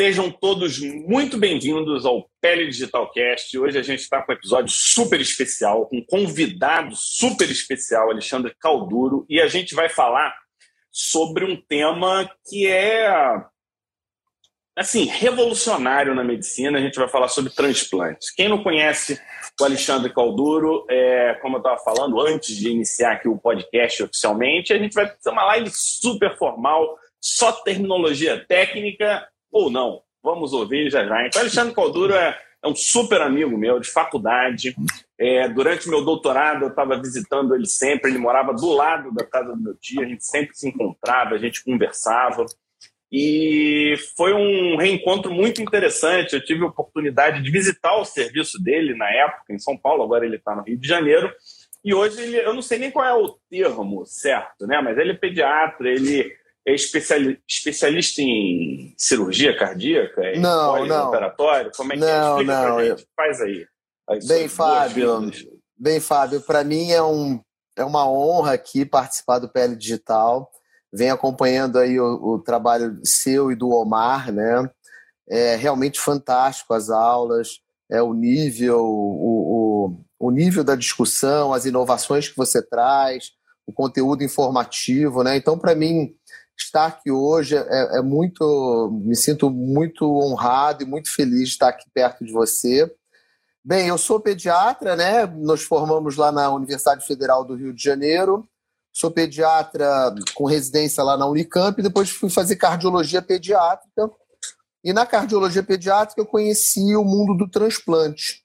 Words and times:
Sejam 0.00 0.30
todos 0.30 0.78
muito 0.80 1.36
bem-vindos 1.36 2.06
ao 2.06 2.26
Pele 2.40 2.68
Digital 2.68 3.12
Cast. 3.12 3.58
Hoje 3.58 3.78
a 3.78 3.82
gente 3.82 4.00
está 4.00 4.22
com 4.22 4.32
um 4.32 4.34
episódio 4.34 4.74
super 4.74 5.20
especial, 5.20 5.86
com 5.86 5.98
um 5.98 6.04
convidado 6.08 6.96
super 6.96 7.50
especial, 7.50 8.10
Alexandre 8.10 8.56
Calduro, 8.58 9.26
e 9.28 9.38
a 9.38 9.46
gente 9.46 9.74
vai 9.74 9.90
falar 9.90 10.34
sobre 10.90 11.44
um 11.44 11.54
tema 11.54 12.26
que 12.48 12.66
é 12.66 13.12
assim 14.74 15.04
revolucionário 15.04 16.14
na 16.14 16.24
medicina. 16.24 16.78
A 16.78 16.82
gente 16.82 16.98
vai 16.98 17.06
falar 17.06 17.28
sobre 17.28 17.52
transplantes. 17.52 18.30
Quem 18.30 18.48
não 18.48 18.62
conhece 18.62 19.20
o 19.60 19.64
Alexandre 19.66 20.14
Calduro, 20.14 20.86
é, 20.88 21.34
como 21.42 21.56
eu 21.56 21.60
estava 21.60 21.76
falando 21.76 22.18
antes 22.22 22.56
de 22.56 22.70
iniciar 22.70 23.12
aqui 23.12 23.28
o 23.28 23.36
podcast 23.36 24.02
oficialmente, 24.02 24.72
a 24.72 24.78
gente 24.78 24.94
vai 24.94 25.06
fazer 25.06 25.28
uma 25.28 25.44
live 25.44 25.70
super 25.70 26.38
formal, 26.38 26.96
só 27.20 27.52
terminologia 27.52 28.42
técnica 28.46 29.28
ou 29.50 29.70
não. 29.70 30.02
Vamos 30.22 30.52
ouvir 30.52 30.90
já 30.90 31.04
já. 31.04 31.26
Então, 31.26 31.40
Alexandre 31.40 31.74
Calduro 31.74 32.14
é, 32.14 32.38
é 32.62 32.68
um 32.68 32.74
super 32.74 33.22
amigo 33.22 33.56
meu 33.56 33.80
de 33.80 33.90
faculdade. 33.90 34.74
É, 35.18 35.48
durante 35.48 35.88
meu 35.88 36.04
doutorado, 36.04 36.64
eu 36.64 36.68
estava 36.68 37.00
visitando 37.00 37.54
ele 37.54 37.66
sempre. 37.66 38.10
Ele 38.10 38.18
morava 38.18 38.52
do 38.52 38.70
lado 38.70 39.12
da 39.12 39.24
casa 39.24 39.54
do 39.54 39.62
meu 39.62 39.74
tio. 39.76 40.02
A 40.02 40.06
gente 40.06 40.24
sempre 40.24 40.54
se 40.54 40.68
encontrava, 40.68 41.34
a 41.34 41.38
gente 41.38 41.64
conversava. 41.64 42.44
E 43.12 43.94
foi 44.16 44.32
um 44.32 44.76
reencontro 44.76 45.32
muito 45.32 45.60
interessante. 45.60 46.34
Eu 46.34 46.44
tive 46.44 46.62
a 46.62 46.68
oportunidade 46.68 47.42
de 47.42 47.50
visitar 47.50 47.96
o 47.96 48.04
serviço 48.04 48.62
dele 48.62 48.94
na 48.94 49.10
época, 49.10 49.52
em 49.52 49.58
São 49.58 49.76
Paulo. 49.76 50.02
Agora 50.02 50.24
ele 50.24 50.36
está 50.36 50.54
no 50.54 50.62
Rio 50.62 50.78
de 50.78 50.86
Janeiro. 50.86 51.32
E 51.82 51.94
hoje 51.94 52.20
ele, 52.20 52.36
eu 52.36 52.52
não 52.52 52.62
sei 52.62 52.78
nem 52.78 52.90
qual 52.90 53.06
é 53.06 53.14
o 53.14 53.36
termo 53.48 54.04
certo, 54.04 54.66
né? 54.66 54.80
Mas 54.82 54.98
ele 54.98 55.12
é 55.12 55.16
pediatra, 55.16 55.90
ele 55.90 56.30
é 56.66 56.74
especialista 56.74 58.20
em 58.20 58.94
cirurgia 58.96 59.56
cardíaca? 59.56 60.22
Em 60.32 60.40
não, 60.40 60.84
não. 60.86 61.08
operatório? 61.08 61.70
Como 61.76 61.92
é 61.92 61.96
que 61.96 62.04
é? 62.04 62.06
não, 62.06 62.40
é? 62.40 62.44
Não, 62.44 62.74
pra 62.76 62.84
gente. 62.84 63.06
Faz 63.16 63.40
aí. 63.40 63.66
Bem, 64.26 64.48
Fábio, 64.48 65.30
bem, 65.78 66.00
Fábio, 66.00 66.40
para 66.40 66.64
mim 66.64 66.90
é, 66.90 67.00
um, 67.00 67.40
é 67.76 67.84
uma 67.84 68.10
honra 68.10 68.54
aqui 68.54 68.84
participar 68.84 69.38
do 69.38 69.48
PL 69.48 69.76
Digital. 69.76 70.50
Vem 70.92 71.10
acompanhando 71.10 71.78
aí 71.78 71.98
o, 72.00 72.34
o 72.34 72.38
trabalho 72.40 72.98
seu 73.04 73.52
e 73.52 73.54
do 73.54 73.70
Omar, 73.70 74.32
né? 74.32 74.68
É 75.28 75.54
realmente 75.54 76.00
fantástico 76.00 76.74
as 76.74 76.90
aulas, 76.90 77.60
é 77.88 78.02
o 78.02 78.12
nível, 78.12 78.80
o, 78.80 79.94
o, 80.18 80.26
o 80.26 80.30
nível 80.32 80.64
da 80.64 80.74
discussão, 80.74 81.54
as 81.54 81.64
inovações 81.64 82.28
que 82.28 82.36
você 82.36 82.60
traz, 82.60 83.30
o 83.64 83.72
conteúdo 83.72 84.24
informativo, 84.24 85.22
né? 85.22 85.36
Então, 85.36 85.56
para 85.56 85.74
mim, 85.74 86.12
estar 86.62 86.86
aqui 86.86 87.10
hoje 87.10 87.56
é, 87.56 87.98
é, 87.98 88.02
muito. 88.02 88.90
Me 89.04 89.16
sinto 89.16 89.50
muito 89.50 90.04
honrado 90.04 90.82
e 90.82 90.86
muito 90.86 91.12
feliz 91.12 91.48
de 91.48 91.54
estar 91.54 91.68
aqui 91.68 91.88
perto 91.92 92.24
de 92.24 92.32
você. 92.32 92.90
Bem, 93.64 93.88
eu 93.88 93.98
sou 93.98 94.20
pediatra, 94.20 94.96
né? 94.96 95.26
Nós 95.26 95.62
formamos 95.62 96.16
lá 96.16 96.32
na 96.32 96.50
Universidade 96.50 97.06
Federal 97.06 97.44
do 97.44 97.54
Rio 97.54 97.74
de 97.74 97.82
Janeiro. 97.82 98.48
Sou 98.92 99.10
pediatra 99.10 100.14
com 100.34 100.46
residência 100.46 101.02
lá 101.02 101.16
na 101.16 101.26
Unicamp, 101.26 101.80
depois 101.80 102.10
fui 102.10 102.28
fazer 102.28 102.56
cardiologia 102.56 103.22
pediátrica. 103.22 104.10
E 104.82 104.92
na 104.92 105.06
cardiologia 105.06 105.62
pediátrica 105.62 106.20
eu 106.20 106.26
conheci 106.26 106.96
o 106.96 107.04
mundo 107.04 107.36
do 107.36 107.48
transplante. 107.48 108.42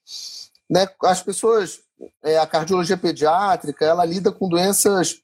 Né? 0.70 0.86
As 1.02 1.22
pessoas, 1.22 1.80
é, 2.22 2.38
a 2.38 2.46
cardiologia 2.46 2.96
pediátrica, 2.96 3.84
ela 3.84 4.04
lida 4.04 4.30
com 4.30 4.48
doenças 4.48 5.20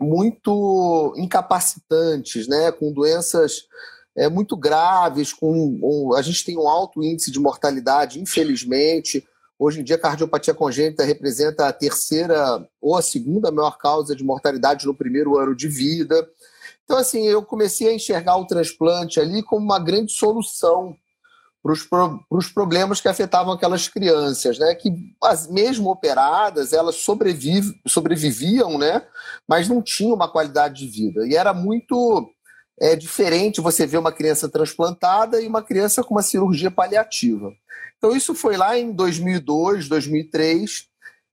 muito 0.00 1.14
incapacitantes, 1.16 2.46
né, 2.46 2.70
com 2.72 2.92
doenças 2.92 3.66
é, 4.16 4.28
muito 4.28 4.56
graves, 4.56 5.32
com 5.32 6.14
a 6.16 6.22
gente 6.22 6.44
tem 6.44 6.56
um 6.56 6.68
alto 6.68 7.02
índice 7.02 7.30
de 7.30 7.38
mortalidade, 7.38 8.20
infelizmente. 8.20 9.26
Hoje 9.58 9.80
em 9.80 9.84
dia, 9.84 9.96
a 9.96 9.98
cardiopatia 9.98 10.54
congênita 10.54 11.04
representa 11.04 11.66
a 11.66 11.72
terceira 11.72 12.66
ou 12.80 12.96
a 12.96 13.02
segunda 13.02 13.50
maior 13.50 13.78
causa 13.78 14.14
de 14.14 14.24
mortalidade 14.24 14.86
no 14.86 14.94
primeiro 14.94 15.38
ano 15.38 15.54
de 15.54 15.68
vida. 15.68 16.28
Então, 16.84 16.98
assim, 16.98 17.26
eu 17.26 17.42
comecei 17.42 17.88
a 17.88 17.94
enxergar 17.94 18.36
o 18.36 18.46
transplante 18.46 19.18
ali 19.18 19.42
como 19.42 19.64
uma 19.64 19.78
grande 19.78 20.12
solução 20.12 20.96
para 21.84 22.18
os 22.30 22.48
problemas 22.48 23.00
que 23.00 23.08
afetavam 23.08 23.52
aquelas 23.52 23.88
crianças, 23.88 24.58
né? 24.58 24.74
Que 24.74 24.90
mesmo 25.50 25.90
operadas, 25.90 26.72
elas 26.72 26.96
sobrevive, 26.96 27.74
sobreviviam, 27.86 28.78
né? 28.78 29.02
Mas 29.48 29.68
não 29.68 29.82
tinham 29.82 30.14
uma 30.14 30.30
qualidade 30.30 30.86
de 30.86 30.88
vida. 30.88 31.26
E 31.26 31.34
era 31.34 31.52
muito 31.52 32.28
é, 32.80 32.94
diferente 32.94 33.60
você 33.60 33.86
ver 33.86 33.98
uma 33.98 34.12
criança 34.12 34.48
transplantada 34.48 35.40
e 35.40 35.46
uma 35.46 35.62
criança 35.62 36.04
com 36.04 36.14
uma 36.14 36.22
cirurgia 36.22 36.70
paliativa. 36.70 37.52
Então 37.98 38.14
isso 38.14 38.34
foi 38.34 38.56
lá 38.56 38.78
em 38.78 38.92
2002, 38.92 39.88
2003. 39.88 40.86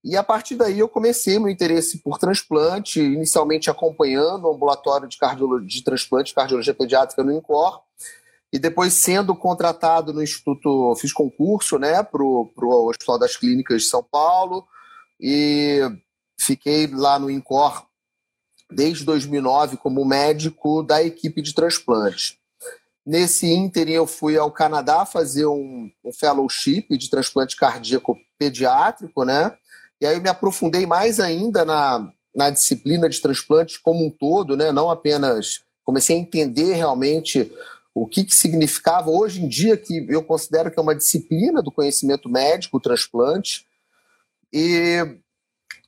E 0.03 0.17
a 0.17 0.23
partir 0.23 0.55
daí 0.55 0.79
eu 0.79 0.89
comecei 0.89 1.39
meu 1.39 1.49
interesse 1.49 1.99
por 1.99 2.17
transplante, 2.17 2.99
inicialmente 2.99 3.69
acompanhando 3.69 4.45
o 4.45 4.53
ambulatório 4.53 5.07
de, 5.07 5.17
cardiologia, 5.17 5.67
de 5.67 5.83
transplante 5.83 6.33
cardiologia 6.33 6.73
pediátrica 6.73 7.23
no 7.23 7.31
INCOR, 7.31 7.81
e 8.53 8.59
depois 8.59 8.93
sendo 8.93 9.35
contratado 9.35 10.13
no 10.13 10.21
Instituto, 10.21 10.95
fiz 10.97 11.11
concurso 11.11 11.79
né, 11.79 12.03
para 12.03 12.23
o 12.23 12.87
Hospital 12.87 13.17
das 13.17 13.35
Clínicas 13.35 13.81
de 13.81 13.89
São 13.89 14.03
Paulo 14.03 14.63
e 15.19 15.79
fiquei 16.39 16.85
lá 16.85 17.17
no 17.17 17.31
INCOR 17.31 17.83
desde 18.71 19.03
2009 19.05 19.77
como 19.77 20.05
médico 20.05 20.83
da 20.83 21.03
equipe 21.03 21.41
de 21.41 21.51
transplante. 21.51 22.37
Nesse 23.03 23.47
ínterim, 23.47 23.93
eu 23.93 24.05
fui 24.05 24.37
ao 24.37 24.51
Canadá 24.51 25.03
fazer 25.03 25.47
um, 25.47 25.89
um 26.05 26.13
fellowship 26.13 26.85
de 26.95 27.09
transplante 27.09 27.55
cardíaco 27.55 28.15
pediátrico, 28.37 29.25
né? 29.25 29.51
E 29.99 30.05
aí 30.05 30.15
eu 30.15 30.21
me 30.21 30.29
aprofundei 30.29 30.85
mais 30.85 31.19
ainda 31.19 31.65
na, 31.65 32.07
na 32.35 32.51
disciplina 32.51 33.09
de 33.09 33.19
transplantes 33.19 33.77
como 33.77 34.05
um 34.05 34.11
todo, 34.11 34.55
né? 34.55 34.71
Não 34.71 34.91
apenas 34.91 35.63
comecei 35.83 36.15
a 36.15 36.19
entender 36.19 36.73
realmente 36.73 37.51
o 37.95 38.07
que, 38.07 38.23
que 38.23 38.35
significava 38.35 39.09
hoje 39.09 39.43
em 39.43 39.47
dia, 39.47 39.77
que 39.77 40.05
eu 40.09 40.23
considero 40.23 40.71
que 40.71 40.79
é 40.79 40.81
uma 40.81 40.95
disciplina 40.95 41.61
do 41.61 41.71
conhecimento 41.71 42.27
médico, 42.27 42.77
o 42.77 42.81
transplante. 42.81 43.67
E, 44.51 44.97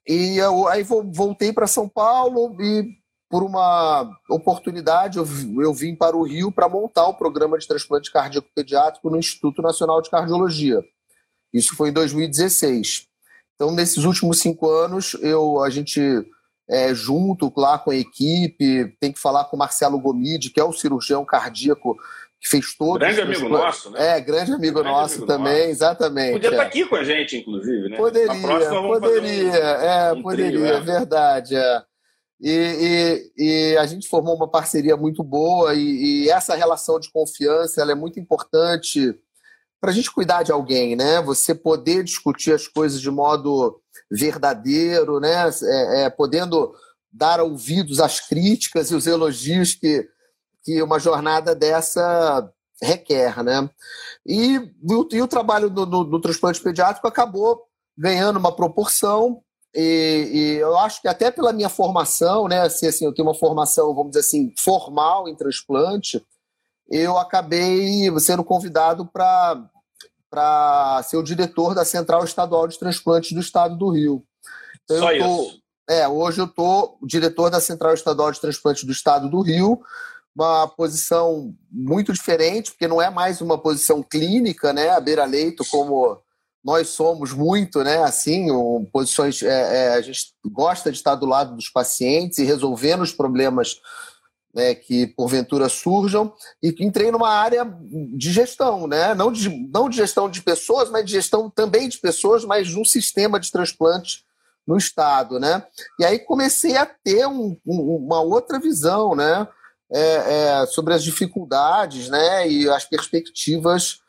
e 0.07 0.37
eu, 0.37 0.67
aí 0.67 0.83
voltei 0.83 1.51
para 1.51 1.65
São 1.65 1.89
Paulo 1.89 2.55
e, 2.61 2.87
por 3.27 3.43
uma 3.43 4.07
oportunidade, 4.29 5.17
eu, 5.17 5.25
eu 5.61 5.73
vim 5.73 5.95
para 5.95 6.15
o 6.15 6.23
Rio 6.23 6.51
para 6.51 6.69
montar 6.69 7.07
o 7.07 7.17
programa 7.17 7.57
de 7.57 7.67
transplante 7.67 8.11
cardíaco 8.11 8.49
pediátrico 8.53 9.09
no 9.09 9.17
Instituto 9.17 9.63
Nacional 9.63 9.99
de 10.01 10.11
Cardiologia. 10.11 10.83
Isso 11.51 11.75
foi 11.75 11.89
em 11.89 11.93
2016. 11.93 13.07
Então, 13.55 13.71
nesses 13.71 14.03
últimos 14.03 14.39
cinco 14.39 14.69
anos, 14.69 15.15
eu, 15.21 15.63
a 15.63 15.69
gente 15.69 15.99
é, 16.69 16.93
junto 16.93 17.51
lá 17.55 17.77
com 17.77 17.91
a 17.91 17.95
equipe, 17.95 18.95
tem 18.99 19.11
que 19.11 19.19
falar 19.19 19.45
com 19.45 19.55
o 19.55 19.59
Marcelo 19.59 19.99
Gomide, 19.99 20.49
que 20.49 20.59
é 20.59 20.63
o 20.63 20.73
cirurgião 20.73 21.23
cardíaco 21.23 21.95
que 22.39 22.49
fez 22.49 22.75
todo. 22.75 22.99
Grande 22.99 23.21
amigo 23.21 23.49
nosso, 23.49 23.89
né? 23.91 24.17
É, 24.17 24.21
grande 24.21 24.51
amigo 24.51 24.81
grande 24.81 24.89
nosso 24.89 25.15
amigo 25.15 25.27
também, 25.27 25.59
nosso. 25.59 25.69
exatamente. 25.69 26.33
Podia 26.33 26.49
é. 26.49 26.51
estar 26.51 26.63
aqui 26.63 26.85
com 26.85 26.95
a 26.95 27.03
gente, 27.03 27.37
inclusive, 27.37 27.89
né? 27.89 27.97
Poderia, 27.97 28.27
poderia, 28.27 28.71
um, 28.71 29.55
é, 29.55 30.13
um 30.13 30.21
poderia, 30.21 30.51
trio, 30.51 30.65
é. 30.65 30.79
verdade, 30.81 31.55
é. 31.55 31.81
E, 32.41 33.31
e, 33.37 33.71
e, 33.73 33.77
a 33.77 33.85
gente 33.85 34.09
formou 34.09 34.35
uma 34.35 34.49
parceria 34.49 34.97
muito 34.97 35.23
boa 35.23 35.73
e, 35.73 36.25
e 36.25 36.29
essa 36.29 36.53
relação 36.53 36.99
de 36.99 37.09
confiança 37.09 37.81
ela 37.81 37.93
é 37.93 37.95
muito 37.95 38.19
importante 38.19 39.17
para 39.79 39.91
a 39.91 39.93
gente 39.93 40.11
cuidar 40.11 40.43
de 40.43 40.51
alguém, 40.51 40.95
né? 40.95 41.21
Você 41.21 41.55
poder 41.55 42.03
discutir 42.03 42.51
as 42.51 42.67
coisas 42.67 42.99
de 42.99 43.09
modo 43.09 43.81
verdadeiro, 44.09 45.19
né? 45.19 45.49
É, 45.63 46.03
é, 46.03 46.09
podendo 46.09 46.73
dar 47.11 47.39
ouvidos 47.39 47.99
às 47.99 48.19
críticas 48.19 48.91
e 48.91 48.95
os 48.95 49.07
elogios 49.07 49.73
que, 49.73 50.07
que 50.63 50.81
uma 50.81 50.99
jornada 50.99 51.55
dessa 51.55 52.51
requer, 52.81 53.43
né? 53.43 53.69
E, 54.25 54.59
e 55.11 55.21
o 55.21 55.27
trabalho 55.27 55.69
do, 55.69 55.85
do, 55.85 56.03
do, 56.03 56.19
transplante 56.19 56.61
pediátrico 56.61 57.07
acabou 57.07 57.61
ganhando 57.97 58.37
uma 58.37 58.53
proporção 58.53 59.41
e, 59.73 60.29
e, 60.33 60.55
eu 60.55 60.77
acho 60.77 61.01
que 61.01 61.07
até 61.07 61.29
pela 61.29 61.51
minha 61.51 61.67
formação, 61.67 62.47
né, 62.47 62.61
assim, 62.61 62.87
assim, 62.87 63.05
eu 63.05 63.13
tenho 63.13 63.27
uma 63.27 63.35
formação, 63.35 63.93
vamos 63.93 64.11
dizer 64.11 64.21
assim, 64.21 64.53
formal 64.57 65.27
em 65.27 65.35
transplante, 65.35 66.25
eu 66.89 67.17
acabei 67.17 68.09
sendo 68.19 68.43
convidado 68.43 69.05
para 69.05 69.69
para 70.35 71.01
ser 71.03 71.15
o 71.15 71.23
diretor 71.23 71.73
da 71.73 71.85
Central 71.85 72.25
Estadual 72.25 72.67
de 72.67 72.77
Transplantes 72.77 73.31
do 73.31 73.39
Estado 73.39 73.77
do 73.77 73.89
Rio. 73.89 74.21
Então, 74.83 74.99
Só 74.99 75.07
tô, 75.07 75.13
isso? 75.15 75.59
É, 75.89 76.05
hoje 76.07 76.41
eu 76.41 76.45
estou 76.45 76.97
diretor 77.03 77.49
da 77.49 77.61
Central 77.61 77.93
Estadual 77.93 78.33
de 78.33 78.41
Transplantes 78.41 78.83
do 78.83 78.91
Estado 78.91 79.29
do 79.29 79.39
Rio, 79.39 79.79
uma 80.35 80.67
posição 80.67 81.53
muito 81.71 82.11
diferente, 82.11 82.71
porque 82.71 82.87
não 82.87 83.01
é 83.01 83.09
mais 83.09 83.39
uma 83.39 83.57
posição 83.57 84.03
clínica, 84.03 84.73
né, 84.73 84.89
a 84.89 84.99
beira-leito, 84.99 85.63
como 85.71 86.19
nós 86.61 86.89
somos 86.89 87.31
muito, 87.31 87.81
né, 87.81 88.03
assim, 88.03 88.51
um, 88.51 88.85
posições, 88.91 89.41
é, 89.41 89.47
é, 89.85 89.93
a 89.93 90.01
gente 90.01 90.33
gosta 90.45 90.91
de 90.91 90.97
estar 90.97 91.15
do 91.15 91.25
lado 91.25 91.55
dos 91.55 91.69
pacientes 91.69 92.39
e 92.39 92.43
resolvendo 92.43 93.03
os 93.03 93.13
problemas 93.13 93.79
né, 94.55 94.73
que 94.73 95.05
porventura 95.05 95.67
surjam, 95.67 96.33
e 96.63 96.73
entrei 96.79 97.11
numa 97.11 97.29
área 97.29 97.67
de 98.15 98.31
gestão, 98.31 98.87
né? 98.87 99.13
não, 99.13 99.29
de, 99.29 99.49
não 99.49 99.89
de 99.89 99.97
gestão 99.97 100.29
de 100.29 100.41
pessoas, 100.41 100.89
mas 100.89 101.05
de 101.05 101.11
gestão 101.11 101.49
também 101.49 101.89
de 101.89 101.97
pessoas, 101.97 102.45
mas 102.45 102.69
de 102.69 102.79
um 102.79 102.85
sistema 102.85 103.37
de 103.37 103.51
transplante 103.51 104.23
no 104.65 104.77
Estado. 104.77 105.39
Né? 105.41 105.61
E 105.99 106.05
aí 106.05 106.17
comecei 106.17 106.77
a 106.77 106.85
ter 106.85 107.27
um, 107.27 107.57
um, 107.67 107.97
uma 107.97 108.21
outra 108.21 108.57
visão 108.57 109.13
né? 109.13 109.45
É, 109.91 110.61
é, 110.61 110.65
sobre 110.65 110.95
as 110.95 111.03
dificuldades 111.03 112.09
né? 112.09 112.49
e 112.49 112.67
as 112.67 112.85
perspectivas 112.85 113.99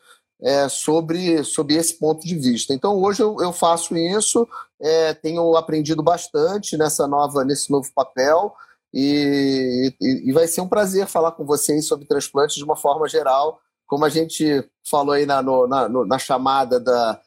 é, 0.41 0.69
sobre, 0.69 1.45
sobre 1.45 1.75
esse 1.75 1.99
ponto 1.99 2.27
de 2.27 2.35
vista. 2.35 2.73
Então, 2.73 2.95
hoje 3.03 3.23
eu, 3.23 3.37
eu 3.41 3.53
faço 3.53 3.95
isso, 3.97 4.49
é, 4.81 5.13
tenho 5.13 5.55
aprendido 5.55 6.03
bastante 6.03 6.77
nessa 6.79 7.07
nova, 7.07 7.45
nesse 7.45 7.71
novo 7.71 7.91
papel, 7.95 8.55
e, 8.93 9.93
e, 10.01 10.31
e, 10.31 10.33
vai 10.33 10.47
ser 10.47 10.61
um 10.61 10.69
prazer 10.69 11.07
falar 11.07 11.33
com 11.33 11.45
vocês 11.45 11.87
sobre 11.87 12.07
transplantes 12.07 12.57
de 12.57 12.65
uma 12.65 12.77
forma 12.77 13.09
geral, 13.09 13.61
como 13.87 14.05
a 14.05 14.09
gente 14.09 14.65
falou 14.89 15.15
aí 15.15 15.27
na, 15.27 15.43
no, 15.43 15.67
na, 15.67 15.89
no, 15.89 16.07
na 16.07 16.19
chamada 16.19 16.81
da, 16.81 17.21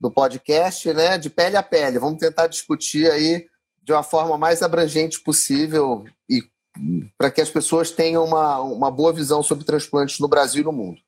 do 0.00 0.10
podcast, 0.10 0.92
né? 0.92 1.18
De 1.18 1.28
pele 1.28 1.56
a 1.56 1.62
pele. 1.62 1.98
Vamos 1.98 2.18
tentar 2.18 2.46
discutir 2.46 3.10
aí 3.10 3.46
de 3.82 3.92
uma 3.92 4.02
forma 4.02 4.38
mais 4.38 4.62
abrangente 4.62 5.20
possível 5.20 6.04
e 6.28 6.42
para 7.18 7.30
que 7.30 7.40
as 7.40 7.50
pessoas 7.50 7.90
tenham 7.90 8.24
uma, 8.24 8.60
uma 8.60 8.90
boa 8.90 9.12
visão 9.12 9.42
sobre 9.42 9.64
transplantes 9.64 10.18
no 10.18 10.28
Brasil 10.28 10.62
e 10.62 10.64
no 10.64 10.72
mundo. 10.72 11.00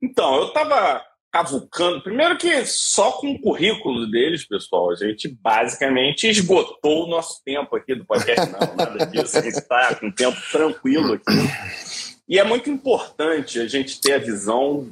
Então, 0.00 0.34
eu 0.36 0.48
estava 0.48 1.04
cavucando. 1.32 2.02
Primeiro 2.02 2.36
que 2.36 2.64
só 2.66 3.12
com 3.12 3.32
o 3.32 3.40
currículo 3.40 4.06
deles, 4.08 4.46
pessoal, 4.46 4.90
a 4.90 4.94
gente 4.94 5.28
basicamente 5.28 6.28
esgotou 6.28 7.06
o 7.06 7.08
nosso 7.08 7.42
tempo 7.42 7.74
aqui 7.74 7.94
do 7.94 8.04
podcast. 8.04 8.52
Não, 8.52 8.76
nada 8.76 9.06
disso. 9.06 9.38
A 9.38 9.40
gente 9.40 9.54
está 9.56 9.94
com 9.94 10.10
tempo 10.10 10.38
tranquilo 10.52 11.14
aqui. 11.14 11.24
E 12.28 12.38
é 12.38 12.44
muito 12.44 12.68
importante 12.68 13.58
a 13.58 13.66
gente 13.66 13.98
ter 14.00 14.12
a 14.12 14.18
visão 14.18 14.90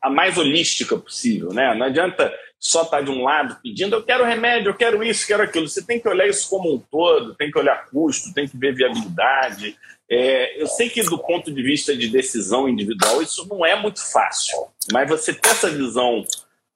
a 0.00 0.08
mais 0.08 0.38
holística 0.38 0.96
possível, 0.96 1.52
né? 1.52 1.74
Não 1.74 1.86
adianta 1.86 2.32
só 2.58 2.82
estar 2.82 2.98
tá 2.98 3.02
de 3.02 3.10
um 3.10 3.24
lado 3.24 3.58
pedindo 3.62 3.96
eu 3.96 4.02
quero 4.02 4.24
remédio, 4.24 4.70
eu 4.70 4.74
quero 4.74 5.02
isso, 5.02 5.26
quero 5.26 5.42
aquilo. 5.42 5.68
Você 5.68 5.84
tem 5.84 6.00
que 6.00 6.08
olhar 6.08 6.26
isso 6.26 6.48
como 6.48 6.72
um 6.72 6.78
todo, 6.78 7.34
tem 7.34 7.50
que 7.50 7.58
olhar 7.58 7.86
custo, 7.90 8.32
tem 8.32 8.48
que 8.48 8.56
ver 8.56 8.74
viabilidade. 8.74 9.76
É, 10.10 10.60
eu 10.60 10.66
sei 10.66 10.90
que 10.90 11.02
do 11.02 11.18
ponto 11.18 11.52
de 11.52 11.62
vista 11.62 11.96
de 11.96 12.08
decisão 12.08 12.68
individual 12.68 13.22
isso 13.22 13.46
não 13.48 13.64
é 13.64 13.80
muito 13.80 14.04
fácil, 14.12 14.68
mas 14.92 15.08
você 15.08 15.32
ter 15.32 15.48
essa 15.48 15.70
visão 15.70 16.24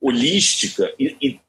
holística 0.01 0.93
e, 0.99 1.17
e 1.21 1.41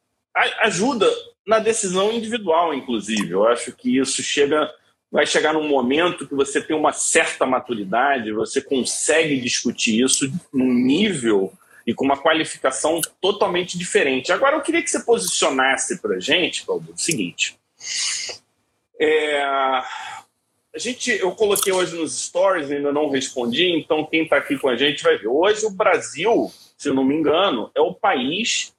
ajuda 0.61 1.09
na 1.47 1.59
decisão 1.59 2.11
individual, 2.11 2.73
inclusive. 2.73 3.31
Eu 3.31 3.47
acho 3.47 3.71
que 3.71 3.97
isso 3.97 4.21
chega, 4.21 4.71
vai 5.11 5.25
chegar 5.25 5.53
num 5.53 5.67
momento 5.67 6.27
que 6.27 6.35
você 6.35 6.61
tem 6.61 6.75
uma 6.75 6.91
certa 6.91 7.45
maturidade, 7.45 8.31
você 8.31 8.61
consegue 8.61 9.39
discutir 9.39 10.03
isso 10.03 10.31
num 10.53 10.73
nível 10.73 11.53
e 11.87 11.93
com 11.93 12.05
uma 12.05 12.21
qualificação 12.21 13.01
totalmente 13.19 13.77
diferente. 13.77 14.31
Agora, 14.31 14.57
eu 14.57 14.61
queria 14.61 14.81
que 14.81 14.91
você 14.91 14.99
posicionasse 14.99 15.99
para 15.99 16.19
gente, 16.19 16.65
Paulo, 16.65 16.85
o 16.93 16.97
seguinte. 16.97 17.57
É, 18.99 19.41
a 20.73 20.79
gente, 20.79 21.11
eu 21.11 21.31
coloquei 21.31 21.73
hoje 21.73 21.95
nos 21.95 22.25
stories, 22.25 22.71
ainda 22.71 22.91
não 22.91 23.09
respondi, 23.09 23.67
então 23.69 24.05
quem 24.05 24.23
está 24.23 24.37
aqui 24.37 24.57
com 24.57 24.69
a 24.69 24.77
gente 24.77 25.03
vai 25.03 25.17
ver. 25.17 25.27
Hoje 25.27 25.65
o 25.65 25.71
Brasil, 25.71 26.51
se 26.77 26.89
eu 26.89 26.93
não 26.93 27.03
me 27.03 27.15
engano, 27.15 27.71
é 27.75 27.81
o 27.81 27.93
país 27.93 28.75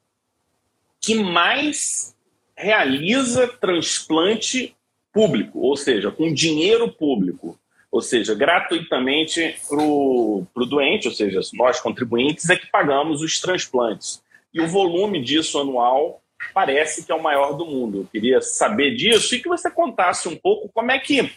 que 1.00 1.14
mais 1.14 2.14
realiza 2.56 3.48
transplante 3.48 4.76
público, 5.12 5.58
ou 5.60 5.76
seja, 5.76 6.10
com 6.10 6.32
dinheiro 6.32 6.90
público 6.92 7.58
ou 7.90 8.00
seja, 8.00 8.34
gratuitamente 8.34 9.56
para 9.69 9.82
o 9.82 10.46
doente, 10.54 11.08
ou 11.08 11.14
seja, 11.14 11.40
nós 11.54 11.81
contribuintes 11.81 12.48
é 12.48 12.56
que 12.56 12.70
pagamos 12.70 13.20
os 13.20 13.40
transplantes. 13.40 14.22
E 14.54 14.60
o 14.60 14.69
volume 14.69 15.22
disso 15.22 15.58
anual 15.58 16.22
parece 16.54 17.04
que 17.04 17.10
é 17.10 17.14
o 17.14 17.22
maior 17.22 17.54
do 17.54 17.66
mundo. 17.66 17.98
Eu 17.98 18.06
queria 18.06 18.40
saber 18.40 18.94
disso 18.94 19.34
e 19.34 19.40
que 19.40 19.48
você 19.48 19.70
contasse 19.70 20.28
um 20.28 20.37
pouco 20.37 20.70
como 20.72 20.92
é 20.92 20.98
que 20.98 21.32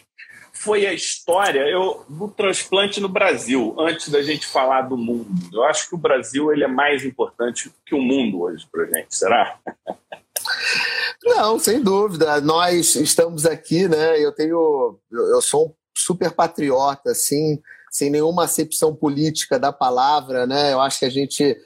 foi 0.64 0.86
a 0.86 0.94
história 0.94 1.60
eu, 1.60 2.06
do 2.08 2.26
transplante 2.26 2.98
no 2.98 3.08
Brasil, 3.08 3.76
antes 3.78 4.08
da 4.08 4.22
gente 4.22 4.46
falar 4.46 4.82
do 4.82 4.96
mundo. 4.96 5.28
Eu 5.52 5.62
acho 5.64 5.88
que 5.90 5.94
o 5.94 5.98
Brasil 5.98 6.50
ele 6.50 6.64
é 6.64 6.68
mais 6.68 7.04
importante 7.04 7.70
que 7.84 7.94
o 7.94 8.00
mundo 8.00 8.40
hoje 8.40 8.66
para 8.72 8.84
a 8.84 8.86
gente, 8.86 9.14
será? 9.14 9.58
Não, 11.22 11.58
sem 11.58 11.82
dúvida. 11.82 12.40
Nós 12.40 12.96
estamos 12.96 13.44
aqui, 13.44 13.86
né? 13.86 14.18
Eu 14.18 14.32
tenho, 14.32 14.98
eu 15.10 15.42
sou 15.42 15.76
super 15.96 16.30
patriota, 16.30 17.10
assim, 17.10 17.60
sem 17.90 18.08
nenhuma 18.08 18.44
acepção 18.44 18.94
política 18.94 19.58
da 19.58 19.72
palavra, 19.72 20.46
né? 20.46 20.72
Eu 20.72 20.80
acho 20.80 20.98
que 20.98 21.04
a 21.04 21.10
gente 21.10 21.56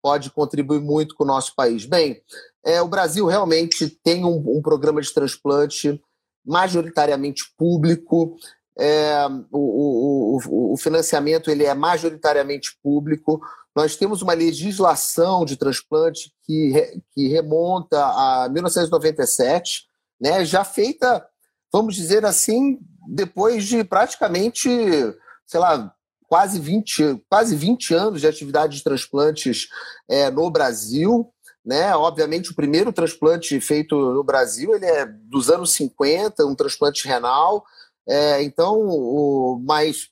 pode 0.00 0.30
contribuir 0.30 0.80
muito 0.80 1.16
com 1.16 1.24
o 1.24 1.26
nosso 1.26 1.54
país. 1.56 1.86
Bem, 1.86 2.20
é, 2.64 2.80
o 2.80 2.88
Brasil 2.88 3.26
realmente 3.26 3.88
tem 3.88 4.24
um, 4.24 4.36
um 4.46 4.62
programa 4.62 5.00
de 5.00 5.12
transplante 5.12 6.00
majoritariamente 6.44 7.44
público. 7.56 8.36
É, 8.76 9.26
o, 9.52 10.38
o, 10.38 10.72
o, 10.72 10.76
financiamento 10.76 11.50
ele 11.50 11.64
é 11.64 11.74
majoritariamente 11.74 12.76
público. 12.82 13.40
Nós 13.74 13.96
temos 13.96 14.22
uma 14.22 14.34
legislação 14.34 15.44
de 15.44 15.56
transplante 15.56 16.32
que, 16.44 17.00
que 17.12 17.28
remonta 17.28 18.04
a 18.04 18.48
1997, 18.50 19.86
né, 20.20 20.44
já 20.44 20.64
feita, 20.64 21.26
vamos 21.72 21.94
dizer 21.94 22.24
assim, 22.24 22.78
depois 23.08 23.64
de 23.64 23.82
praticamente, 23.84 24.68
sei 25.46 25.60
lá, 25.60 25.92
quase 26.28 26.58
20, 26.58 27.24
quase 27.28 27.54
20 27.54 27.94
anos 27.94 28.20
de 28.20 28.26
atividade 28.26 28.76
de 28.76 28.84
transplantes 28.84 29.68
é, 30.08 30.30
no 30.30 30.50
Brasil. 30.50 31.32
Né? 31.64 31.94
Obviamente, 31.94 32.50
o 32.50 32.54
primeiro 32.54 32.92
transplante 32.92 33.58
feito 33.60 33.96
no 33.96 34.22
Brasil 34.22 34.74
ele 34.74 34.86
é 34.86 35.06
dos 35.06 35.48
anos 35.48 35.72
50, 35.72 36.44
um 36.44 36.54
transplante 36.54 37.06
renal. 37.08 37.64
É, 38.06 38.42
então, 38.42 38.78
o, 38.80 39.60
mas 39.64 40.10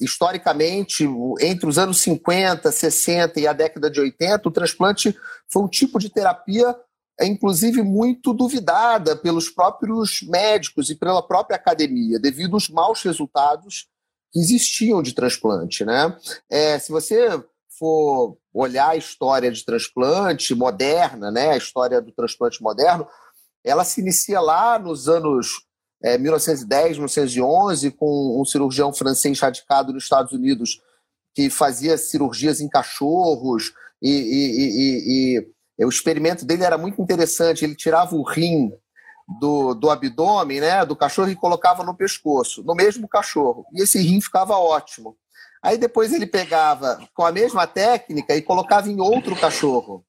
historicamente, 0.00 1.06
entre 1.40 1.68
os 1.68 1.78
anos 1.78 2.00
50, 2.00 2.72
60 2.72 3.40
e 3.40 3.46
a 3.46 3.52
década 3.52 3.90
de 3.90 4.00
80, 4.00 4.48
o 4.48 4.52
transplante 4.52 5.16
foi 5.48 5.62
um 5.62 5.68
tipo 5.68 5.98
de 5.98 6.08
terapia 6.10 6.74
é 7.18 7.26
inclusive 7.26 7.82
muito 7.82 8.32
duvidada 8.32 9.16
pelos 9.16 9.48
próprios 9.48 10.20
médicos 10.22 10.90
e 10.90 10.96
pela 10.96 11.22
própria 11.22 11.56
academia, 11.56 12.18
devido 12.18 12.54
aos 12.54 12.68
maus 12.68 13.02
resultados 13.02 13.86
que 14.32 14.40
existiam 14.40 15.00
de 15.02 15.14
transplante. 15.14 15.84
Né? 15.84 16.16
É, 16.50 16.78
se 16.78 16.90
você 16.90 17.28
for 17.78 18.36
olhar 18.54 18.90
a 18.90 18.96
história 18.96 19.50
de 19.50 19.64
transplante 19.64 20.54
moderna, 20.54 21.30
né, 21.30 21.50
a 21.50 21.56
história 21.56 22.00
do 22.00 22.12
transplante 22.12 22.62
moderno, 22.62 23.06
ela 23.64 23.84
se 23.84 24.00
inicia 24.00 24.40
lá 24.40 24.78
nos 24.78 25.08
anos 25.08 25.64
é, 26.02 26.16
1910, 26.16 26.98
1911, 26.98 27.90
com 27.90 28.40
um 28.40 28.44
cirurgião 28.44 28.92
francês 28.92 29.40
radicado 29.40 29.92
nos 29.92 30.04
Estados 30.04 30.32
Unidos 30.32 30.80
que 31.34 31.50
fazia 31.50 31.98
cirurgias 31.98 32.60
em 32.60 32.68
cachorros 32.68 33.72
e, 34.00 34.10
e, 34.10 35.38
e, 35.38 35.48
e 35.78 35.84
o 35.84 35.88
experimento 35.88 36.44
dele 36.44 36.62
era 36.62 36.78
muito 36.78 37.02
interessante. 37.02 37.64
Ele 37.64 37.74
tirava 37.74 38.14
o 38.14 38.22
rim 38.22 38.70
do, 39.40 39.74
do 39.74 39.90
abdômen 39.90 40.60
né, 40.60 40.84
do 40.84 40.94
cachorro 40.94 41.30
e 41.30 41.36
colocava 41.36 41.82
no 41.82 41.96
pescoço, 41.96 42.62
no 42.62 42.74
mesmo 42.74 43.08
cachorro. 43.08 43.66
E 43.72 43.82
esse 43.82 43.98
rim 43.98 44.20
ficava 44.20 44.56
ótimo. 44.56 45.16
Aí 45.64 45.78
depois 45.78 46.12
ele 46.12 46.26
pegava 46.26 47.00
com 47.14 47.24
a 47.24 47.32
mesma 47.32 47.66
técnica 47.66 48.36
e 48.36 48.42
colocava 48.42 48.90
em 48.90 49.00
outro 49.00 49.34
cachorro. 49.34 50.04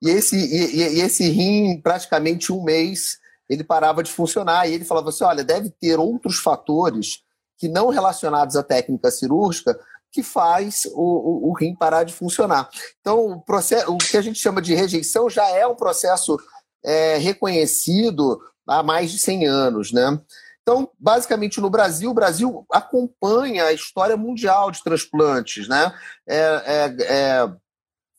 E 0.00 0.08
esse, 0.08 0.34
e, 0.34 0.96
e 0.96 1.00
esse 1.02 1.28
rim, 1.28 1.78
praticamente 1.82 2.50
um 2.50 2.64
mês, 2.64 3.18
ele 3.46 3.62
parava 3.62 4.02
de 4.02 4.10
funcionar. 4.10 4.66
E 4.66 4.72
ele 4.72 4.84
falava 4.86 5.10
assim: 5.10 5.24
olha, 5.24 5.44
deve 5.44 5.68
ter 5.78 5.98
outros 5.98 6.38
fatores 6.38 7.18
que 7.58 7.68
não 7.68 7.90
relacionados 7.90 8.56
à 8.56 8.62
técnica 8.62 9.10
cirúrgica 9.10 9.78
que 10.10 10.22
faz 10.22 10.86
o, 10.94 11.48
o, 11.48 11.50
o 11.50 11.52
rim 11.52 11.74
parar 11.74 12.04
de 12.04 12.14
funcionar. 12.14 12.70
Então, 13.00 13.26
o, 13.26 13.40
processo, 13.42 13.92
o 13.92 13.98
que 13.98 14.16
a 14.16 14.22
gente 14.22 14.38
chama 14.38 14.62
de 14.62 14.74
rejeição 14.74 15.28
já 15.28 15.46
é 15.50 15.66
um 15.66 15.74
processo 15.74 16.38
é, 16.82 17.18
reconhecido 17.18 18.40
há 18.66 18.82
mais 18.82 19.10
de 19.10 19.18
100 19.18 19.46
anos, 19.46 19.92
né? 19.92 20.18
Então, 20.64 20.90
basicamente, 20.98 21.60
no 21.60 21.68
Brasil, 21.68 22.10
o 22.10 22.14
Brasil 22.14 22.66
acompanha 22.72 23.66
a 23.66 23.72
história 23.74 24.16
mundial 24.16 24.70
de 24.70 24.82
transplantes, 24.82 25.68
né? 25.68 25.92
É, 26.26 26.38
é, 26.38 26.96
é, 27.02 27.52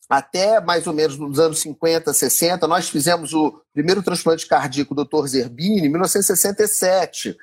até 0.08 0.62
mais 0.62 0.86
ou 0.86 0.94
menos 0.94 1.18
nos 1.18 1.40
anos 1.40 1.60
50, 1.60 2.14
60, 2.14 2.68
nós 2.68 2.88
fizemos 2.88 3.34
o 3.34 3.60
primeiro 3.74 4.04
transplante 4.04 4.46
cardíaco 4.46 4.94
do 4.94 5.04
Dr. 5.04 5.26
Zerbini 5.26 5.88
em 5.88 5.90
1967. 5.90 7.36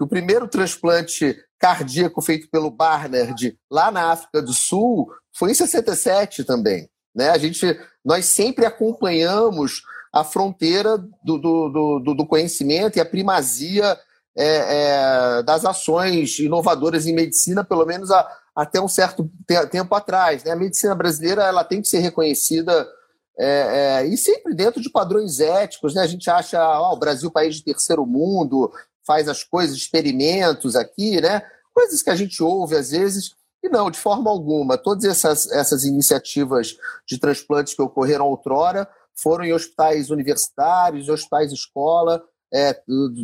O 0.00 0.08
primeiro 0.08 0.48
transplante 0.48 1.36
cardíaco 1.56 2.20
feito 2.20 2.50
pelo 2.50 2.68
Barnard 2.68 3.56
lá 3.70 3.92
na 3.92 4.10
África 4.10 4.42
do 4.42 4.52
Sul 4.52 5.08
foi 5.32 5.52
em 5.52 5.54
67 5.54 6.42
também. 6.42 6.90
Né? 7.14 7.30
A 7.30 7.38
gente, 7.38 7.78
nós 8.04 8.26
sempre 8.26 8.66
acompanhamos 8.66 9.82
a 10.12 10.24
fronteira 10.24 10.98
do, 10.98 11.38
do, 11.38 12.00
do, 12.00 12.14
do 12.14 12.26
conhecimento 12.26 12.96
e 12.96 13.00
a 13.00 13.04
primazia 13.04 13.96
é, 14.38 15.38
é, 15.40 15.42
das 15.42 15.64
ações 15.64 16.38
inovadoras 16.38 17.06
em 17.06 17.12
medicina, 17.12 17.64
pelo 17.64 17.84
menos 17.84 18.08
a, 18.12 18.26
até 18.54 18.80
um 18.80 18.86
certo 18.86 19.28
tempo 19.68 19.92
atrás. 19.96 20.44
Né? 20.44 20.52
A 20.52 20.56
medicina 20.56 20.94
brasileira 20.94 21.42
ela 21.42 21.64
tem 21.64 21.82
que 21.82 21.88
ser 21.88 21.98
reconhecida 21.98 22.88
é, 23.36 24.00
é, 24.00 24.06
e 24.06 24.16
sempre 24.16 24.54
dentro 24.54 24.80
de 24.80 24.90
padrões 24.90 25.40
éticos. 25.40 25.92
Né? 25.92 26.02
A 26.02 26.06
gente 26.06 26.30
acha 26.30 26.60
oh, 26.80 26.94
o 26.94 26.98
Brasil 26.98 27.32
país 27.32 27.56
de 27.56 27.64
terceiro 27.64 28.06
mundo, 28.06 28.72
faz 29.04 29.28
as 29.28 29.42
coisas, 29.42 29.76
experimentos 29.76 30.76
aqui, 30.76 31.20
né? 31.20 31.42
coisas 31.74 32.00
que 32.00 32.10
a 32.10 32.16
gente 32.16 32.40
ouve 32.40 32.76
às 32.76 32.92
vezes. 32.92 33.32
E 33.60 33.68
não, 33.68 33.90
de 33.90 33.98
forma 33.98 34.30
alguma. 34.30 34.78
Todas 34.78 35.02
essas, 35.02 35.50
essas 35.50 35.82
iniciativas 35.82 36.76
de 37.08 37.18
transplantes 37.18 37.74
que 37.74 37.82
ocorreram 37.82 38.26
outrora 38.26 38.88
foram 39.16 39.44
em 39.44 39.52
hospitais 39.52 40.10
universitários, 40.10 41.08
hospitais 41.08 41.50
escola, 41.50 42.22
é, 42.52 42.80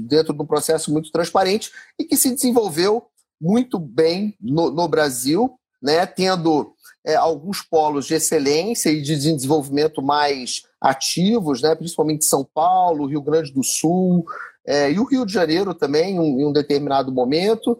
dentro 0.07 0.35
de 0.35 0.43
um 0.43 0.47
processo 0.47 0.93
muito 0.93 1.11
transparente 1.11 1.71
e 1.99 2.05
que 2.05 2.17
se 2.17 2.31
desenvolveu 2.35 3.07
muito 3.41 3.79
bem 3.79 4.37
no, 4.41 4.71
no 4.71 4.89
Brasil, 4.89 5.59
né, 5.83 6.07
tendo 6.07 6.73
é, 7.05 7.15
alguns 7.15 7.61
polos 7.61 8.07
de 8.07 8.15
excelência 8.15 8.91
e 8.91 9.03
de 9.03 9.17
desenvolvimento 9.17 10.03
mais 10.03 10.63
ativos, 10.81 11.61
né, 11.63 11.75
principalmente 11.75 12.25
São 12.25 12.45
Paulo, 12.45 13.07
Rio 13.07 13.23
Grande 13.23 13.53
do 13.53 13.63
Sul 13.63 14.25
é, 14.67 14.91
e 14.91 14.99
o 14.99 15.05
Rio 15.05 15.27
de 15.27 15.33
Janeiro 15.33 15.75
também, 15.75 16.19
um, 16.19 16.41
em 16.41 16.47
um 16.47 16.53
determinado 16.53 17.13
momento. 17.13 17.79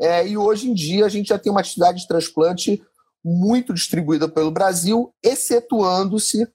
É, 0.00 0.26
e 0.26 0.36
hoje 0.36 0.70
em 0.70 0.74
dia 0.74 1.04
a 1.04 1.08
gente 1.08 1.28
já 1.28 1.38
tem 1.38 1.52
uma 1.52 1.60
atividade 1.60 2.00
de 2.00 2.08
transplante 2.08 2.82
muito 3.24 3.74
distribuída 3.74 4.28
pelo 4.28 4.50
Brasil, 4.50 5.14
excetuando-se 5.22 6.48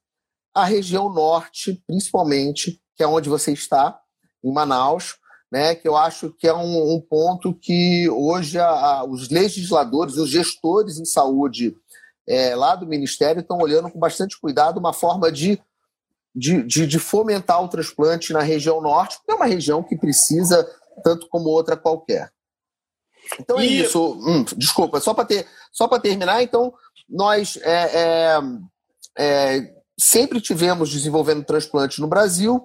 a 0.54 0.66
região 0.66 1.14
norte, 1.14 1.82
principalmente, 1.86 2.82
que 2.96 3.04
é 3.04 3.08
onde 3.08 3.30
você 3.30 3.54
está, 3.54 4.00
em 4.44 4.52
Manaus, 4.52 5.16
né, 5.52 5.76
que 5.76 5.88
eu 5.88 5.96
acho 5.96 6.32
que 6.38 6.48
é 6.48 6.54
um, 6.54 6.96
um 6.96 7.02
ponto 7.02 7.54
que 7.54 8.10
hoje 8.10 8.60
a, 8.60 8.68
a, 8.68 9.04
os 9.06 9.30
legisladores, 9.30 10.18
os 10.18 10.30
gestores 10.30 11.00
em 11.00 11.06
saúde 11.06 11.76
é, 12.28 12.54
lá 12.56 12.76
do 12.76 12.86
Ministério 12.86 13.40
estão 13.40 13.58
olhando 13.58 13.90
com 13.90 13.98
bastante 13.98 14.40
cuidado 14.40 14.78
uma 14.78 14.92
forma 14.92 15.32
de, 15.32 15.62
de, 16.36 16.62
de, 16.64 16.86
de, 16.86 17.00
fomentar 17.00 17.64
o 17.64 17.70
transplante 17.70 18.34
na 18.34 18.42
região 18.42 18.82
norte, 18.82 19.18
porque 19.18 19.32
é 19.32 19.36
uma 19.36 19.46
região 19.46 19.82
que 19.82 19.96
precisa 19.96 20.70
tanto 21.04 21.28
como 21.30 21.50
outra 21.50 21.78
qualquer. 21.78 22.30
Então 23.40 23.58
é 23.58 23.66
e... 23.66 23.82
isso. 23.82 24.14
Hum, 24.20 24.44
desculpa, 24.58 25.00
só 25.00 25.14
para 25.14 25.26
ter, 25.26 25.48
só 25.72 25.88
terminar, 26.00 26.44
então 26.44 26.74
nós 27.10 27.58
é, 27.62 27.92
é, 27.94 28.40
é, 29.18 29.74
sempre 29.98 30.42
tivemos 30.42 30.90
desenvolvendo 30.90 31.46
transplante 31.46 32.02
no 32.02 32.08
Brasil. 32.08 32.64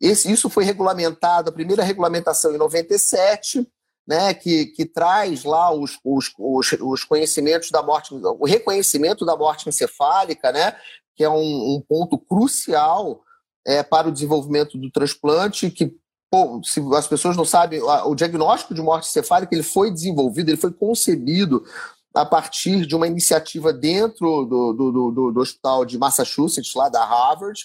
Esse, 0.00 0.32
isso 0.32 0.48
foi 0.48 0.64
regulamentado, 0.64 1.50
a 1.50 1.52
primeira 1.52 1.82
regulamentação 1.82 2.54
em 2.54 2.58
97, 2.58 3.66
né, 4.06 4.32
que, 4.32 4.66
que 4.66 4.86
traz 4.86 5.44
lá 5.44 5.72
os, 5.72 5.98
os, 6.02 6.32
os, 6.38 6.72
os, 6.80 7.04
conhecimentos 7.04 7.70
da 7.70 7.82
morte, 7.82 8.14
o 8.14 8.46
reconhecimento 8.46 9.24
da 9.24 9.36
morte 9.36 9.68
encefálica, 9.68 10.50
né, 10.50 10.74
que 11.14 11.22
é 11.22 11.28
um, 11.28 11.76
um 11.76 11.84
ponto 11.86 12.18
crucial 12.18 13.22
é, 13.66 13.82
para 13.82 14.08
o 14.08 14.12
desenvolvimento 14.12 14.78
do 14.78 14.90
transplante, 14.90 15.70
que 15.70 15.94
pô, 16.30 16.62
se 16.64 16.80
as 16.94 17.06
pessoas 17.06 17.36
não 17.36 17.44
sabem, 17.44 17.82
o 17.82 18.14
diagnóstico 18.14 18.74
de 18.74 18.80
morte 18.80 19.08
encefálica 19.08 19.54
ele 19.54 19.62
foi 19.62 19.90
desenvolvido, 19.90 20.48
ele 20.48 20.56
foi 20.56 20.72
concebido 20.72 21.62
a 22.14 22.24
partir 22.24 22.86
de 22.86 22.96
uma 22.96 23.06
iniciativa 23.06 23.72
dentro 23.72 24.44
do, 24.44 24.72
do, 24.72 24.92
do, 24.92 25.32
do 25.32 25.40
hospital 25.40 25.84
de 25.84 25.98
Massachusetts, 25.98 26.74
lá 26.74 26.88
da 26.88 27.04
Harvard, 27.04 27.60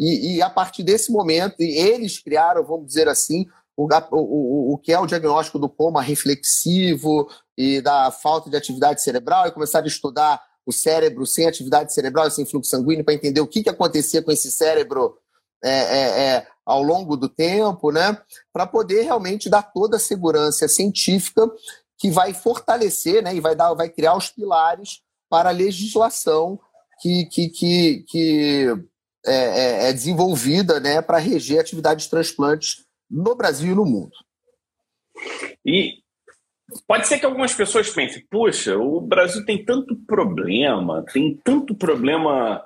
e, 0.00 0.36
e, 0.36 0.42
a 0.42 0.48
partir 0.48 0.82
desse 0.82 1.12
momento, 1.12 1.56
eles 1.60 2.18
criaram, 2.18 2.64
vamos 2.64 2.86
dizer 2.86 3.06
assim, 3.06 3.46
o, 3.76 3.86
o, 4.12 4.74
o 4.74 4.78
que 4.78 4.92
é 4.92 4.98
o 4.98 5.04
diagnóstico 5.04 5.58
do 5.58 5.68
coma 5.68 6.00
reflexivo 6.00 7.28
e 7.54 7.82
da 7.82 8.10
falta 8.10 8.48
de 8.48 8.56
atividade 8.56 9.02
cerebral, 9.02 9.46
e 9.46 9.52
começaram 9.52 9.84
a 9.84 9.88
estudar 9.88 10.42
o 10.64 10.72
cérebro 10.72 11.26
sem 11.26 11.46
atividade 11.46 11.92
cerebral 11.92 12.26
e 12.26 12.30
sem 12.30 12.46
fluxo 12.46 12.70
sanguíneo 12.70 13.04
para 13.04 13.12
entender 13.12 13.42
o 13.42 13.46
que, 13.46 13.62
que 13.62 13.68
acontecia 13.68 14.22
com 14.22 14.30
esse 14.30 14.50
cérebro 14.50 15.18
é, 15.62 15.70
é, 15.70 16.20
é, 16.22 16.46
ao 16.64 16.82
longo 16.82 17.14
do 17.14 17.28
tempo, 17.28 17.90
né? 17.92 18.16
Para 18.50 18.66
poder 18.66 19.02
realmente 19.02 19.50
dar 19.50 19.62
toda 19.62 19.96
a 19.98 20.00
segurança 20.00 20.66
científica 20.66 21.46
que 21.98 22.10
vai 22.10 22.32
fortalecer, 22.32 23.22
né? 23.22 23.34
E 23.34 23.40
vai 23.40 23.54
dar, 23.54 23.74
vai 23.74 23.90
criar 23.90 24.16
os 24.16 24.30
pilares 24.30 25.02
para 25.28 25.50
a 25.50 25.52
legislação 25.52 26.58
que, 27.00 27.26
que, 27.26 27.48
que, 27.50 28.04
que 28.08 28.66
é, 29.26 29.34
é, 29.34 29.90
é 29.90 29.92
desenvolvida 29.92 30.80
né, 30.80 31.02
para 31.02 31.18
reger 31.18 31.60
atividades 31.60 32.04
de 32.04 32.10
transplantes 32.10 32.84
no 33.10 33.34
Brasil 33.34 33.72
e 33.72 33.74
no 33.74 33.84
mundo. 33.84 34.12
E 35.64 35.98
pode 36.86 37.06
ser 37.06 37.18
que 37.18 37.26
algumas 37.26 37.52
pessoas 37.52 37.90
pensem, 37.90 38.24
puxa, 38.30 38.76
o 38.78 39.00
Brasil 39.00 39.44
tem 39.44 39.64
tanto 39.64 39.96
problema, 40.06 41.04
tem 41.12 41.38
tanto 41.42 41.74
problema 41.74 42.64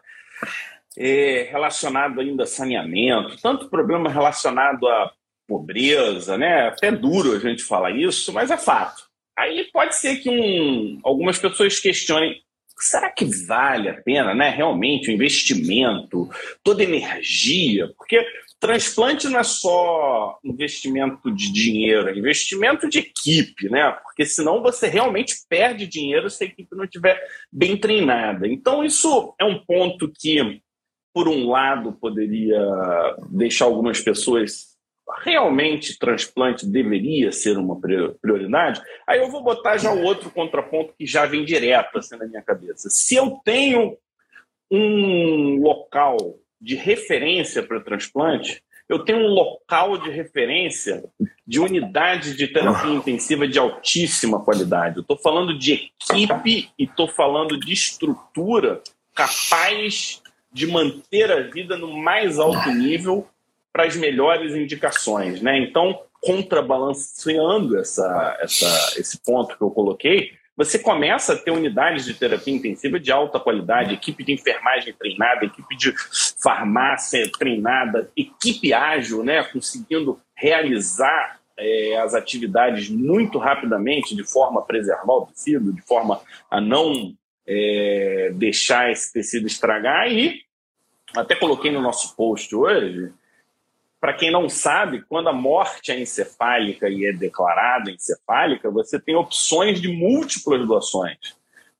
é, 0.96 1.48
relacionado 1.50 2.20
ainda 2.20 2.44
a 2.44 2.46
saneamento, 2.46 3.40
tanto 3.40 3.68
problema 3.68 4.10
relacionado 4.10 4.86
à 4.86 5.12
pobreza, 5.46 6.38
né? 6.38 6.68
Até 6.68 6.90
duro 6.90 7.32
a 7.32 7.38
gente 7.38 7.62
falar 7.62 7.90
isso, 7.90 8.32
mas 8.32 8.50
é 8.50 8.56
fato. 8.56 9.04
Aí 9.36 9.68
pode 9.72 9.96
ser 9.96 10.16
que 10.16 10.30
um, 10.30 11.00
algumas 11.02 11.38
pessoas 11.38 11.80
questionem 11.80 12.40
será 12.78 13.10
que 13.10 13.24
vale 13.46 13.88
a 13.88 14.02
pena, 14.02 14.34
né? 14.34 14.50
Realmente, 14.50 15.10
o 15.10 15.12
investimento, 15.12 16.28
toda 16.62 16.82
energia, 16.82 17.92
porque 17.96 18.24
transplante 18.58 19.28
não 19.28 19.40
é 19.40 19.44
só 19.44 20.38
investimento 20.42 21.30
de 21.30 21.52
dinheiro, 21.52 22.08
é 22.08 22.16
investimento 22.16 22.88
de 22.88 22.98
equipe, 22.98 23.68
né? 23.68 23.90
Porque 24.02 24.24
senão 24.24 24.62
você 24.62 24.88
realmente 24.88 25.34
perde 25.48 25.86
dinheiro 25.86 26.30
se 26.30 26.44
a 26.44 26.46
equipe 26.46 26.74
não 26.74 26.84
estiver 26.84 27.20
bem 27.52 27.76
treinada. 27.76 28.48
Então, 28.48 28.82
isso 28.82 29.34
é 29.38 29.44
um 29.44 29.62
ponto 29.64 30.10
que, 30.10 30.62
por 31.12 31.28
um 31.28 31.50
lado, 31.50 31.92
poderia 31.92 32.58
deixar 33.30 33.66
algumas 33.66 34.00
pessoas 34.00 34.73
realmente 35.22 35.98
transplante 35.98 36.66
deveria 36.66 37.30
ser 37.30 37.58
uma 37.58 37.78
prioridade, 38.20 38.80
aí 39.06 39.20
eu 39.20 39.30
vou 39.30 39.42
botar 39.42 39.76
já 39.76 39.92
o 39.92 40.02
outro 40.02 40.30
contraponto 40.30 40.94
que 40.98 41.06
já 41.06 41.26
vem 41.26 41.44
direto 41.44 41.98
assim 41.98 42.16
na 42.16 42.26
minha 42.26 42.42
cabeça. 42.42 42.88
Se 42.90 43.14
eu 43.14 43.38
tenho 43.44 43.96
um 44.70 45.60
local 45.60 46.16
de 46.60 46.74
referência 46.74 47.62
para 47.62 47.80
transplante, 47.80 48.62
eu 48.88 48.98
tenho 48.98 49.18
um 49.18 49.28
local 49.28 49.96
de 49.98 50.10
referência 50.10 51.04
de 51.46 51.58
unidade 51.58 52.36
de 52.36 52.48
terapia 52.48 52.92
intensiva 52.92 53.48
de 53.48 53.58
altíssima 53.58 54.42
qualidade. 54.42 54.96
Eu 54.96 55.02
estou 55.02 55.16
falando 55.18 55.58
de 55.58 55.72
equipe 55.72 56.70
e 56.78 56.84
estou 56.84 57.08
falando 57.08 57.58
de 57.58 57.72
estrutura 57.72 58.82
capaz 59.14 60.22
de 60.52 60.66
manter 60.66 61.30
a 61.30 61.40
vida 61.40 61.76
no 61.76 61.96
mais 61.96 62.38
alto 62.38 62.70
nível 62.70 63.26
para 63.74 63.86
as 63.86 63.96
melhores 63.96 64.54
indicações, 64.54 65.42
né? 65.42 65.58
Então, 65.58 66.00
contrabalanceando 66.20 67.76
essa, 67.76 68.38
essa, 68.40 69.00
esse 69.00 69.20
ponto 69.20 69.58
que 69.58 69.62
eu 69.62 69.70
coloquei, 69.70 70.30
você 70.56 70.78
começa 70.78 71.32
a 71.32 71.36
ter 71.36 71.50
unidades 71.50 72.04
de 72.04 72.14
terapia 72.14 72.54
intensiva 72.54 73.00
de 73.00 73.10
alta 73.10 73.40
qualidade, 73.40 73.92
equipe 73.92 74.22
de 74.22 74.32
enfermagem 74.32 74.94
treinada, 74.94 75.44
equipe 75.44 75.76
de 75.76 75.92
farmácia 76.40 77.28
treinada, 77.36 78.08
equipe 78.16 78.72
ágil, 78.72 79.24
né, 79.24 79.42
conseguindo 79.42 80.20
realizar 80.36 81.40
é, 81.58 81.96
as 81.96 82.14
atividades 82.14 82.88
muito 82.88 83.38
rapidamente, 83.38 84.14
de 84.14 84.22
forma 84.22 84.60
a 84.60 84.64
preservar 84.64 85.14
o 85.14 85.26
tecido, 85.26 85.72
de 85.72 85.82
forma 85.82 86.20
a 86.48 86.60
não 86.60 87.12
é, 87.44 88.30
deixar 88.36 88.92
esse 88.92 89.12
tecido 89.12 89.48
estragar. 89.48 90.12
E 90.12 90.42
até 91.16 91.34
coloquei 91.34 91.72
no 91.72 91.82
nosso 91.82 92.14
post 92.14 92.54
hoje 92.54 93.12
para 94.04 94.12
quem 94.12 94.30
não 94.30 94.50
sabe, 94.50 95.02
quando 95.08 95.30
a 95.30 95.32
morte 95.32 95.90
é 95.90 95.98
encefálica 95.98 96.90
e 96.90 97.06
é 97.06 97.12
declarada 97.14 97.90
encefálica, 97.90 98.70
você 98.70 99.00
tem 99.00 99.16
opções 99.16 99.80
de 99.80 99.88
múltiplas 99.88 100.66
doações. 100.66 101.16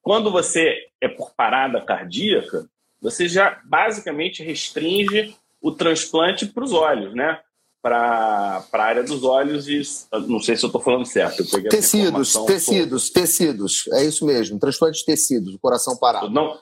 Quando 0.01 0.31
você 0.31 0.87
é 1.03 1.07
por 1.07 1.35
parada 1.35 1.83
cardíaca, 1.83 2.67
você 2.99 3.29
já 3.29 3.61
basicamente 3.67 4.43
restringe 4.43 5.37
o 5.61 5.71
transplante 5.71 6.47
para 6.47 6.65
os 6.65 6.73
olhos, 6.73 7.15
né? 7.15 7.41
Para 7.83 8.65
a 8.73 8.83
área 8.83 9.03
dos 9.03 9.23
olhos 9.23 9.69
e 9.69 9.83
não 10.27 10.41
sei 10.41 10.57
se 10.57 10.65
eu 10.65 10.69
estou 10.69 10.81
falando 10.81 11.05
certo. 11.05 11.45
tecidos, 11.69 12.33
tecidos, 12.47 13.11
tecidos, 13.11 13.85
é 13.93 14.03
isso 14.03 14.25
mesmo. 14.25 14.59
Transplante 14.59 15.01
de 15.01 15.05
tecidos, 15.05 15.55
o 15.55 15.59
coração 15.59 15.95
parado. 15.95 16.31
Não, 16.31 16.59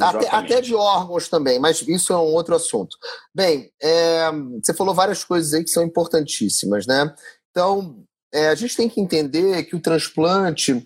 até, 0.00 0.28
até, 0.28 0.60
de 0.60 0.74
órgãos 0.74 1.28
também, 1.28 1.58
mas 1.58 1.82
isso 1.82 2.12
é 2.12 2.16
um 2.16 2.34
outro 2.34 2.54
assunto. 2.54 2.96
Bem, 3.34 3.70
é, 3.82 4.30
você 4.62 4.72
falou 4.72 4.94
várias 4.94 5.24
coisas 5.24 5.52
aí 5.54 5.64
que 5.64 5.70
são 5.70 5.82
importantíssimas, 5.82 6.86
né? 6.86 7.14
Então, 7.50 8.04
é, 8.32 8.48
a 8.48 8.54
gente 8.54 8.76
tem 8.76 8.88
que 8.88 9.00
entender 9.00 9.64
que 9.64 9.74
o 9.74 9.80
transplante 9.80 10.84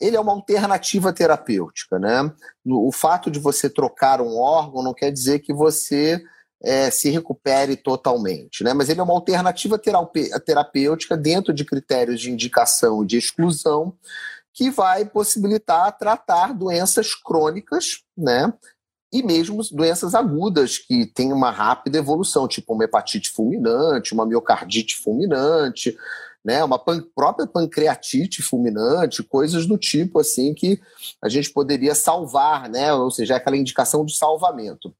ele 0.00 0.16
é 0.16 0.20
uma 0.20 0.32
alternativa 0.32 1.12
terapêutica, 1.12 1.98
né? 1.98 2.32
O 2.64 2.90
fato 2.90 3.30
de 3.30 3.38
você 3.38 3.68
trocar 3.68 4.20
um 4.20 4.38
órgão 4.38 4.82
não 4.82 4.94
quer 4.94 5.10
dizer 5.10 5.40
que 5.40 5.52
você 5.52 6.22
é, 6.62 6.90
se 6.90 7.10
recupere 7.10 7.76
totalmente, 7.76 8.64
né? 8.64 8.72
Mas 8.72 8.88
ele 8.88 9.00
é 9.00 9.02
uma 9.02 9.14
alternativa 9.14 9.78
terapêutica 9.78 11.16
dentro 11.16 11.52
de 11.52 11.64
critérios 11.64 12.20
de 12.20 12.30
indicação 12.30 13.02
e 13.02 13.06
de 13.06 13.18
exclusão 13.18 13.94
que 14.52 14.70
vai 14.70 15.04
possibilitar 15.04 15.96
tratar 15.96 16.52
doenças 16.52 17.14
crônicas, 17.14 18.02
né? 18.16 18.52
E 19.12 19.22
mesmo 19.22 19.60
doenças 19.72 20.14
agudas 20.14 20.78
que 20.78 21.04
têm 21.06 21.32
uma 21.32 21.50
rápida 21.50 21.98
evolução, 21.98 22.46
tipo 22.46 22.72
uma 22.72 22.84
hepatite 22.84 23.30
fulminante, 23.30 24.14
uma 24.14 24.24
miocardite 24.24 24.96
fulminante, 24.96 25.96
né, 26.44 26.64
uma 26.64 26.78
pan 26.78 27.04
própria 27.14 27.46
pancreatite 27.46 28.42
fulminante, 28.42 29.22
coisas 29.22 29.66
do 29.66 29.76
tipo 29.76 30.18
assim 30.20 30.54
que 30.54 30.80
a 31.22 31.28
gente 31.28 31.52
poderia 31.52 31.94
salvar, 31.94 32.68
né, 32.68 32.92
ou 32.94 33.10
seja, 33.10 33.36
aquela 33.36 33.56
indicação 33.56 34.04
de 34.04 34.16
salvamento. 34.16 34.94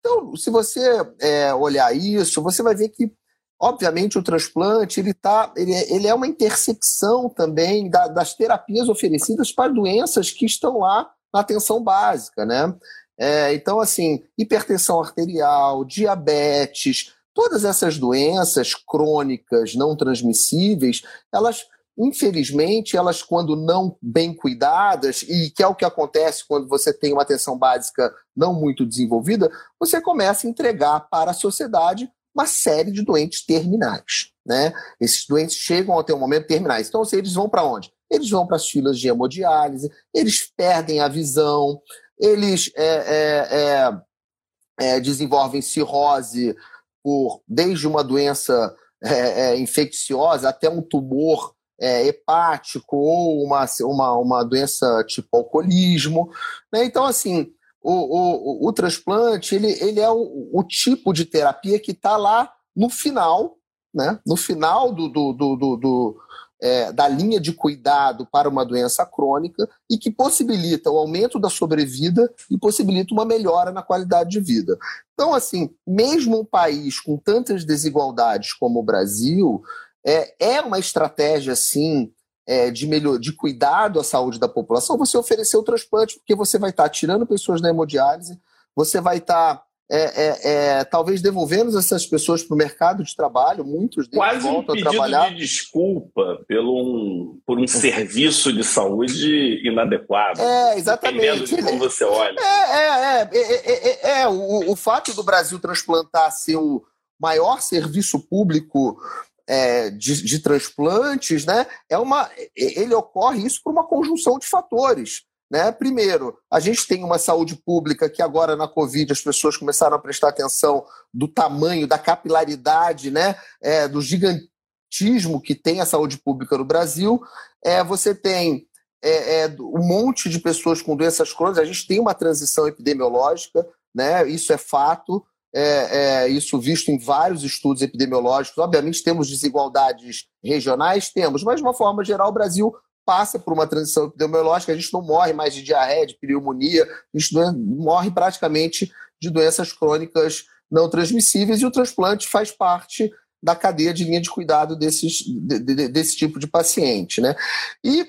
Então, 0.00 0.34
se 0.36 0.50
você 0.50 0.80
é, 1.20 1.54
olhar 1.54 1.94
isso, 1.94 2.42
você 2.42 2.62
vai 2.62 2.74
ver 2.74 2.88
que 2.88 3.12
obviamente 3.60 4.18
o 4.18 4.22
transplante 4.22 5.00
ele 5.00 5.14
tá 5.14 5.52
ele, 5.56 5.72
é, 5.72 5.94
ele 5.94 6.06
é 6.06 6.14
uma 6.14 6.26
intersecção 6.26 7.28
também 7.28 7.88
da, 7.88 8.08
das 8.08 8.34
terapias 8.34 8.88
oferecidas 8.88 9.52
para 9.52 9.72
doenças 9.72 10.30
que 10.30 10.46
estão 10.46 10.78
lá 10.78 11.10
na 11.32 11.40
atenção 11.40 11.82
básica, 11.82 12.44
né? 12.44 12.74
É, 13.18 13.54
então, 13.54 13.80
assim, 13.80 14.22
hipertensão 14.36 15.00
arterial, 15.00 15.84
diabetes, 15.84 17.16
Todas 17.36 17.66
essas 17.66 17.98
doenças 17.98 18.74
crônicas 18.74 19.74
não 19.74 19.94
transmissíveis, 19.94 21.02
elas 21.30 21.66
infelizmente, 21.98 22.94
elas, 22.94 23.22
quando 23.22 23.56
não 23.56 23.96
bem 24.02 24.34
cuidadas, 24.34 25.22
e 25.22 25.50
que 25.50 25.62
é 25.62 25.66
o 25.66 25.74
que 25.74 25.84
acontece 25.84 26.46
quando 26.46 26.68
você 26.68 26.92
tem 26.92 27.12
uma 27.12 27.22
atenção 27.22 27.56
básica 27.56 28.14
não 28.36 28.52
muito 28.52 28.84
desenvolvida, 28.84 29.50
você 29.80 29.98
começa 29.98 30.46
a 30.46 30.50
entregar 30.50 31.08
para 31.08 31.30
a 31.30 31.34
sociedade 31.34 32.10
uma 32.36 32.46
série 32.46 32.92
de 32.92 33.02
doentes 33.02 33.44
terminais. 33.44 34.30
Né? 34.44 34.72
Esses 35.00 35.26
doentes 35.26 35.56
chegam 35.56 35.98
até 35.98 36.14
um 36.14 36.18
momento 36.18 36.46
terminais. 36.46 36.88
Então, 36.88 37.02
eles 37.12 37.32
vão 37.32 37.48
para 37.48 37.64
onde? 37.64 37.90
Eles 38.10 38.28
vão 38.28 38.46
para 38.46 38.56
as 38.56 38.68
filas 38.68 38.98
de 38.98 39.08
hemodiálise, 39.08 39.90
eles 40.14 40.52
perdem 40.56 41.00
a 41.00 41.08
visão, 41.08 41.80
eles 42.18 42.70
é, 42.76 42.84
é, 42.86 43.48
é, 43.50 44.96
é 44.96 45.00
desenvolvem 45.00 45.60
cirrose 45.60 46.54
por 47.02 47.42
desde 47.48 47.88
uma 47.88 48.04
doença 48.04 48.74
é, 49.02 49.56
infecciosa 49.56 50.48
até 50.48 50.68
um 50.68 50.82
tumor 50.82 51.54
é, 51.80 52.06
hepático 52.06 52.96
ou 52.96 53.44
uma, 53.44 53.66
uma, 53.82 54.12
uma 54.18 54.44
doença 54.44 55.04
tipo 55.06 55.28
alcoolismo. 55.32 56.30
Né? 56.72 56.84
Então, 56.84 57.04
assim, 57.04 57.52
o, 57.88 58.64
o, 58.64 58.68
o, 58.68 58.72
transplante 58.72 59.54
ele, 59.54 59.70
ele 59.80 60.00
é 60.00 60.10
o, 60.10 60.50
o 60.52 60.64
tipo 60.64 61.12
de 61.12 61.24
terapia 61.24 61.78
que 61.78 61.92
está 61.92 62.16
lá 62.16 62.52
no 62.74 62.90
final, 62.90 63.56
né? 63.94 64.18
no 64.26 64.36
final 64.36 64.92
do, 64.92 65.08
do, 65.08 65.32
do, 65.32 65.76
do 65.76 66.16
é, 66.60 66.90
da 66.90 67.06
linha 67.06 67.38
de 67.38 67.52
cuidado 67.52 68.26
para 68.26 68.48
uma 68.48 68.64
doença 68.64 69.06
crônica 69.06 69.68
e 69.88 69.96
que 69.96 70.10
possibilita 70.10 70.90
o 70.90 70.98
aumento 70.98 71.38
da 71.38 71.48
sobrevida 71.48 72.32
e 72.50 72.58
possibilita 72.58 73.14
uma 73.14 73.24
melhora 73.24 73.70
na 73.70 73.82
qualidade 73.82 74.30
de 74.30 74.40
vida. 74.40 74.76
Então, 75.12 75.32
assim, 75.32 75.70
mesmo 75.86 76.40
um 76.40 76.44
país 76.44 76.98
com 76.98 77.16
tantas 77.16 77.64
desigualdades 77.64 78.52
como 78.52 78.80
o 78.80 78.84
Brasil, 78.84 79.62
é, 80.04 80.56
é 80.56 80.60
uma 80.60 80.78
estratégia, 80.78 81.54
sim, 81.54 82.10
é, 82.46 82.70
de, 82.70 82.86
melhor, 82.86 83.18
de 83.18 83.32
cuidado 83.32 83.98
à 83.98 84.04
saúde 84.04 84.38
da 84.38 84.48
população, 84.48 84.96
você 84.96 85.18
oferecer 85.18 85.56
o 85.56 85.62
transplante, 85.62 86.16
porque 86.16 86.34
você 86.34 86.58
vai 86.58 86.70
estar 86.70 86.88
tirando 86.88 87.26
pessoas 87.26 87.60
da 87.60 87.68
hemodiálise, 87.68 88.40
você 88.74 89.00
vai 89.00 89.18
estar 89.18 89.66
é, 89.88 89.98
é, 90.00 90.52
é, 90.80 90.84
talvez 90.84 91.22
devolvendo 91.22 91.78
essas 91.78 92.04
pessoas 92.04 92.42
para 92.42 92.54
o 92.54 92.58
mercado 92.58 93.04
de 93.04 93.14
trabalho, 93.14 93.64
muitos 93.64 94.08
deles 94.08 94.18
Quase 94.18 94.40
voltam 94.40 94.74
um 94.74 94.78
a 94.78 94.82
trabalhar. 94.82 95.30
de 95.30 95.36
desculpa 95.36 96.44
pelo 96.48 96.76
um, 96.76 97.40
por 97.46 97.58
um 97.58 97.68
serviço 97.68 98.52
de 98.52 98.64
saúde 98.64 99.60
inadequado. 99.64 100.40
É, 100.40 100.76
exatamente. 100.76 101.54
De 101.54 101.62
como 101.62 101.78
você 101.78 102.02
olha. 102.02 102.36
É, 102.40 103.22
é, 103.22 104.22
é, 104.22 104.28
o, 104.28 104.72
o 104.72 104.74
fato 104.74 105.14
do 105.14 105.22
Brasil 105.22 105.60
transplantar 105.60 106.32
ser 106.32 106.56
o 106.56 106.82
maior 107.18 107.60
serviço 107.60 108.18
público 108.18 108.98
é, 109.48 109.90
de, 109.90 110.22
de, 110.22 110.38
transplantes, 110.40 111.44
né? 111.44 111.66
É 111.88 111.96
uma, 111.96 112.30
ele 112.54 112.94
ocorre 112.94 113.46
isso 113.46 113.60
por 113.62 113.72
uma 113.72 113.86
conjunção 113.86 114.38
de 114.38 114.46
fatores. 114.46 115.22
Né? 115.50 115.70
Primeiro, 115.70 116.36
a 116.50 116.58
gente 116.58 116.86
tem 116.88 117.04
uma 117.04 117.18
saúde 117.18 117.54
pública 117.54 118.10
que 118.10 118.20
agora 118.20 118.56
na 118.56 118.66
Covid 118.66 119.12
as 119.12 119.20
pessoas 119.20 119.56
começaram 119.56 119.94
a 119.94 119.98
prestar 119.98 120.30
atenção 120.30 120.84
do 121.14 121.28
tamanho, 121.28 121.86
da 121.86 121.98
capilaridade, 121.98 123.10
né? 123.10 123.36
É, 123.62 123.86
do 123.86 124.02
gigantismo 124.02 125.40
que 125.40 125.54
tem 125.54 125.80
a 125.80 125.86
saúde 125.86 126.18
pública 126.18 126.58
no 126.58 126.64
Brasil. 126.64 127.22
É, 127.64 127.84
você 127.84 128.12
tem 128.14 128.66
é, 129.02 129.42
é, 129.42 129.56
um 129.60 129.86
monte 129.86 130.28
de 130.28 130.40
pessoas 130.40 130.82
com 130.82 130.96
doenças 130.96 131.32
crônicas, 131.32 131.62
a 131.62 131.66
gente 131.66 131.86
tem 131.86 132.00
uma 132.00 132.14
transição 132.14 132.66
epidemiológica, 132.66 133.64
né? 133.94 134.28
isso 134.28 134.52
é 134.52 134.58
fato. 134.58 135.24
É, 135.58 136.24
é, 136.24 136.28
isso 136.28 136.58
visto 136.58 136.90
em 136.90 136.98
vários 136.98 137.42
estudos 137.42 137.80
epidemiológicos. 137.80 138.58
Obviamente, 138.58 139.02
temos 139.02 139.26
desigualdades 139.26 140.26
regionais, 140.44 141.10
temos, 141.10 141.42
mas 141.42 141.56
de 141.56 141.62
uma 141.62 141.72
forma 141.72 142.04
geral, 142.04 142.28
o 142.28 142.34
Brasil 142.34 142.74
passa 143.06 143.38
por 143.38 143.54
uma 143.54 143.66
transição 143.66 144.04
epidemiológica, 144.04 144.72
a 144.72 144.76
gente 144.76 144.92
não 144.92 145.00
morre 145.00 145.32
mais 145.32 145.54
de 145.54 145.62
diarreia, 145.62 146.06
de 146.06 146.18
pneumonia, 146.18 146.84
a 146.84 147.18
gente 147.18 147.34
morre 147.56 148.10
praticamente 148.10 148.92
de 149.18 149.30
doenças 149.30 149.72
crônicas 149.72 150.44
não 150.70 150.90
transmissíveis 150.90 151.62
e 151.62 151.64
o 151.64 151.70
transplante 151.70 152.28
faz 152.28 152.50
parte 152.50 153.10
da 153.42 153.54
cadeia 153.54 153.94
de 153.94 154.04
linha 154.04 154.20
de 154.20 154.28
cuidado 154.28 154.76
desses, 154.76 155.18
de, 155.24 155.58
de, 155.60 155.88
desse 155.88 156.16
tipo 156.16 156.38
de 156.38 156.46
paciente. 156.46 157.20
Né? 157.20 157.34
E, 157.82 158.04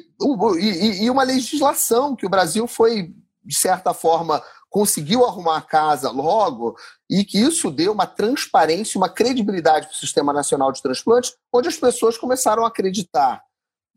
e, 0.59 1.03
e 1.03 1.09
uma 1.09 1.23
legislação 1.23 2.13
que 2.13 2.25
o 2.25 2.29
Brasil 2.29 2.67
foi, 2.67 3.13
de 3.45 3.55
certa 3.55 3.93
forma, 3.93 4.43
conseguiu 4.77 5.25
arrumar 5.25 5.57
a 5.57 5.61
casa 5.61 6.11
logo 6.11 6.75
e 7.09 7.25
que 7.25 7.39
isso 7.39 7.71
deu 7.71 7.91
uma 7.91 8.05
transparência, 8.05 8.99
uma 8.99 9.09
credibilidade 9.09 9.87
para 9.87 9.95
o 9.95 9.97
Sistema 9.97 10.31
Nacional 10.31 10.71
de 10.71 10.83
Transplantes, 10.83 11.33
onde 11.51 11.67
as 11.67 11.77
pessoas 11.77 12.15
começaram 12.15 12.63
a 12.63 12.67
acreditar 12.67 13.41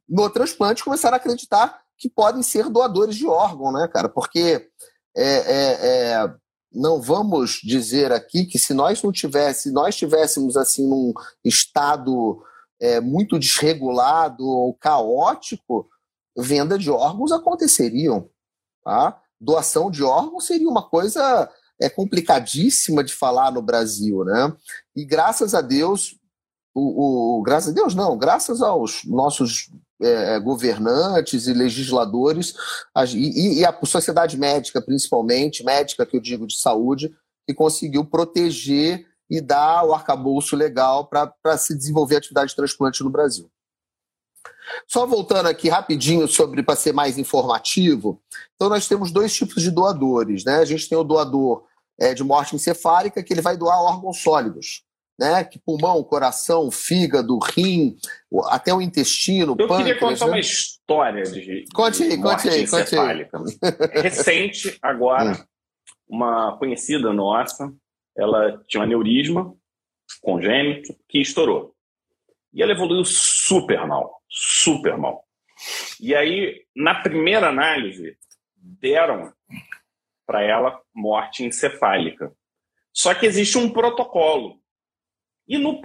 no 0.09 0.31
transplante 0.31 0.83
começaram 0.83 1.16
a 1.16 1.19
acreditar 1.19 1.79
que 1.99 2.09
podem 2.09 2.43
ser 2.43 2.71
doadores 2.71 3.14
de 3.14 3.27
órgão, 3.27 3.71
né, 3.71 3.87
cara? 3.88 4.09
Porque 4.09 4.71
é, 5.14 5.25
é, 5.25 5.79
é, 5.83 6.35
não 6.73 6.99
vamos 6.99 7.61
dizer 7.62 8.11
aqui 8.11 8.47
que 8.47 8.59
se 8.59 8.73
nós 8.73 9.03
não 9.03 9.12
tivéssemos, 9.12 9.75
nós 9.75 9.95
tivéssemos 9.95 10.57
assim 10.57 10.88
num 10.88 11.12
estado 11.45 12.43
é, 12.81 13.03
muito 13.03 13.38
desregulado 13.38 14.49
ou 14.49 14.73
caótico, 14.73 15.87
venda 16.38 16.79
de 16.79 16.90
órgãos 16.90 17.33
aconteceriam, 17.33 18.31
tá? 18.83 19.21
Doação 19.40 19.90
de 19.90 20.03
órgãos 20.03 20.46
seria 20.46 20.68
uma 20.68 20.88
coisa 20.88 21.50
é 21.81 21.88
complicadíssima 21.88 23.03
de 23.03 23.14
falar 23.14 23.50
no 23.50 23.62
Brasil, 23.62 24.22
né? 24.24 24.53
E 24.94 25.05
graças 25.05 25.55
a 25.55 25.62
Deus, 25.62 26.14
o, 26.74 27.38
o, 27.38 27.42
graças 27.42 27.70
a 27.70 27.74
Deus 27.74 27.94
não, 27.94 28.18
graças 28.18 28.61
aos 28.61 29.03
nossos 29.05 29.70
é, 30.03 30.35
é, 30.35 30.40
governantes 30.40 31.46
e 31.46 31.55
legisladores, 31.55 32.55
e, 33.14 33.61
e, 33.61 33.64
a 33.64 33.79
sociedade 33.85 34.38
médica, 34.38 34.81
principalmente, 34.81 35.64
médica 35.64 36.07
que 36.07 36.16
eu 36.16 36.20
digo 36.20 36.46
de 36.46 36.59
saúde, 36.59 37.14
que 37.46 37.55
conseguiu 37.55 38.05
proteger 38.05 39.07
e 39.29 39.40
dar 39.40 39.85
o 39.85 39.94
arcabouço 39.94 40.57
legal 40.57 41.09
para 41.09 41.57
se 41.57 41.76
desenvolver 41.76 42.16
a 42.16 42.18
atividade 42.18 42.50
de 42.50 42.57
transplante 42.57 43.03
no 43.03 43.11
Brasil. 43.11 43.50
Só 44.87 45.07
voltando 45.07 45.46
aqui 45.46 45.68
rapidinho 45.68 46.29
sobre 46.29 46.62
para 46.62 46.76
ser 46.76 46.92
mais 46.92 47.18
informativo, 47.18 48.22
então 48.55 48.68
nós 48.68 48.87
temos 48.87 49.11
dois 49.11 49.35
tipos 49.35 49.62
de 49.62 49.70
doadores, 49.70 50.44
né? 50.44 50.57
A 50.57 50.64
gente 50.64 50.88
tem 50.88 50.96
o 50.96 51.05
doador 51.05 51.64
é, 51.98 52.14
de 52.14 52.22
morte 52.22 52.55
encefálica 52.55 53.22
que 53.22 53.33
ele 53.33 53.42
vai 53.42 53.57
doar 53.57 53.83
órgãos 53.83 54.22
sólidos, 54.22 54.85
né? 55.18 55.44
Que 55.44 55.59
pulmão, 55.59 56.03
coração, 56.05 56.70
fígado, 56.70 57.38
rim, 57.38 57.96
até 58.46 58.72
o 58.72 58.81
intestino, 58.81 59.57
Eu 59.59 59.68
pâncreas, 59.68 59.98
queria 59.98 59.98
contar 59.98 60.26
né? 60.26 60.31
uma 60.33 60.40
história 60.40 61.22
de, 61.24 61.64
conte 61.74 62.03
aí, 62.03 62.11
de 62.11 62.22
conte 62.22 62.48
aí, 62.48 62.66
conte 62.68 62.98
aí. 62.98 63.29
Recente, 64.03 64.79
agora, 64.81 65.33
hum. 65.33 65.44
uma 66.09 66.57
conhecida 66.59 67.12
nossa, 67.12 67.72
ela 68.16 68.62
tinha 68.66 68.81
um 68.81 68.85
aneurisma 68.85 69.55
congênito 70.20 70.94
que 71.09 71.20
estourou. 71.20 71.74
E 72.53 72.62
ela 72.62 72.72
evoluiu 72.72 73.05
super 73.05 73.87
mal, 73.87 74.20
super 74.31 74.97
mal. 74.97 75.25
E 76.01 76.14
aí, 76.14 76.64
na 76.75 77.03
primeira 77.03 77.49
análise, 77.49 78.16
deram 78.57 79.33
para 80.27 80.43
ela 80.43 80.81
morte 80.95 81.45
encefálica. 81.45 82.33
Só 82.93 83.12
que 83.14 83.27
existe 83.27 83.59
um 83.59 83.71
protocolo 83.71 84.61
e 85.51 85.59
no, 85.59 85.81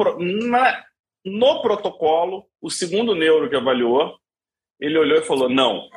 na, 0.47 0.86
no 1.25 1.62
protocolo, 1.63 2.45
o 2.62 2.69
segundo 2.69 3.15
neuro 3.15 3.49
que 3.49 3.55
avaliou, 3.55 4.15
ele 4.79 4.95
olhou 4.95 5.17
e 5.17 5.23
falou: 5.25 5.49
não, 5.49 5.89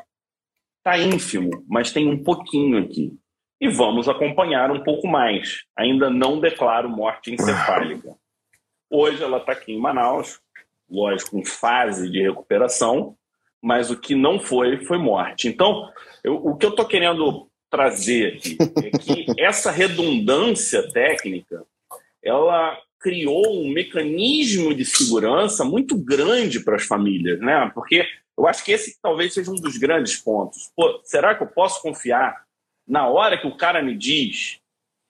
tá 0.82 0.96
ínfimo, 0.96 1.50
mas 1.68 1.92
tem 1.92 2.08
um 2.08 2.24
pouquinho 2.24 2.78
aqui. 2.78 3.12
e 3.60 3.68
vamos 3.68 4.08
acompanhar 4.08 4.70
um 4.70 4.82
pouco 4.82 5.06
mais. 5.06 5.64
Ainda 5.76 6.08
não 6.08 6.40
declaro 6.40 6.88
morte 6.88 7.30
encefálica. 7.30 8.16
Hoje 8.90 9.22
ela 9.22 9.36
está 9.36 9.52
aqui 9.52 9.74
em 9.74 9.78
Manaus, 9.78 10.40
lógico, 10.90 11.38
em 11.38 11.44
fase 11.44 12.10
de 12.10 12.22
recuperação, 12.22 13.16
mas 13.62 13.90
o 13.90 13.98
que 13.98 14.14
não 14.14 14.38
foi, 14.38 14.84
foi 14.84 14.98
morte. 14.98 15.48
Então, 15.48 15.90
eu, 16.22 16.36
o 16.36 16.56
que 16.56 16.66
eu 16.66 16.70
estou 16.70 16.86
querendo 16.86 17.48
trazer 17.70 18.34
aqui 18.34 18.56
é 18.82 18.90
que 18.90 19.26
essa 19.38 19.70
redundância 19.70 20.88
técnica, 20.90 21.64
ela 22.22 22.78
criou 23.00 23.62
um 23.62 23.72
mecanismo 23.72 24.74
de 24.74 24.84
segurança 24.84 25.64
muito 25.64 25.96
grande 25.96 26.60
para 26.60 26.76
as 26.76 26.84
famílias, 26.84 27.38
né? 27.40 27.70
Porque 27.74 28.06
eu 28.36 28.46
acho 28.46 28.64
que 28.64 28.72
esse 28.72 28.98
talvez 29.00 29.34
seja 29.34 29.50
um 29.50 29.54
dos 29.54 29.76
grandes 29.76 30.16
pontos. 30.16 30.70
Pô, 30.74 31.00
será 31.04 31.34
que 31.34 31.42
eu 31.42 31.46
posso 31.46 31.80
confiar 31.80 32.44
na 32.86 33.06
hora 33.06 33.38
que 33.38 33.46
o 33.46 33.56
cara 33.56 33.82
me 33.82 33.96
diz 33.96 34.60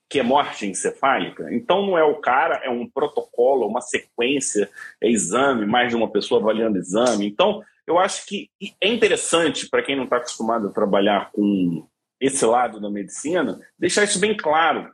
que 0.09 0.19
é 0.19 0.23
morte 0.23 0.67
encefálica? 0.67 1.53
Então 1.53 1.87
não 1.87 1.99
é 1.99 2.03
o 2.03 2.17
cara, 2.17 2.63
é 2.65 2.71
um 2.71 2.89
protocolo, 2.89 3.67
uma 3.67 3.81
sequência, 3.81 4.71
é 5.01 5.11
exame, 5.11 5.67
mais 5.67 5.91
de 5.91 5.97
uma 5.97 6.11
pessoa 6.11 6.41
avaliando 6.41 6.79
exame. 6.79 7.27
Então 7.27 7.63
eu 7.87 7.99
acho 7.99 8.27
que 8.27 8.51
é 8.81 8.89
interessante 8.89 9.69
para 9.69 9.83
quem 9.83 9.97
não 9.97 10.05
está 10.05 10.17
acostumado 10.17 10.69
a 10.69 10.73
trabalhar 10.73 11.31
com 11.33 11.87
esse 12.21 12.45
lado 12.45 12.81
da 12.81 12.91
medicina, 12.91 13.61
deixar 13.79 14.05
isso 14.05 14.19
bem 14.19 14.37
claro. 14.37 14.93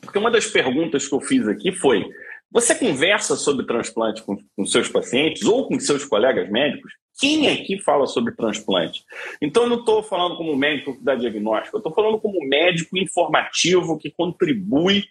Porque 0.00 0.18
uma 0.18 0.30
das 0.30 0.46
perguntas 0.46 1.06
que 1.06 1.14
eu 1.14 1.20
fiz 1.20 1.46
aqui 1.46 1.72
foi: 1.72 2.04
você 2.50 2.74
conversa 2.74 3.36
sobre 3.36 3.66
transplante 3.66 4.22
com, 4.22 4.36
com 4.56 4.66
seus 4.66 4.88
pacientes 4.88 5.42
ou 5.44 5.66
com 5.66 5.78
seus 5.78 6.04
colegas 6.04 6.50
médicos? 6.50 6.92
Quem 7.18 7.48
aqui 7.48 7.78
fala 7.78 8.06
sobre 8.06 8.34
transplante? 8.34 9.04
Então, 9.40 9.64
eu 9.64 9.68
não 9.68 9.80
estou 9.80 10.02
falando 10.02 10.36
como 10.36 10.56
médico 10.56 10.94
que 10.96 11.04
dá 11.04 11.14
diagnóstico, 11.14 11.76
eu 11.76 11.78
estou 11.78 11.94
falando 11.94 12.18
como 12.18 12.46
médico 12.46 12.96
informativo 12.98 13.98
que 13.98 14.10
contribui 14.10 15.04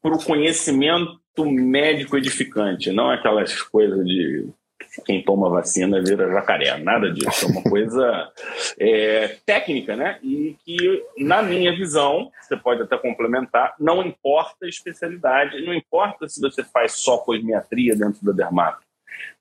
para 0.00 0.14
o 0.14 0.24
conhecimento 0.24 1.18
médico 1.44 2.16
edificante, 2.16 2.90
não 2.90 3.10
aquelas 3.10 3.60
coisas 3.62 4.04
de 4.04 4.48
quem 5.04 5.22
toma 5.22 5.50
vacina 5.50 6.02
vira 6.02 6.30
jacaré. 6.30 6.76
Nada 6.78 7.10
disso. 7.12 7.46
É 7.46 7.48
uma 7.48 7.62
coisa 7.62 8.32
é, 8.78 9.36
técnica, 9.44 9.96
né? 9.96 10.18
E 10.22 10.56
que, 10.64 11.04
na 11.18 11.42
minha 11.42 11.74
visão, 11.74 12.30
você 12.40 12.56
pode 12.56 12.82
até 12.82 12.96
complementar, 12.96 13.74
não 13.78 14.02
importa 14.02 14.66
a 14.66 14.68
especialidade, 14.68 15.64
não 15.64 15.74
importa 15.74 16.28
se 16.28 16.40
você 16.40 16.64
faz 16.64 16.92
só 16.92 17.18
cosmiatria 17.18 17.94
dentro 17.94 18.24
da 18.24 18.32
dermato. 18.32 18.82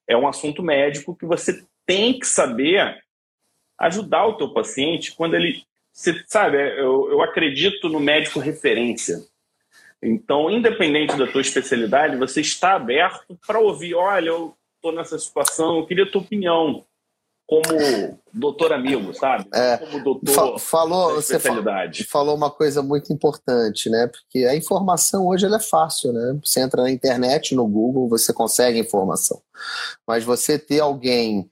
É 0.07 0.15
um 0.15 0.27
assunto 0.27 0.63
médico 0.63 1.15
que 1.15 1.25
você 1.25 1.63
tem 1.87 2.19
que 2.19 2.27
saber 2.27 3.01
ajudar 3.79 4.27
o 4.27 4.37
teu 4.37 4.53
paciente 4.53 5.15
quando 5.15 5.33
ele... 5.33 5.63
Você 5.91 6.23
sabe, 6.27 6.57
eu, 6.79 7.09
eu 7.09 7.21
acredito 7.23 7.89
no 7.89 7.99
médico 7.99 8.39
referência. 8.39 9.17
Então, 9.99 10.51
independente 10.51 11.17
da 11.17 11.25
tua 11.25 11.41
especialidade, 11.41 12.17
você 12.17 12.41
está 12.41 12.75
aberto 12.75 13.35
para 13.47 13.59
ouvir, 13.59 13.95
olha, 13.95 14.27
eu 14.27 14.55
estou 14.75 14.91
nessa 14.91 15.17
situação, 15.17 15.77
eu 15.77 15.87
queria 15.87 16.03
a 16.03 16.11
tua 16.11 16.21
opinião 16.21 16.85
como 17.47 18.19
doutor 18.33 18.73
amigo, 18.73 19.13
sabe? 19.13 19.47
É, 19.53 19.77
como 19.77 20.03
doutor 20.03 20.59
falou, 20.59 21.15
você 21.15 21.39
falou 22.03 22.35
uma 22.35 22.51
coisa 22.51 22.83
muito 22.83 23.11
importante, 23.11 23.89
né? 23.89 24.07
Porque 24.07 24.45
a 24.45 24.55
informação 24.55 25.25
hoje 25.25 25.45
ela 25.45 25.55
é 25.55 25.61
fácil, 25.61 26.11
né? 26.11 26.37
Você 26.43 26.59
entra 26.59 26.83
na 26.83 26.91
internet, 26.91 27.55
no 27.55 27.65
Google, 27.65 28.09
você 28.09 28.33
consegue 28.33 28.77
informação. 28.77 29.41
Mas 30.05 30.25
você 30.25 30.59
ter 30.59 30.81
alguém 30.81 31.49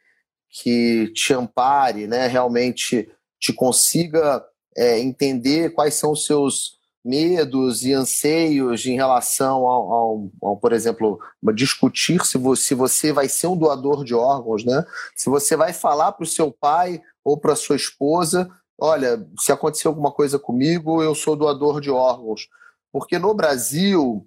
que 0.62 1.12
te 1.14 1.34
ampare, 1.34 2.08
né? 2.08 2.28
Realmente 2.28 3.10
te 3.40 3.52
consiga 3.52 4.44
é, 4.76 5.00
entender 5.00 5.72
quais 5.72 5.96
são 5.96 6.12
os 6.12 6.26
seus 6.26 6.76
medos 7.04 7.84
e 7.84 7.94
anseios 7.94 8.86
em 8.86 8.96
relação 8.96 9.68
ao, 9.68 9.94
ao, 9.94 10.30
ao, 10.42 10.58
por 10.58 10.74
exemplo, 10.74 11.20
discutir 11.54 12.26
se 12.26 12.38
você, 12.38 12.64
se 12.64 12.74
você 12.74 13.12
vai 13.12 13.30
ser 13.30 13.48
um 13.48 13.58
doador 13.58 14.04
de 14.04 14.16
órgãos, 14.16 14.66
né? 14.66 14.84
Se 15.16 15.30
você 15.30 15.56
vai 15.56 15.74
falar 15.74 16.14
para 16.14 16.24
o 16.24 16.28
seu 16.28 16.52
pai 16.52 17.02
ou 17.24 17.38
para 17.38 17.56
sua 17.56 17.76
esposa, 17.76 18.50
olha, 18.80 19.28
se 19.40 19.52
acontecer 19.52 19.88
alguma 19.88 20.12
coisa 20.12 20.40
comigo, 20.40 21.04
eu 21.04 21.14
sou 21.14 21.36
doador 21.36 21.80
de 21.82 21.92
órgãos. 21.92 22.48
Porque 22.92 23.20
no 23.20 23.34
Brasil, 23.34 24.26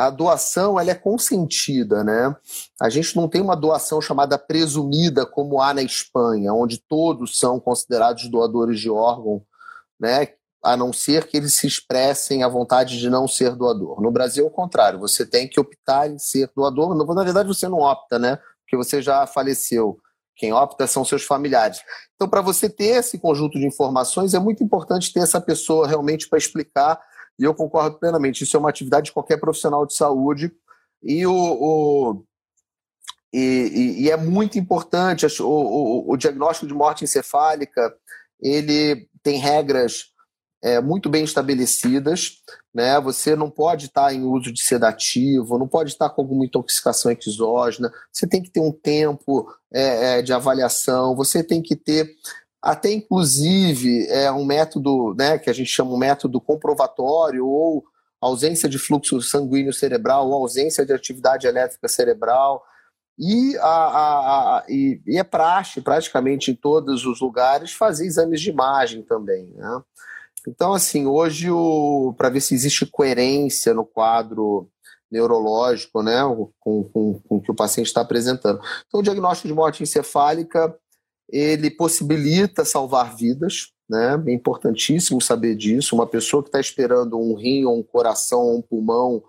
a 0.00 0.08
doação 0.08 0.80
ela 0.80 0.90
é 0.90 0.94
consentida, 0.94 2.02
né? 2.02 2.34
A 2.80 2.88
gente 2.88 3.14
não 3.14 3.28
tem 3.28 3.42
uma 3.42 3.54
doação 3.54 4.00
chamada 4.00 4.38
presumida 4.38 5.26
como 5.26 5.60
há 5.60 5.74
na 5.74 5.82
Espanha, 5.82 6.54
onde 6.54 6.78
todos 6.78 7.38
são 7.38 7.60
considerados 7.60 8.28
doadores 8.28 8.80
de 8.80 8.88
órgão, 8.88 9.42
né? 10.00 10.28
a 10.62 10.76
não 10.76 10.92
ser 10.92 11.26
que 11.26 11.36
eles 11.36 11.54
se 11.54 11.66
expressem 11.66 12.42
a 12.42 12.48
vontade 12.48 12.98
de 12.98 13.08
não 13.08 13.26
ser 13.26 13.56
doador. 13.56 14.00
No 14.00 14.10
Brasil, 14.10 14.44
é 14.44 14.46
o 14.46 14.50
contrário, 14.50 14.98
você 14.98 15.24
tem 15.24 15.48
que 15.48 15.58
optar 15.58 16.08
em 16.08 16.18
ser 16.18 16.50
doador. 16.54 16.94
Na 17.14 17.24
verdade, 17.24 17.48
você 17.48 17.66
não 17.66 17.78
opta, 17.78 18.18
né? 18.18 18.38
Porque 18.62 18.76
você 18.76 19.00
já 19.00 19.26
faleceu. 19.26 19.98
Quem 20.36 20.52
opta 20.52 20.86
são 20.86 21.04
seus 21.04 21.24
familiares. 21.24 21.80
Então, 22.14 22.28
para 22.28 22.40
você 22.40 22.68
ter 22.68 22.98
esse 22.98 23.18
conjunto 23.18 23.58
de 23.58 23.66
informações, 23.66 24.34
é 24.34 24.38
muito 24.38 24.62
importante 24.62 25.12
ter 25.12 25.20
essa 25.20 25.40
pessoa 25.40 25.86
realmente 25.86 26.28
para 26.28 26.38
explicar, 26.38 27.00
e 27.40 27.44
eu 27.44 27.54
concordo 27.54 27.98
plenamente. 27.98 28.44
Isso 28.44 28.56
é 28.56 28.60
uma 28.60 28.68
atividade 28.68 29.06
de 29.06 29.12
qualquer 29.12 29.38
profissional 29.38 29.86
de 29.86 29.94
saúde. 29.94 30.52
E 31.02 31.26
o, 31.26 31.32
o 31.32 32.24
e, 33.32 33.38
e, 33.38 34.02
e, 34.02 34.10
é 34.10 34.16
muito 34.16 34.58
importante 34.58 35.24
o, 35.40 35.46
o, 35.46 36.12
o 36.12 36.16
diagnóstico 36.18 36.66
de 36.66 36.74
morte 36.74 37.02
encefálica. 37.02 37.94
Ele 38.40 39.08
tem 39.22 39.38
regras 39.38 40.10
é, 40.62 40.80
muito 40.80 41.08
bem 41.08 41.24
estabelecidas. 41.24 42.42
Né? 42.74 43.00
Você 43.00 43.34
não 43.34 43.50
pode 43.50 43.86
estar 43.86 44.12
em 44.12 44.22
uso 44.22 44.52
de 44.52 44.62
sedativo, 44.62 45.58
não 45.58 45.66
pode 45.66 45.90
estar 45.90 46.10
com 46.10 46.20
alguma 46.20 46.44
intoxicação 46.44 47.10
exógena, 47.10 47.90
você 48.12 48.26
tem 48.26 48.42
que 48.42 48.50
ter 48.50 48.60
um 48.60 48.72
tempo 48.72 49.50
é, 49.72 50.18
é, 50.18 50.22
de 50.22 50.32
avaliação, 50.32 51.16
você 51.16 51.42
tem 51.42 51.62
que 51.62 51.74
ter 51.74 52.08
até 52.62 52.92
inclusive 52.92 54.06
é 54.08 54.30
um 54.30 54.44
método 54.44 55.14
né, 55.14 55.38
que 55.38 55.48
a 55.48 55.52
gente 55.52 55.70
chama 55.70 55.92
um 55.92 55.98
método 55.98 56.40
comprovatório 56.40 57.46
ou 57.46 57.84
ausência 58.20 58.68
de 58.68 58.78
fluxo 58.78 59.20
sanguíneo 59.22 59.72
cerebral 59.72 60.28
ou 60.28 60.34
ausência 60.34 60.84
de 60.84 60.92
atividade 60.92 61.46
elétrica 61.46 61.88
cerebral. 61.88 62.62
E, 63.18 63.56
a, 63.58 63.66
a, 63.66 64.58
a, 64.58 64.64
e, 64.68 65.00
e 65.06 65.18
é 65.18 65.24
praxe, 65.24 65.80
praticamente 65.80 66.50
em 66.50 66.54
todos 66.54 67.04
os 67.04 67.20
lugares, 67.20 67.72
fazer 67.72 68.06
exames 68.06 68.40
de 68.40 68.50
imagem 68.50 69.02
também. 69.02 69.46
Né? 69.54 69.82
Então, 70.48 70.72
assim, 70.72 71.06
hoje, 71.06 71.48
para 72.16 72.30
ver 72.30 72.40
se 72.40 72.54
existe 72.54 72.86
coerência 72.86 73.74
no 73.74 73.84
quadro 73.84 74.68
neurológico, 75.10 76.02
né, 76.02 76.20
com, 76.60 76.84
com, 76.84 77.20
com 77.20 77.40
que 77.40 77.50
o 77.50 77.54
paciente 77.54 77.88
está 77.88 78.00
apresentando. 78.00 78.60
Então, 78.86 79.00
o 79.00 79.02
diagnóstico 79.02 79.48
de 79.48 79.54
morte 79.54 79.82
encefálica, 79.82 80.74
ele 81.32 81.70
possibilita 81.70 82.64
salvar 82.64 83.14
vidas, 83.14 83.72
né, 83.88 84.22
é 84.26 84.32
importantíssimo 84.32 85.20
saber 85.20 85.54
disso. 85.54 85.94
Uma 85.94 86.06
pessoa 86.06 86.42
que 86.42 86.48
está 86.48 86.60
esperando 86.60 87.18
um 87.18 87.34
rim, 87.34 87.66
um 87.66 87.82
coração, 87.82 88.56
um 88.56 88.62
pulmão, 88.62 89.22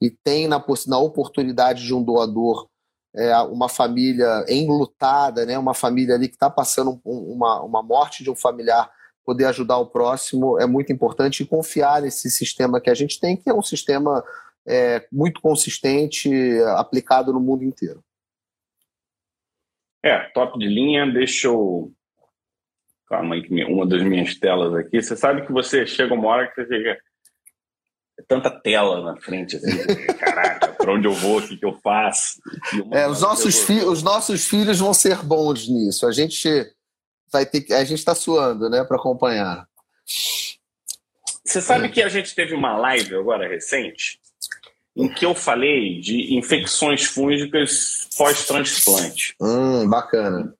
e 0.00 0.10
tem 0.10 0.48
na, 0.48 0.64
na 0.86 0.98
oportunidade 0.98 1.84
de 1.84 1.94
um 1.94 2.02
doador 2.02 2.68
é, 3.14 3.36
uma 3.42 3.68
família 3.68 4.44
enlutada, 4.48 5.44
né, 5.46 5.58
uma 5.58 5.74
família 5.74 6.14
ali 6.14 6.28
que 6.28 6.34
está 6.34 6.50
passando 6.50 7.00
um, 7.04 7.32
uma, 7.32 7.62
uma 7.62 7.82
morte 7.82 8.22
de 8.22 8.30
um 8.30 8.36
familiar 8.36 8.90
poder 9.24 9.44
ajudar 9.44 9.76
o 9.76 9.86
próximo 9.86 10.58
é 10.58 10.66
muito 10.66 10.90
importante 10.90 11.42
e 11.42 11.46
confiar 11.46 12.00
nesse 12.00 12.30
sistema 12.30 12.80
que 12.80 12.88
a 12.88 12.94
gente 12.94 13.20
tem, 13.20 13.36
que 13.36 13.50
é 13.50 13.52
um 13.52 13.62
sistema 13.62 14.24
é, 14.66 15.06
muito 15.12 15.42
consistente, 15.42 16.30
aplicado 16.76 17.30
no 17.30 17.38
mundo 17.38 17.62
inteiro. 17.62 18.02
É, 20.02 20.18
top 20.30 20.58
de 20.58 20.66
linha. 20.66 21.10
Deixa 21.10 21.48
eu. 21.48 21.92
Calma 23.06 23.34
aí, 23.34 23.64
uma 23.64 23.86
das 23.86 24.02
minhas 24.02 24.34
telas 24.34 24.74
aqui. 24.74 25.00
Você 25.00 25.16
sabe 25.16 25.46
que 25.46 25.52
você 25.52 25.86
chega 25.86 26.14
uma 26.14 26.28
hora 26.28 26.48
que 26.48 26.54
você 26.54 26.68
chega. 26.68 26.98
É 28.18 28.22
tanta 28.26 28.50
tela 28.50 29.00
na 29.00 29.20
frente, 29.20 29.56
assim, 29.56 30.06
caraca, 30.18 30.72
para 30.72 30.92
onde 30.92 31.06
eu 31.06 31.12
vou, 31.12 31.38
o 31.38 31.48
que, 31.48 31.56
que 31.56 31.64
eu 31.64 31.78
faço? 31.78 32.40
É, 32.92 33.06
os, 33.06 33.22
nossos 33.22 33.62
fi... 33.62 33.74
os 33.74 34.02
nossos 34.02 34.44
filhos 34.44 34.80
vão 34.80 34.92
ser 34.92 35.22
bons 35.22 35.68
nisso. 35.68 36.04
A 36.04 36.10
gente 36.10 36.48
vai 37.32 37.46
ter 37.46 37.60
que, 37.60 37.72
a 37.72 37.84
gente 37.84 38.00
está 38.00 38.16
suando, 38.16 38.68
né, 38.68 38.82
para 38.82 38.96
acompanhar. 38.96 39.68
Você 41.44 41.62
sabe 41.62 41.90
que 41.90 42.02
a 42.02 42.08
gente 42.08 42.34
teve 42.34 42.54
uma 42.54 42.76
live 42.76 43.14
agora 43.14 43.48
recente 43.48 44.18
em 44.98 45.08
que 45.08 45.24
eu 45.24 45.34
falei 45.34 46.00
de 46.00 46.36
infecções 46.36 47.04
fúngicas 47.04 48.08
pós-transplante. 48.16 49.34
Hum, 49.40 49.88
bacana. 49.88 50.52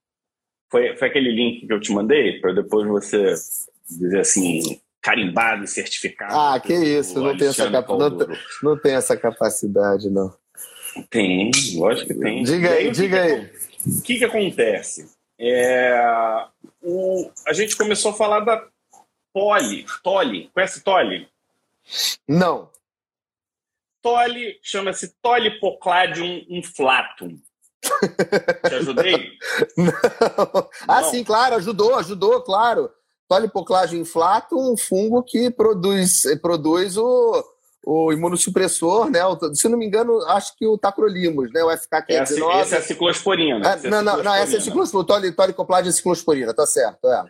Foi, 0.70 0.96
foi 0.96 1.08
aquele 1.08 1.32
link 1.32 1.66
que 1.66 1.72
eu 1.72 1.80
te 1.80 1.92
mandei 1.92 2.40
para 2.40 2.52
depois 2.52 2.86
você 2.86 3.34
dizer 3.90 4.20
assim 4.20 4.80
carimbado 5.02 5.64
e 5.64 5.68
certificado. 5.68 6.34
Ah, 6.34 6.60
que 6.60 6.72
isso, 6.72 7.20
não 7.20 7.36
tem, 7.36 7.48
essa 7.48 7.68
não, 7.68 8.18
não, 8.62 8.78
tem 8.78 8.94
essa 8.94 9.16
capacidade, 9.16 10.10
não. 10.10 10.32
Tem, 11.10 11.50
lógico 11.74 12.08
que 12.08 12.14
tem. 12.14 12.42
Diga 12.42 12.70
aí, 12.70 12.86
aí 12.86 12.90
diga 12.90 13.22
aí. 13.22 13.50
O 13.86 14.02
que, 14.02 14.18
que 14.18 14.24
acontece? 14.24 15.10
É, 15.40 16.00
o, 16.82 17.30
a 17.46 17.52
gente 17.52 17.76
começou 17.76 18.10
a 18.10 18.14
falar 18.14 18.40
da 18.40 18.66
Poli, 19.32 19.86
Tole. 20.02 20.50
Conhece 20.52 20.82
Tole? 20.82 21.28
Não. 22.26 22.70
Tole 24.02 24.58
chama-se 24.62 25.14
Tolipocladium 25.22 26.44
inflatum. 26.48 27.36
Te 28.68 28.74
ajudei? 28.74 29.32
Não. 29.76 30.68
Ah, 30.86 31.02
sim, 31.04 31.24
claro, 31.24 31.56
ajudou, 31.56 31.96
ajudou, 31.96 32.40
claro. 32.42 32.90
Tolipocladium 33.28 34.00
inflatum, 34.00 34.72
um 34.72 34.76
fungo 34.76 35.22
que 35.22 35.50
produz, 35.50 36.22
produz 36.40 36.96
o, 36.96 37.44
o 37.84 38.12
imunossupressor, 38.12 39.10
né? 39.10 39.20
Se 39.54 39.68
não 39.68 39.78
me 39.78 39.86
engano, 39.86 40.18
acho 40.28 40.56
que 40.56 40.66
o 40.66 40.78
tacrolimus, 40.78 41.52
né? 41.52 41.62
O 41.62 41.68
FK519. 41.68 42.60
Essa, 42.60 42.74
é 42.76 42.78
a 42.78 42.82
ciclosporina. 42.82 43.68
É, 43.68 43.88
não, 43.88 44.02
não, 44.02 44.22
não, 44.22 44.34
essa 44.34 44.56
é 44.56 44.58
a 44.58 44.60
ciclosporina. 44.60 45.30
O 45.30 45.32
tolicopladium 45.32 45.90
é 45.90 45.92
ciclosporina, 45.92 46.54
tá 46.54 46.66
certo, 46.66 47.06
é. 47.06 47.24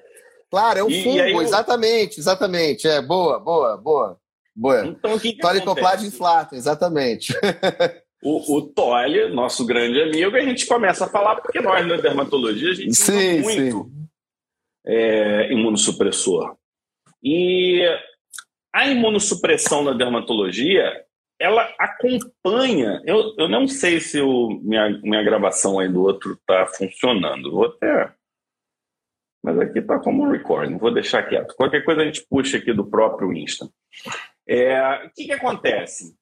Claro, 0.50 0.78
é 0.78 0.85
um 0.85 0.88
e, 0.88 1.02
fungo, 1.02 1.18
e 1.18 1.44
exatamente, 1.44 2.20
exatamente. 2.20 2.88
É, 2.88 3.02
boa, 3.02 3.38
boa, 3.38 3.76
boa. 3.76 4.18
Boa. 4.59 4.87
Então, 4.87 5.14
o 5.14 5.21
que, 5.21 5.33
que 5.33 5.38
Tolicopladium 5.38 6.09
inflatum, 6.09 6.57
exatamente. 6.57 7.33
o, 8.23 8.57
o 8.57 8.62
Tolle, 8.62 9.29
nosso 9.29 9.64
grande 9.64 10.01
amigo, 10.03 10.37
a 10.37 10.40
gente 10.40 10.66
começa 10.66 11.05
a 11.05 11.09
falar, 11.09 11.37
porque 11.37 11.61
nós 11.61 11.87
na 11.87 11.97
dermatologia 11.97 12.71
a 12.71 12.75
gente 12.75 12.94
sim, 12.94 13.40
muito 13.40 13.85
sim. 13.85 14.09
É, 14.87 15.53
imunossupressor. 15.53 16.57
E 17.23 17.83
a 18.73 18.87
imunossupressão 18.87 19.83
na 19.83 19.92
dermatologia, 19.92 21.05
ela 21.38 21.62
acompanha. 21.79 23.01
Eu, 23.05 23.35
eu 23.38 23.49
não 23.49 23.68
sei 23.68 24.01
se 24.01 24.21
o, 24.21 24.49
minha, 24.62 24.88
minha 25.03 25.23
gravação 25.23 25.79
aí 25.79 25.88
do 25.88 26.03
outro 26.03 26.33
está 26.33 26.66
funcionando. 26.66 27.51
Vou 27.51 27.66
até. 27.66 28.12
Mas 29.42 29.59
aqui 29.61 29.79
está 29.79 29.99
como 29.99 30.31
recording, 30.31 30.79
vou 30.79 30.92
deixar 30.92 31.23
quieto. 31.23 31.55
Qualquer 31.55 31.85
coisa 31.85 32.03
a 32.03 32.05
gente 32.05 32.27
puxa 32.29 32.59
aqui 32.59 32.73
do 32.73 32.85
próprio 32.85 33.33
Insta. 33.33 33.68
É, 34.49 35.07
o 35.07 35.11
que, 35.11 35.27
que 35.27 35.33
acontece? 35.33 36.17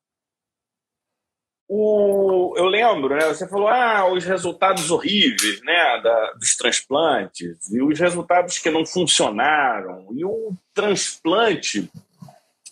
O, 1.68 2.54
eu 2.56 2.66
lembro, 2.66 3.14
né? 3.16 3.26
Você 3.26 3.48
falou, 3.48 3.68
ah, 3.68 4.12
os 4.12 4.24
resultados 4.24 4.90
horríveis, 4.90 5.60
né, 5.62 6.00
da, 6.02 6.32
dos 6.32 6.56
transplantes 6.56 7.70
e 7.72 7.82
os 7.82 7.98
resultados 7.98 8.58
que 8.58 8.70
não 8.70 8.86
funcionaram 8.86 10.08
e 10.14 10.24
o 10.24 10.52
transplante 10.72 11.90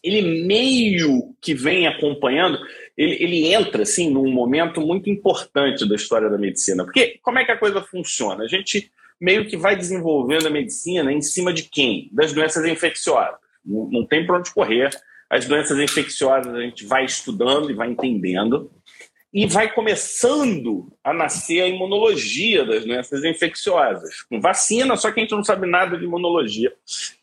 ele 0.05 0.45
meio 0.45 1.35
que 1.41 1.55
vem 1.55 1.87
acompanhando, 1.87 2.59
ele, 2.95 3.17
ele 3.23 3.55
entra 3.55 3.83
assim 3.83 4.11
num 4.11 4.31
momento 4.31 4.79
muito 4.83 5.09
importante 5.09 5.89
da 5.89 5.95
história 5.95 6.29
da 6.29 6.37
medicina. 6.37 6.85
Porque 6.85 7.19
como 7.23 7.39
é 7.39 7.45
que 7.45 7.53
a 7.53 7.59
coisa 7.59 7.81
funciona? 7.81 8.45
A 8.45 8.47
gente 8.47 8.93
meio 9.19 9.47
que 9.47 9.57
vai 9.57 9.75
desenvolvendo 9.75 10.47
a 10.47 10.51
medicina 10.51 11.11
em 11.11 11.23
cima 11.23 11.55
de 11.55 11.63
quem? 11.63 12.11
Das 12.13 12.35
doenças 12.35 12.67
infecciosas. 12.67 13.37
Não, 13.65 13.89
não 13.91 14.07
tem 14.07 14.27
para 14.27 14.39
onde 14.39 14.53
correr. 14.53 14.91
As 15.35 15.47
doenças 15.47 15.77
infecciosas 15.81 16.55
a 16.55 16.61
gente 16.61 16.87
vai 16.87 17.05
estudando 17.05 17.69
e 17.69 17.75
vai 17.75 17.91
entendendo 17.91 18.71
e 19.33 19.49
vai 19.49 19.69
começando 19.75 20.97
a 21.03 21.13
nascer 21.13 21.61
a 21.61 21.67
imunologia 21.67 22.65
das 22.65 22.85
doenças 22.85 23.25
infecciosas, 23.25 24.23
com 24.23 24.41
vacina, 24.41 24.97
só 24.97 25.11
que 25.11 25.19
a 25.19 25.23
gente 25.25 25.35
não 25.35 25.43
sabe 25.43 25.67
nada 25.67 25.99
de 25.99 26.05
imunologia. 26.05 26.73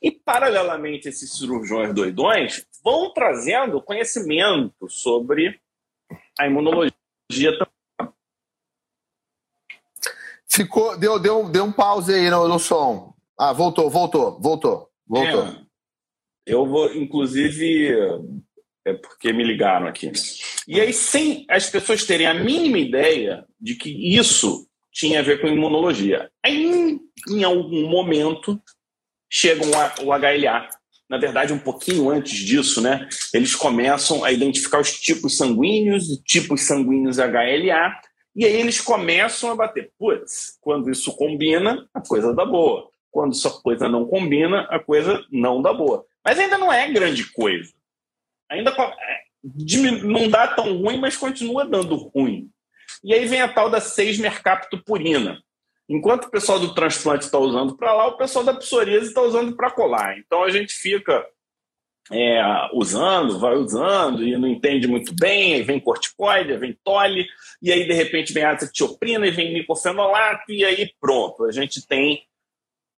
E, 0.02 0.12
paralelamente, 0.12 1.08
esses 1.08 1.38
cirurgiões 1.38 1.94
doidões 1.94 2.66
vão 2.84 3.14
trazendo 3.14 3.82
conhecimento 3.82 4.90
sobre 4.90 5.58
a 6.38 6.48
imunologia 6.48 6.92
também. 7.32 8.14
Ficou, 10.50 10.98
deu, 10.98 11.18
deu, 11.18 11.48
deu 11.48 11.64
um 11.64 11.72
pause 11.72 12.14
aí 12.14 12.30
no, 12.30 12.46
no 12.46 12.60
som. 12.60 13.16
Ah, 13.40 13.54
voltou, 13.54 13.90
voltou, 13.90 14.38
voltou, 14.38 14.90
voltou. 15.08 15.44
É, 15.46 15.71
eu 16.46 16.66
vou, 16.66 16.94
inclusive, 16.94 17.94
é 18.86 18.94
porque 18.94 19.32
me 19.32 19.44
ligaram 19.44 19.88
aqui. 19.88 20.12
E 20.68 20.80
aí, 20.80 20.92
sem 20.94 21.46
as 21.50 21.70
pessoas 21.70 22.04
terem 22.04 22.28
a 22.28 22.34
mínima 22.34 22.80
ideia 22.80 23.46
de 23.60 23.76
que 23.76 23.90
isso 24.18 24.68
tinha 24.92 25.20
a 25.20 25.24
ver 25.24 25.40
com 25.40 25.48
imunologia. 25.48 26.30
Aí, 26.44 26.66
em, 26.66 27.00
em 27.30 27.44
algum 27.44 27.88
momento, 27.90 28.62
chega 29.30 29.64
um, 29.66 30.06
o 30.06 30.12
HLA. 30.12 30.68
Na 31.10 31.18
verdade, 31.18 31.54
um 31.54 31.60
pouquinho 31.60 32.10
antes 32.10 32.38
disso, 32.40 32.82
né? 32.82 33.08
Eles 33.34 33.56
começam 33.56 34.24
a 34.24 34.32
identificar 34.32 34.80
os 34.80 35.00
tipos 35.00 35.38
sanguíneos 35.38 36.10
e 36.10 36.24
tipos 36.24 36.62
sanguíneos 36.62 37.18
HLA. 37.18 37.94
E 38.36 38.46
aí 38.46 38.60
eles 38.60 38.80
começam 38.80 39.52
a 39.52 39.56
bater. 39.56 39.92
Putz, 40.00 40.58
quando 40.62 40.90
isso 40.90 41.16
combina, 41.16 41.88
a 41.94 42.02
coisa 42.02 42.34
dá 42.34 42.46
boa. 42.46 42.90
Quando 43.12 43.34
essa 43.34 43.50
coisa 43.50 43.90
não 43.90 44.06
combina, 44.06 44.62
a 44.70 44.80
coisa 44.80 45.24
não 45.30 45.62
dá 45.62 45.74
boa. 45.74 46.06
Mas 46.24 46.40
ainda 46.40 46.58
não 46.58 46.72
é 46.72 46.92
grande 46.92 47.32
coisa 47.32 47.72
ainda 48.52 48.72
é, 48.72 50.02
não 50.04 50.28
dá 50.28 50.48
tão 50.50 50.78
ruim, 50.78 50.98
mas 50.98 51.16
continua 51.16 51.66
dando 51.66 51.96
ruim. 51.96 52.50
E 53.04 53.14
aí 53.14 53.26
vem 53.26 53.42
a 53.42 53.52
tal 53.52 53.70
da 53.70 53.80
6 53.80 54.20
mercaptopurina. 54.20 55.42
Enquanto 55.90 56.26
o 56.26 56.32
pessoal 56.32 56.60
do 56.60 56.74
transplante 56.74 57.26
está 57.26 57.40
usando 57.40 57.76
para 57.76 57.94
lá, 57.94 58.08
o 58.08 58.18
pessoal 58.18 58.46
da 58.46 58.54
psoríase 58.54 59.08
está 59.08 59.22
usando 59.22 59.56
para 59.56 59.72
colar. 59.72 60.18
Então 60.20 60.44
a 60.44 60.52
gente 60.52 60.74
fica 60.74 61.26
é, 62.12 62.42
usando, 62.74 63.40
vai 63.40 63.56
usando 63.56 64.24
e 64.24 64.38
não 64.38 64.48
entende 64.48 64.88
muito 64.88 65.14
bem, 65.16 65.56
aí 65.56 65.64
vem 65.64 65.80
corticoide, 65.80 66.58
vem 66.58 66.78
tole, 66.84 67.26
e 67.62 67.72
aí 67.72 67.88
de 67.88 67.94
repente 67.94 68.34
vem 68.34 68.44
azatioprina 68.44 69.26
e 69.28 69.32
vem 69.32 69.54
micofenolato, 69.54 70.52
e 70.52 70.64
aí 70.64 70.94
pronto, 71.00 71.46
a 71.46 71.52
gente 71.52 71.86
tem 71.86 72.24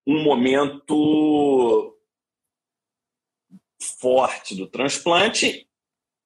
um 0.06 0.24
momento 0.24 1.93
forte 3.84 4.56
do 4.56 4.68
transplante 4.68 5.68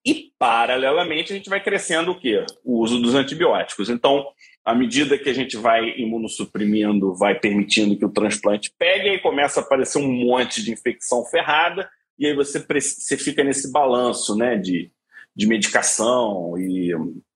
e, 0.05 0.31
paralelamente, 0.39 1.33
a 1.33 1.35
gente 1.35 1.49
vai 1.49 1.61
crescendo 1.61 2.11
o 2.11 2.19
quê? 2.19 2.45
O 2.63 2.79
uso 2.79 2.99
dos 3.01 3.13
antibióticos. 3.13 3.89
Então, 3.89 4.25
à 4.63 4.73
medida 4.73 5.17
que 5.17 5.29
a 5.29 5.33
gente 5.33 5.57
vai 5.57 5.89
imunossuprimindo, 5.97 7.13
vai 7.13 7.37
permitindo 7.37 7.97
que 7.97 8.05
o 8.05 8.11
transplante 8.11 8.73
pegue, 8.77 9.09
aí 9.09 9.19
começa 9.19 9.59
a 9.59 9.63
aparecer 9.63 9.97
um 9.97 10.09
monte 10.09 10.63
de 10.63 10.71
infecção 10.71 11.25
ferrada, 11.25 11.89
e 12.17 12.25
aí 12.25 12.33
você, 12.33 12.65
você 12.65 13.17
fica 13.17 13.43
nesse 13.43 13.71
balanço 13.71 14.35
né, 14.35 14.55
de, 14.55 14.91
de 15.35 15.45
medicação, 15.45 16.57
e 16.57 16.89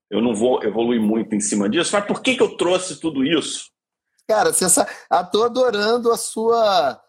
eu 0.10 0.22
não 0.22 0.34
vou 0.34 0.64
evoluir 0.64 1.02
muito 1.02 1.36
em 1.36 1.40
cima 1.40 1.70
disso, 1.70 1.92
mas 1.94 2.06
por 2.06 2.22
que, 2.22 2.36
que 2.36 2.44
eu 2.44 2.56
trouxe 2.56 3.00
tudo 3.00 3.24
isso? 3.24 3.70
Cara, 4.28 4.54
você 4.54 4.66
estou 4.66 5.44
adorando 5.44 6.12
a 6.12 6.18
sua 6.18 7.02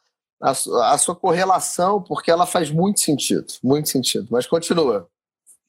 a, 0.42 0.50
a 0.92 0.98
sua 0.98 1.14
correlação, 1.14 2.02
porque 2.02 2.30
ela 2.30 2.44
faz 2.44 2.70
muito 2.70 3.00
sentido, 3.00 3.46
muito 3.62 3.88
sentido. 3.88 4.26
Mas 4.30 4.46
continua. 4.46 5.08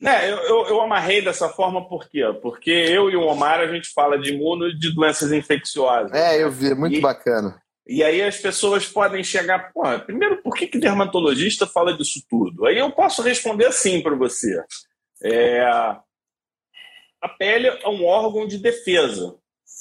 É, 0.03 0.29
eu, 0.29 0.37
eu, 0.37 0.65
eu, 0.67 0.81
amarrei 0.81 1.21
dessa 1.21 1.47
forma 1.47 1.87
por 1.87 2.09
quê? 2.09 2.23
Porque 2.41 2.71
eu 2.71 3.09
e 3.09 3.15
o 3.15 3.21
Omar 3.21 3.59
a 3.61 3.67
gente 3.67 3.87
fala 3.93 4.17
de 4.17 4.33
imuno 4.33 4.67
e 4.67 4.77
de 4.77 4.93
doenças 4.93 5.31
infecciosas. 5.31 6.11
É, 6.11 6.43
eu 6.43 6.51
vi, 6.51 6.73
muito 6.73 6.97
e, 6.97 6.99
bacana. 6.99 7.61
E 7.87 8.03
aí 8.03 8.21
as 8.21 8.37
pessoas 8.37 8.85
podem 8.85 9.23
chegar, 9.23 9.71
pô, 9.71 9.83
primeiro, 9.99 10.41
por 10.41 10.55
que, 10.55 10.67
que 10.67 10.79
dermatologista 10.79 11.65
fala 11.65 11.95
disso 11.95 12.21
tudo? 12.29 12.65
Aí 12.65 12.77
eu 12.77 12.91
posso 12.91 13.21
responder 13.21 13.67
assim 13.67 14.01
para 14.01 14.15
você. 14.15 14.61
É, 15.23 15.61
a 17.21 17.29
pele 17.29 17.67
é 17.67 17.87
um 17.87 18.03
órgão 18.03 18.45
de 18.45 18.57
defesa, 18.57 19.35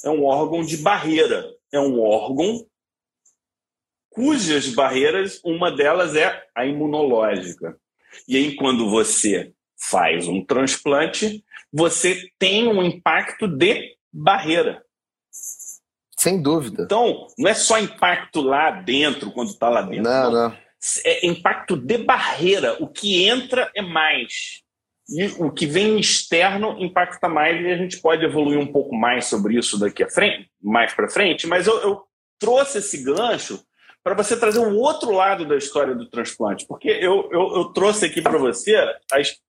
é 0.05 0.09
um 0.09 0.23
órgão 0.23 0.63
de 0.63 0.77
barreira, 0.77 1.45
é 1.69 1.79
um 1.79 1.99
órgão 2.01 2.65
cujas 4.13 4.67
barreiras, 4.69 5.41
uma 5.43 5.71
delas 5.71 6.15
é 6.15 6.43
a 6.55 6.65
imunológica. 6.65 7.77
E 8.27 8.37
aí, 8.37 8.55
quando 8.55 8.89
você 8.89 9.51
faz 9.77 10.27
um 10.27 10.45
transplante, 10.45 11.43
você 11.71 12.29
tem 12.37 12.67
um 12.67 12.81
impacto 12.83 13.47
de 13.47 13.95
barreira. 14.11 14.83
Sem 16.17 16.41
dúvida. 16.41 16.83
Então, 16.83 17.27
não 17.37 17.49
é 17.49 17.53
só 17.53 17.79
impacto 17.79 18.41
lá 18.41 18.71
dentro, 18.71 19.31
quando 19.31 19.49
está 19.49 19.67
lá 19.67 19.81
dentro. 19.81 20.03
Não, 20.03 20.31
não, 20.31 20.49
não. 20.49 20.57
É 21.05 21.25
impacto 21.25 21.75
de 21.75 21.97
barreira. 21.97 22.77
O 22.79 22.87
que 22.87 23.25
entra 23.25 23.71
é 23.75 23.81
mais. 23.81 24.61
E 25.09 25.25
o 25.37 25.51
que 25.51 25.65
vem 25.65 25.99
externo 25.99 26.77
impacta 26.79 27.27
mais, 27.27 27.59
e 27.61 27.71
a 27.71 27.77
gente 27.77 27.99
pode 27.99 28.23
evoluir 28.23 28.57
um 28.57 28.71
pouco 28.71 28.95
mais 28.95 29.25
sobre 29.25 29.57
isso 29.57 29.77
daqui 29.77 30.03
a 30.03 30.09
frente, 30.09 30.49
mais 30.61 30.93
para 30.93 31.09
frente, 31.09 31.45
mas 31.45 31.67
eu, 31.67 31.77
eu 31.81 32.03
trouxe 32.39 32.77
esse 32.77 33.03
gancho 33.03 33.61
para 34.03 34.15
você 34.15 34.37
trazer 34.37 34.59
o 34.59 34.75
outro 34.77 35.11
lado 35.11 35.47
da 35.47 35.55
história 35.55 35.95
do 35.95 36.09
transplante. 36.09 36.65
Porque 36.67 36.89
eu, 36.89 37.29
eu, 37.31 37.55
eu 37.55 37.65
trouxe 37.65 38.05
aqui 38.05 38.21
para 38.21 38.37
você 38.37 38.75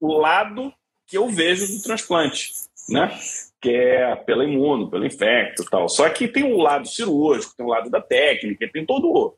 o 0.00 0.12
lado 0.12 0.72
que 1.06 1.18
eu 1.18 1.28
vejo 1.28 1.66
do 1.66 1.82
transplante, 1.82 2.52
né? 2.88 3.18
Que 3.60 3.70
é 3.70 4.16
pela 4.16 4.44
imuno, 4.44 4.90
pelo 4.90 5.04
infecto 5.04 5.62
e 5.62 5.66
tal. 5.66 5.88
Só 5.88 6.08
que 6.08 6.28
tem 6.28 6.44
um 6.44 6.62
lado 6.62 6.86
cirúrgico, 6.86 7.54
tem 7.56 7.66
o 7.66 7.68
um 7.68 7.72
lado 7.72 7.90
da 7.90 8.00
técnica, 8.00 8.70
tem 8.72 8.86
todo 8.86 9.36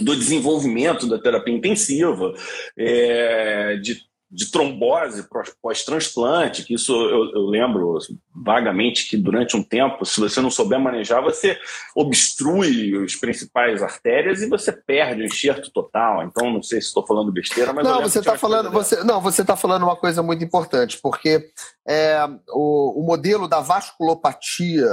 do 0.00 0.16
desenvolvimento 0.16 1.08
da 1.08 1.18
terapia 1.18 1.54
intensiva, 1.54 2.32
é, 2.76 3.76
de 3.76 4.09
de 4.30 4.48
trombose 4.50 5.26
pós-transplante, 5.60 6.62
que 6.62 6.74
isso 6.74 6.92
eu, 6.92 7.32
eu, 7.32 7.46
lembro 7.46 7.98
vagamente 8.32 9.08
que 9.08 9.16
durante 9.16 9.56
um 9.56 9.62
tempo, 9.62 10.04
se 10.04 10.20
você 10.20 10.40
não 10.40 10.50
souber 10.50 10.78
manejar, 10.78 11.20
você 11.20 11.58
obstrui 11.96 13.02
as 13.04 13.16
principais 13.16 13.82
artérias 13.82 14.40
e 14.40 14.48
você 14.48 14.70
perde 14.70 15.22
o 15.22 15.24
enxerto 15.24 15.72
total. 15.72 16.22
Então, 16.22 16.52
não 16.52 16.62
sei 16.62 16.80
se 16.80 16.86
estou 16.86 17.04
falando 17.04 17.32
besteira, 17.32 17.72
mas 17.72 17.84
não, 17.84 18.00
você 18.00 18.20
está 18.20 18.38
falando, 18.38 18.70
você, 18.70 19.02
não, 19.02 19.20
você 19.20 19.42
está 19.42 19.56
falando 19.56 19.82
uma 19.82 19.96
coisa 19.96 20.22
muito 20.22 20.44
importante, 20.44 21.00
porque 21.02 21.50
é, 21.88 22.24
o, 22.50 23.00
o 23.00 23.04
modelo 23.04 23.48
da 23.48 23.58
vasculopatia 23.58 24.86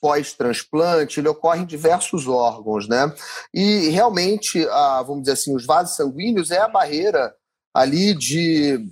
pós-transplante, 0.00 1.18
ele 1.18 1.28
ocorre 1.28 1.62
em 1.62 1.66
diversos 1.66 2.28
órgãos, 2.28 2.86
né? 2.86 3.12
E 3.52 3.88
realmente, 3.88 4.64
a, 4.68 5.02
vamos 5.02 5.22
dizer 5.22 5.32
assim, 5.32 5.56
os 5.56 5.66
vasos 5.66 5.96
sanguíneos 5.96 6.52
é 6.52 6.60
a 6.60 6.68
barreira 6.68 7.34
ali 7.76 8.14
de 8.14 8.88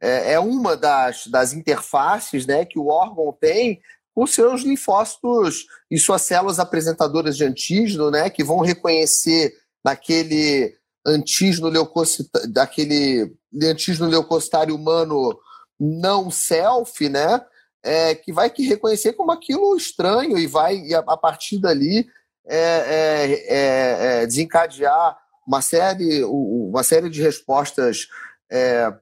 é, 0.00 0.32
é, 0.32 0.40
uma 0.40 0.76
das, 0.76 1.28
das 1.28 1.52
interfaces 1.52 2.44
né, 2.44 2.64
que 2.64 2.76
o 2.76 2.88
órgão 2.88 3.32
tem 3.40 3.80
com 4.12 4.26
seus 4.26 4.62
linfócitos 4.62 5.66
e 5.88 5.96
suas 5.96 6.22
células 6.22 6.58
apresentadoras 6.58 7.36
de 7.36 7.44
antígeno, 7.44 8.10
né, 8.10 8.28
que 8.28 8.42
vão 8.42 8.58
reconhecer 8.60 9.54
naquele 9.84 10.74
antígeno 11.06 11.68
leucocitário, 11.68 12.52
daquele 12.52 13.32
antígeno 13.62 14.08
leucocitário 14.08 14.74
humano 14.74 15.38
não 15.78 16.28
self, 16.28 17.08
né, 17.08 17.40
é, 17.80 18.12
que 18.16 18.32
vai 18.32 18.50
que 18.50 18.66
reconhecer 18.66 19.12
como 19.12 19.30
aquilo 19.30 19.76
estranho 19.76 20.36
e 20.36 20.48
vai 20.48 20.78
e 20.78 20.94
a, 20.96 20.98
a 20.98 21.16
partir 21.16 21.60
dali 21.60 22.08
é, 22.44 22.58
é, 22.58 23.32
é, 23.46 24.22
é 24.22 24.26
desencadear 24.26 25.16
uma 25.46 25.62
série, 25.62 26.24
uma 26.24 26.82
série 26.82 27.08
de 27.08 27.22
respostas 27.22 28.08
é, 28.50 28.92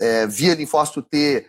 é, 0.00 0.26
via 0.26 0.54
linfócito 0.54 1.02
T, 1.02 1.46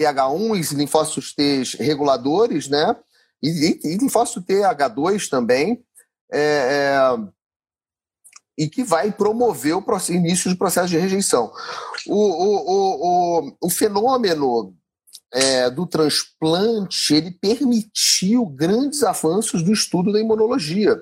TH1 0.00 0.72
e 0.72 0.74
linfócitos 0.74 1.34
T 1.34 1.62
reguladores, 1.78 2.68
né? 2.68 2.96
E, 3.42 3.48
e, 3.84 3.92
e 3.92 3.96
linfócito 3.96 4.42
TH2 4.42 5.28
também, 5.28 5.84
é, 6.32 6.40
é, 6.40 6.98
e 8.58 8.68
que 8.68 8.82
vai 8.82 9.12
promover 9.12 9.76
o 9.76 9.84
início 10.08 10.50
de 10.50 10.56
processo 10.56 10.88
de 10.88 10.96
rejeição. 10.96 11.52
O, 12.06 12.14
o, 12.14 12.56
o, 12.56 13.48
o, 13.50 13.56
o 13.60 13.70
fenômeno 13.70 14.74
é, 15.32 15.68
do 15.68 15.86
transplante 15.86 17.14
ele 17.14 17.30
permitiu 17.30 18.46
grandes 18.46 19.02
avanços 19.02 19.62
do 19.62 19.72
estudo 19.72 20.12
da 20.12 20.20
imunologia. 20.20 21.00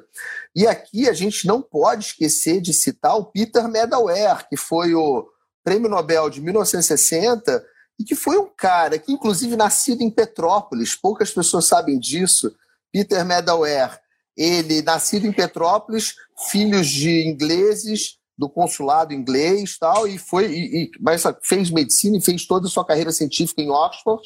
E 0.55 0.67
aqui 0.67 1.09
a 1.09 1.13
gente 1.13 1.47
não 1.47 1.61
pode 1.61 2.07
esquecer 2.07 2.61
de 2.61 2.73
citar 2.73 3.17
o 3.17 3.27
Peter 3.27 3.69
Medawar, 3.69 4.49
que 4.49 4.57
foi 4.57 4.95
o 4.95 5.27
prêmio 5.63 5.89
Nobel 5.89 6.29
de 6.31 6.41
1960 6.41 7.65
e 7.99 8.05
que 8.05 8.15
foi 8.15 8.39
um 8.39 8.49
cara 8.57 8.99
que, 8.99 9.13
inclusive, 9.13 9.57
nascido 9.57 10.03
em 10.03 10.11
Petrópolis, 10.11 10.95
poucas 10.95 11.31
pessoas 11.31 11.67
sabem 11.67 11.99
disso. 11.99 12.55
Peter 12.93 13.25
Medawar, 13.25 14.01
ele 14.37 14.83
nascido 14.83 15.27
em 15.27 15.33
Petrópolis, 15.33 16.15
filhos 16.51 16.89
de 16.89 17.27
ingleses 17.27 18.19
do 18.37 18.49
consulado 18.49 19.15
inglês 19.15 19.79
tal 19.79 20.07
e 20.07 20.19
foi 20.19 20.47
e, 20.47 20.85
e, 20.85 20.91
mas 21.01 21.23
fez 21.43 21.71
medicina 21.71 22.17
e 22.17 22.25
fez 22.25 22.47
toda 22.47 22.67
a 22.67 22.71
sua 22.71 22.85
carreira 22.85 23.13
científica 23.13 23.63
em 23.63 23.71
Oxford 23.71 24.23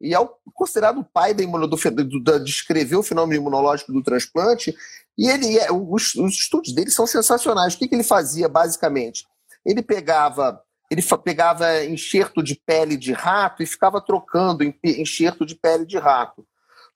e 0.00 0.14
é 0.14 0.18
considerado 0.54 1.00
o 1.00 1.04
pai 1.04 1.34
da 1.34 1.42
imuno, 1.42 1.66
do, 1.66 1.76
do, 1.76 2.44
de 2.44 2.50
escrever 2.50 2.96
o 2.96 3.02
fenômeno 3.02 3.40
imunológico 3.40 3.92
do 3.92 4.02
transplante 4.02 4.74
e 5.16 5.28
ele 5.28 5.58
é, 5.58 5.72
os, 5.72 6.14
os, 6.14 6.34
estudos 6.34 6.72
dele 6.72 6.90
são 6.90 7.06
sensacionais. 7.06 7.74
O 7.74 7.78
que, 7.78 7.88
que 7.88 7.94
ele 7.96 8.04
fazia 8.04 8.48
basicamente? 8.48 9.26
Ele 9.66 9.82
pegava 9.82 10.62
ele 10.90 11.02
pegava 11.22 11.84
enxerto 11.84 12.42
de 12.42 12.54
pele 12.54 12.96
de 12.96 13.12
rato 13.12 13.62
e 13.62 13.66
ficava 13.66 14.00
trocando 14.00 14.64
enxerto 14.82 15.44
de 15.44 15.54
pele 15.54 15.84
de 15.84 15.98
rato. 15.98 16.46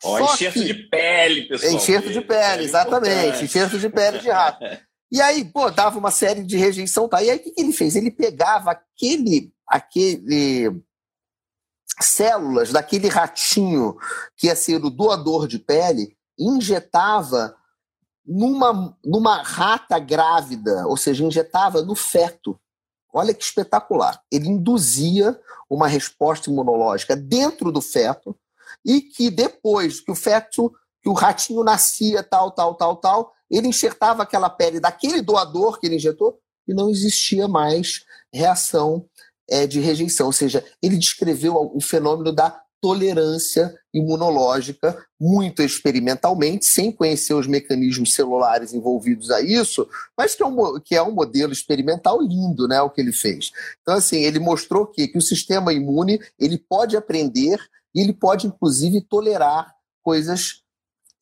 Oh, 0.03 0.19
enxerto 0.19 0.55
que... 0.55 0.65
de 0.65 0.75
pele, 0.75 1.43
pessoal. 1.43 1.73
Enxerto 1.75 2.11
de 2.11 2.21
pele, 2.23 2.65
exatamente. 2.65 3.45
Enxerto 3.45 3.79
de 3.79 3.91
pele 3.91 4.19
de 4.19 4.31
rato. 4.31 4.65
E 5.13 5.21
aí, 5.21 5.45
pô, 5.45 5.71
dava 5.71 5.99
uma 5.99 6.11
série 6.11 6.43
de 6.43 6.57
rejeição, 6.57 7.07
tá? 7.07 7.23
E 7.23 7.31
aí, 7.31 7.37
o 7.37 7.41
que, 7.41 7.51
que 7.51 7.61
ele 7.61 7.73
fez? 7.75 7.95
Ele 7.95 8.11
pegava 8.11 8.71
aquele, 8.71 9.53
aquele 9.69 10.83
células 12.01 12.73
daquele 12.73 13.09
ratinho 13.09 13.99
que 14.35 14.47
ia 14.47 14.57
ser 14.57 14.83
o 14.83 14.89
doador 14.89 15.47
de 15.47 15.59
pele, 15.59 16.17
injetava 16.39 17.55
numa, 18.25 18.97
numa 19.05 19.43
rata 19.43 19.99
grávida, 19.99 20.87
ou 20.87 20.97
seja, 20.97 21.23
injetava 21.23 21.83
no 21.83 21.95
feto. 21.95 22.59
Olha 23.13 23.35
que 23.35 23.45
espetacular. 23.45 24.19
Ele 24.31 24.49
induzia 24.49 25.39
uma 25.69 25.89
resposta 25.89 26.49
imunológica 26.49 27.15
dentro 27.15 27.71
do 27.71 27.83
feto 27.83 28.35
e 28.83 29.03
que 29.03 29.31
depois 29.31 30.01
que 30.01 30.11
o 30.11 30.15
feto, 30.15 30.73
que 31.03 31.09
o 31.11 31.13
ratinho 31.13 31.63
nascia, 31.63 32.23
tal, 32.23 32.51
tal, 32.51 32.75
tal, 32.77 32.97
tal, 32.97 33.35
ele 33.53 33.69
enxertava 33.69 34.23
aquela 34.23 34.49
pele 34.49 34.81
daquele 34.81 35.21
doador 35.21 35.79
que 35.79 35.87
ele 35.87 35.97
injetou 35.97 36.39
e 36.67 36.73
não 36.73 36.89
existia 36.89 37.47
mais 37.47 38.05
reação 38.33 39.05
é, 39.49 39.67
de 39.67 39.79
rejeição. 39.81 40.27
Ou 40.27 40.33
seja, 40.33 40.65
ele 40.83 40.97
descreveu 40.97 41.55
o 41.75 41.81
fenômeno 41.81 42.33
da 42.33 42.63
tolerância 42.83 43.73
imunológica 43.95 44.99
muito 45.21 45.63
experimentalmente, 45.63 46.67
sem 46.67 46.91
conhecer 46.91 47.33
os 47.33 47.47
mecanismos 47.47 48.13
celulares 48.13 48.75
envolvidos 48.75 49.31
a 49.31 49.41
isso, 49.41 49.89
mas 50.19 50.35
que 50.35 50.43
é 50.43 50.47
um, 50.47 50.81
que 50.81 50.97
é 50.97 51.03
um 51.03 51.13
modelo 51.13 51.53
experimental 51.53 52.21
lindo, 52.21 52.67
né, 52.67 52.83
o 52.83 52.91
que 52.91 53.01
ele 53.01 53.13
fez. 53.13 53.53
Então, 53.81 53.95
assim, 53.95 54.25
ele 54.25 54.41
mostrou 54.41 54.85
que, 54.85 55.07
que 55.07 55.17
o 55.17 55.23
sistema 55.23 55.73
imune 55.73 56.21
ele 56.41 56.59
pode 56.59 56.97
aprender 56.97 57.57
e 57.95 58.01
ele 58.01 58.13
pode, 58.13 58.49
inclusive, 58.49 59.01
tolerar 59.01 59.73
coisas, 60.03 60.62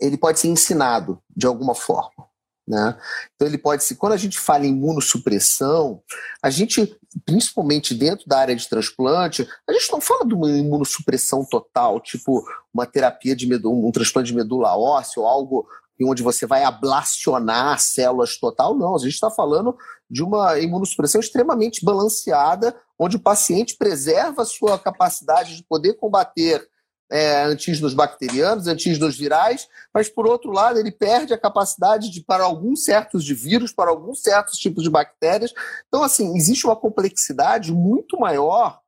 ele 0.01 0.17
pode 0.17 0.41
ser 0.41 0.49
ensinado 0.49 1.21
de 1.35 1.47
alguma 1.47 1.75
forma. 1.75 2.31
Né? 2.67 2.97
Então 3.35 3.49
ele 3.49 3.59
pode 3.59 3.83
ser. 3.83 3.97
Quando 3.97 4.13
a 4.13 4.17
gente 4.17 4.39
fala 4.39 4.65
em 4.65 4.69
imunossupressão, 4.69 6.01
a 6.41 6.51
gente, 6.51 6.97
principalmente 7.25 7.95
dentro 7.95 8.29
da 8.29 8.39
área 8.39 8.55
de 8.55 8.69
transplante, 8.69 9.49
a 9.69 9.73
gente 9.73 9.91
não 9.91 10.01
fala 10.01 10.25
de 10.25 10.35
uma 10.35 10.49
imunossupressão 10.49 11.45
total, 11.45 12.01
tipo 12.01 12.45
uma 12.73 12.87
terapia 12.87 13.35
de 13.35 13.49
medula, 13.49 13.89
um 13.89 13.91
transplante 13.91 14.29
de 14.29 14.37
medula 14.37 14.77
óssea 14.77 15.21
ou 15.21 15.29
algo 15.29 15.67
onde 16.03 16.23
você 16.23 16.47
vai 16.47 16.65
ablacionar 16.65 17.79
células 17.79 18.39
total, 18.39 18.75
não. 18.75 18.95
A 18.95 18.99
gente 18.99 19.15
está 19.15 19.31
falando 19.31 19.77
de 20.09 20.23
uma 20.23 20.59
imunossupressão 20.59 21.21
extremamente 21.21 21.85
balanceada, 21.85 22.75
onde 22.99 23.17
o 23.17 23.21
paciente 23.21 23.77
preserva 23.77 24.43
a 24.43 24.47
sua 24.47 24.79
capacidade 24.79 25.57
de 25.57 25.65
poder 25.65 25.95
combater 25.95 26.67
é, 27.11 27.43
antígenos 27.43 27.93
bacterianos, 27.93 28.69
antígenos 28.69 29.19
virais, 29.19 29.69
mas 29.93 30.09
por 30.09 30.27
outro 30.27 30.53
lado 30.53 30.79
ele 30.79 30.93
perde 30.93 31.35
a 31.35 31.39
capacidade 31.39 32.09
de 32.11 32.23
para 32.23 32.45
alguns 32.45 32.85
certos 32.85 33.25
de 33.25 33.35
vírus, 33.35 33.73
para 33.73 33.91
alguns 33.91 34.23
certos 34.23 34.59
tipos 34.59 34.85
de 34.85 34.91
bactérias. 34.91 35.53
Então 35.89 36.03
assim 36.03 36.37
existe 36.37 36.67
uma 36.67 36.77
complexidade 36.77 37.73
muito 37.73 38.19
maior, 38.19 38.81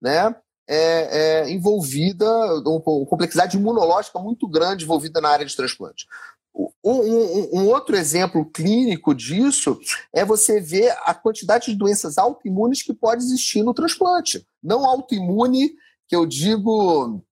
né? 0.00 0.34
É, 0.68 1.44
é, 1.44 1.50
envolvida, 1.50 2.24
uma 2.64 2.80
complexidade 2.80 3.56
imunológica 3.56 4.18
muito 4.20 4.48
grande 4.48 4.84
envolvida 4.84 5.20
na 5.20 5.28
área 5.28 5.44
de 5.44 5.56
transplante. 5.56 6.06
Um, 6.54 6.70
um, 6.84 7.60
um, 7.60 7.68
outro 7.68 7.96
exemplo 7.96 8.44
clínico 8.44 9.14
disso 9.14 9.78
é 10.14 10.24
você 10.24 10.60
ver 10.60 10.94
a 11.04 11.14
quantidade 11.14 11.66
de 11.66 11.76
doenças 11.76 12.16
autoimunes 12.16 12.82
que 12.82 12.94
pode 12.94 13.24
existir 13.24 13.62
no 13.62 13.74
transplante. 13.74 14.46
Não 14.62 14.84
autoimune, 14.84 15.72
que 16.06 16.14
eu 16.14 16.26
digo 16.26 17.22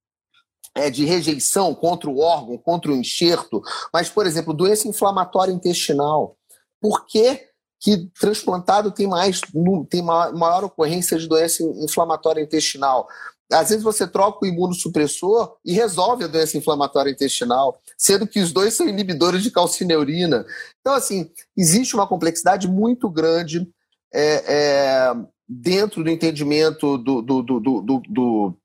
é, 0.75 0.91
de 0.91 1.05
rejeição 1.05 1.75
contra 1.75 2.09
o 2.09 2.19
órgão, 2.19 2.57
contra 2.59 2.93
o 2.93 2.97
enxerto, 2.97 3.63
mas, 3.93 4.09
por 4.09 4.27
exemplo, 4.27 4.55
doença 4.55 4.89
inflamatória 4.89 5.53
intestinal. 5.53 6.37
Por 6.81 7.07
que, 7.07 7.49
que 7.79 8.09
transplantado 8.19 8.91
tem 8.91 9.07
mais 9.07 9.41
tem 9.89 10.03
maior 10.03 10.65
ocorrência 10.65 11.19
de 11.19 11.29
doença 11.29 11.63
inflamatória 11.63 12.43
intestinal? 12.43 13.09
Às 13.53 13.71
vezes 13.71 13.83
você 13.83 14.07
troca 14.07 14.45
o 14.45 14.49
imunossupressor 14.49 15.57
e 15.65 15.73
resolve 15.73 16.25
a 16.25 16.29
doença 16.29 16.57
inflamatória 16.57 17.11
intestinal, 17.11 17.81
sendo 17.99 18.27
que 18.27 18.39
os 18.39 18.53
dois 18.53 18.75
são 18.75 18.89
inibidores 18.89 19.43
de 19.43 19.51
calcineurina. 19.51 20.47
Então, 20.81 20.95
assim, 20.95 21.29
existe 21.57 21.95
uma 21.95 22.07
complexidade 22.07 22.69
muito 22.69 23.11
grande 23.11 23.69
é, 24.15 24.45
é, 24.47 25.15
dentro 25.49 26.05
do 26.05 26.11
entendimento 26.11 26.97
do, 26.97 27.21
do, 27.21 27.43
do, 27.43 28.03
do 28.09 28.60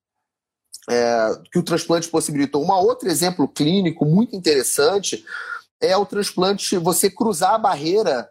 é, 0.90 1.40
que 1.52 1.60
o 1.60 1.64
transplante 1.64 2.08
possibilitou. 2.08 2.64
Um 2.64 2.72
outro 2.72 3.10
exemplo 3.10 3.48
clínico 3.48 4.06
muito 4.06 4.36
interessante 4.36 5.26
é 5.82 5.96
o 5.98 6.06
transplante, 6.06 6.78
você 6.78 7.10
cruzar 7.10 7.56
a 7.56 7.60
barreira 7.60 8.30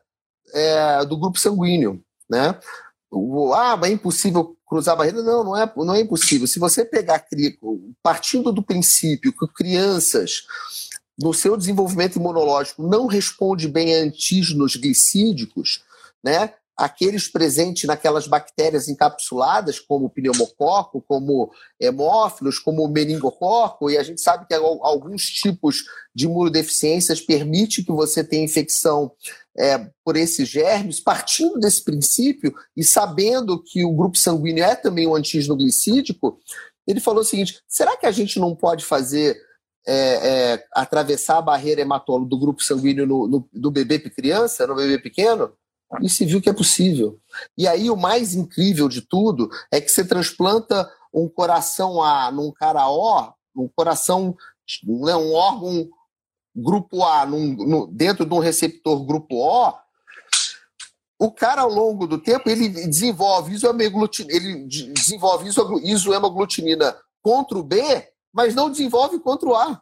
é, 0.53 1.05
do 1.05 1.17
grupo 1.17 1.39
sanguíneo. 1.39 2.03
Né? 2.29 2.59
ah, 3.55 3.77
mas 3.77 3.91
é 3.91 3.93
impossível 3.93 4.57
cruzar 4.67 4.95
a 4.95 4.97
barreira. 4.97 5.23
Não, 5.23 5.45
não 5.45 5.57
é, 5.57 5.73
não 5.77 5.95
é 5.95 6.01
impossível. 6.01 6.47
Se 6.47 6.59
você 6.59 6.85
pegar, 6.85 7.25
partindo 8.03 8.53
do 8.53 8.63
princípio 8.63 9.33
que 9.33 9.47
crianças, 9.49 10.43
no 11.19 11.33
seu 11.33 11.57
desenvolvimento 11.57 12.17
imunológico, 12.17 12.83
não 12.83 13.07
responde 13.07 13.69
bem 13.69 13.95
a 13.95 14.03
antígenos 14.03 14.77
glicídicos, 14.77 15.85
né? 16.23 16.53
Aqueles 16.77 17.29
presentes 17.29 17.85
naquelas 17.85 18.27
bactérias 18.27 18.89
encapsuladas, 18.89 19.79
como 19.79 20.11
pneumococo, 20.11 21.01
como 21.07 21.51
hemófilos, 21.79 22.59
como 22.59 22.87
meningococo, 22.89 23.91
e 23.91 23.97
a 23.97 24.03
gente 24.03 24.21
sabe 24.21 24.47
que 24.47 24.55
alguns 24.55 25.25
tipos 25.27 25.85
de 26.15 26.25
imunodeficiências 26.25 27.21
permitem 27.21 27.85
que 27.85 27.93
você 27.93 28.25
tenha 28.25 28.45
infecção 28.45 29.13
é, 29.57 29.89
por 30.05 30.17
esses 30.17 30.49
germes, 30.49 30.99
partindo 30.99 31.61
desse 31.61 31.83
princípio 31.85 32.53
e 32.77 32.83
sabendo 32.83 33.63
que 33.63 33.85
o 33.85 33.93
grupo 33.93 34.19
sanguíneo 34.19 34.65
é 34.65 34.75
também 34.75 35.07
um 35.07 35.15
antígeno 35.15 35.57
glicídico, 35.57 36.41
ele 36.87 37.01
falou 37.01 37.21
o 37.21 37.25
seguinte: 37.25 37.63
será 37.69 37.97
que 37.97 38.07
a 38.07 38.11
gente 38.11 38.39
não 38.39 38.55
pode 38.55 38.85
fazer 38.85 39.37
é, 39.87 39.95
é, 40.55 40.65
atravessar 40.73 41.39
a 41.39 41.43
barreira 41.43 41.81
hematolo 41.81 42.25
do 42.25 42.39
grupo 42.39 42.63
sanguíneo 42.63 43.07
no, 43.07 43.29
no, 43.29 43.49
do 43.53 43.71
bebê 43.71 43.99
criança, 43.99 44.67
no 44.67 44.75
bebê 44.75 44.99
pequeno? 44.99 45.53
E 46.03 46.09
se 46.09 46.25
viu 46.25 46.41
que 46.41 46.49
é 46.49 46.53
possível. 46.53 47.19
E 47.57 47.69
aí 47.69 47.91
o 47.91 47.97
mais 47.97 48.35
incrível 48.35 48.89
de 48.89 49.01
tudo 49.01 49.49
é 49.71 49.81
que 49.81 49.89
você 49.89 50.05
transplanta 50.05 50.91
um 51.13 51.29
coração 51.29 52.03
A 52.03 52.31
num 52.31 52.51
cara 52.51 52.89
O, 52.89 53.33
um 53.57 53.69
coração, 53.69 54.37
né, 54.83 55.15
um 55.15 55.33
órgão 55.33 55.89
grupo 56.55 57.05
A 57.05 57.25
num, 57.27 57.55
no, 57.55 57.87
dentro 57.87 58.25
de 58.25 58.35
um 58.35 58.39
receptor 58.39 59.05
grupo 59.05 59.37
O, 59.37 59.75
o 61.19 61.31
cara 61.31 61.63
ao 61.63 61.71
longo 61.71 62.07
do 62.07 62.19
tempo 62.19 62.49
ele 62.51 62.69
desenvolve 62.69 63.55
ele 64.29 64.67
desenvolve 64.93 65.49
isoamaglutinina 65.83 66.97
contra 67.23 67.57
o 67.57 67.63
B, 67.63 67.81
mas 68.33 68.55
não 68.55 68.71
desenvolve 68.71 69.19
contra 69.21 69.49
o 69.49 69.55
A. 69.55 69.81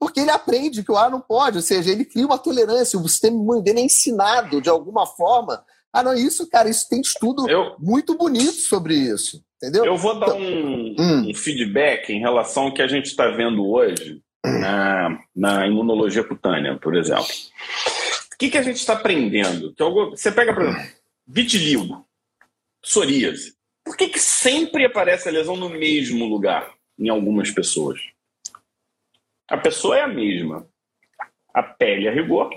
Porque 0.00 0.18
ele 0.18 0.30
aprende 0.30 0.82
que 0.82 0.90
o 0.90 0.96
A 0.96 1.10
não 1.10 1.20
pode, 1.20 1.58
ou 1.58 1.62
seja, 1.62 1.90
ele 1.90 2.06
cria 2.06 2.24
uma 2.24 2.38
tolerância, 2.38 2.98
o 2.98 3.06
sistema 3.06 3.36
imune 3.36 3.62
dele 3.62 3.80
é 3.80 3.84
ensinado 3.84 4.62
de 4.62 4.70
alguma 4.70 5.06
forma. 5.06 5.62
Ah, 5.92 6.02
não, 6.02 6.14
isso, 6.14 6.48
cara, 6.48 6.70
isso 6.70 6.88
tem 6.88 7.02
estudo 7.02 7.46
eu, 7.50 7.76
muito 7.78 8.16
bonito 8.16 8.54
sobre 8.54 8.94
isso. 8.94 9.44
Entendeu? 9.62 9.84
Eu 9.84 9.98
vou 9.98 10.18
dar 10.18 10.28
então, 10.28 10.40
um, 10.40 10.96
hum. 10.98 11.30
um 11.30 11.34
feedback 11.34 12.10
em 12.10 12.18
relação 12.18 12.64
ao 12.64 12.74
que 12.74 12.80
a 12.80 12.86
gente 12.86 13.06
está 13.06 13.28
vendo 13.28 13.68
hoje 13.68 14.22
na, 14.42 15.18
na 15.36 15.66
imunologia 15.66 16.24
cutânea, 16.24 16.78
por 16.78 16.96
exemplo. 16.96 17.26
O 18.32 18.38
que, 18.38 18.48
que 18.48 18.56
a 18.56 18.62
gente 18.62 18.76
está 18.76 18.94
aprendendo? 18.94 19.74
Que 19.74 19.84
você 19.84 20.32
pega, 20.32 20.54
por 20.54 20.62
exemplo, 20.62 20.82
vitiligo, 21.26 22.06
psoríase. 22.80 23.54
Por 23.84 23.98
que, 23.98 24.08
que 24.08 24.18
sempre 24.18 24.86
aparece 24.86 25.28
a 25.28 25.32
lesão 25.32 25.56
no 25.56 25.68
mesmo 25.68 26.24
lugar 26.24 26.72
em 26.98 27.10
algumas 27.10 27.50
pessoas? 27.50 28.00
A 29.50 29.56
pessoa 29.56 29.98
é 29.98 30.02
a 30.02 30.06
mesma. 30.06 30.64
A 31.52 31.60
pele, 31.60 32.08
a 32.08 32.12
rigor, 32.12 32.50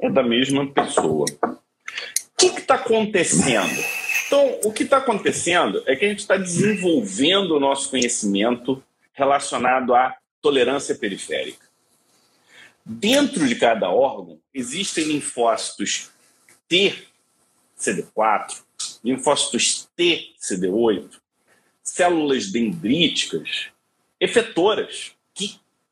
é 0.00 0.08
da 0.08 0.22
mesma 0.22 0.64
pessoa. 0.72 1.26
O 1.42 2.36
que 2.36 2.60
está 2.60 2.76
acontecendo? 2.76 3.82
Então, 4.26 4.60
o 4.62 4.72
que 4.72 4.84
está 4.84 4.98
acontecendo 4.98 5.82
é 5.86 5.96
que 5.96 6.04
a 6.04 6.08
gente 6.08 6.20
está 6.20 6.36
desenvolvendo 6.36 7.56
o 7.56 7.60
nosso 7.60 7.90
conhecimento 7.90 8.80
relacionado 9.12 9.92
à 9.92 10.16
tolerância 10.40 10.94
periférica. 10.94 11.66
Dentro 12.84 13.48
de 13.48 13.56
cada 13.56 13.90
órgão, 13.90 14.38
existem 14.54 15.06
linfócitos 15.06 16.12
T, 16.68 16.94
CD4, 17.76 18.62
linfócitos 19.02 19.88
T, 19.96 20.28
CD8, 20.40 21.10
células 21.82 22.52
dendríticas, 22.52 23.70
efetoras, 24.20 25.15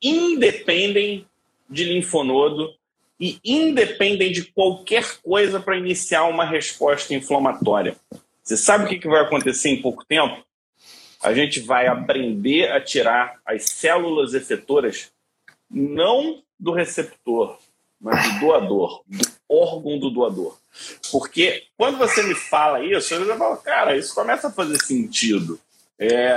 independem 0.01 1.27
de 1.69 1.83
linfonodo 1.83 2.73
e 3.19 3.39
independem 3.43 4.31
de 4.31 4.43
qualquer 4.43 5.19
coisa 5.21 5.59
para 5.59 5.77
iniciar 5.77 6.25
uma 6.25 6.45
resposta 6.45 7.13
inflamatória. 7.13 7.95
Você 8.43 8.57
sabe 8.57 8.85
o 8.85 8.99
que 8.99 9.07
vai 9.07 9.21
acontecer 9.21 9.69
em 9.69 9.81
pouco 9.81 10.05
tempo? 10.05 10.43
A 11.23 11.33
gente 11.33 11.61
vai 11.61 11.87
aprender 11.87 12.71
a 12.71 12.79
tirar 12.79 13.39
as 13.45 13.63
células 13.63 14.33
efetoras 14.33 15.11
não 15.69 16.43
do 16.59 16.71
receptor, 16.71 17.57
mas 17.99 18.33
do 18.33 18.39
doador, 18.41 19.01
do 19.07 19.25
órgão 19.49 19.97
do 19.97 20.11
doador. 20.11 20.57
Porque 21.11 21.63
quando 21.77 21.97
você 21.97 22.21
me 22.21 22.35
fala 22.35 22.83
isso, 22.83 23.13
eu 23.13 23.25
já 23.25 23.35
falo, 23.35 23.57
cara, 23.57 23.97
isso 23.97 24.13
começa 24.13 24.49
a 24.49 24.51
fazer 24.51 24.77
sentido. 24.83 25.59
É, 25.97 26.33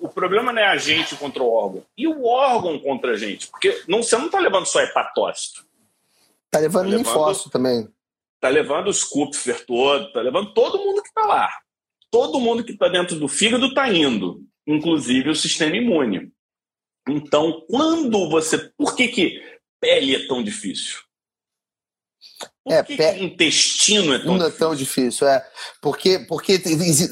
o 0.00 0.08
problema 0.08 0.52
não 0.52 0.62
é 0.62 0.66
a 0.66 0.76
gente 0.76 1.16
contra 1.16 1.42
o 1.42 1.52
órgão, 1.52 1.84
e 1.96 2.06
o 2.08 2.24
órgão 2.24 2.78
contra 2.78 3.12
a 3.12 3.16
gente, 3.16 3.48
porque 3.48 3.82
não, 3.86 4.02
você 4.02 4.16
não 4.16 4.26
está 4.26 4.38
levando 4.38 4.66
só 4.66 4.80
hepatócito. 4.80 5.66
Está 6.46 6.60
levando, 6.60 6.90
tá 6.90 6.96
linfócito 6.96 7.50
também. 7.50 7.88
Está 8.36 8.48
levando 8.48 8.88
os 8.88 9.04
Kupfer 9.04 9.66
todo, 9.66 10.06
está 10.06 10.20
levando 10.22 10.54
todo 10.54 10.78
mundo 10.78 11.02
que 11.02 11.08
está 11.08 11.26
lá. 11.26 11.50
Todo 12.10 12.40
mundo 12.40 12.64
que 12.64 12.72
está 12.72 12.88
dentro 12.88 13.18
do 13.18 13.28
fígado 13.28 13.66
está 13.66 13.92
indo, 13.92 14.42
inclusive 14.66 15.28
o 15.28 15.34
sistema 15.34 15.76
imune. 15.76 16.32
Então, 17.08 17.64
quando 17.68 18.28
você. 18.28 18.58
Por 18.76 18.96
que, 18.96 19.08
que 19.08 19.42
pele 19.80 20.16
é 20.16 20.26
tão 20.26 20.42
difícil? 20.42 21.00
Por 22.64 22.72
é, 22.72 22.82
que, 22.82 22.94
intestino 23.22 24.12
é 24.12 24.18
tão, 24.18 24.26
não 24.26 24.38
difícil? 24.38 24.56
é 24.56 24.58
tão 24.58 24.74
difícil? 24.74 25.28
É 25.28 25.46
porque, 25.80 26.18
porque 26.18 26.58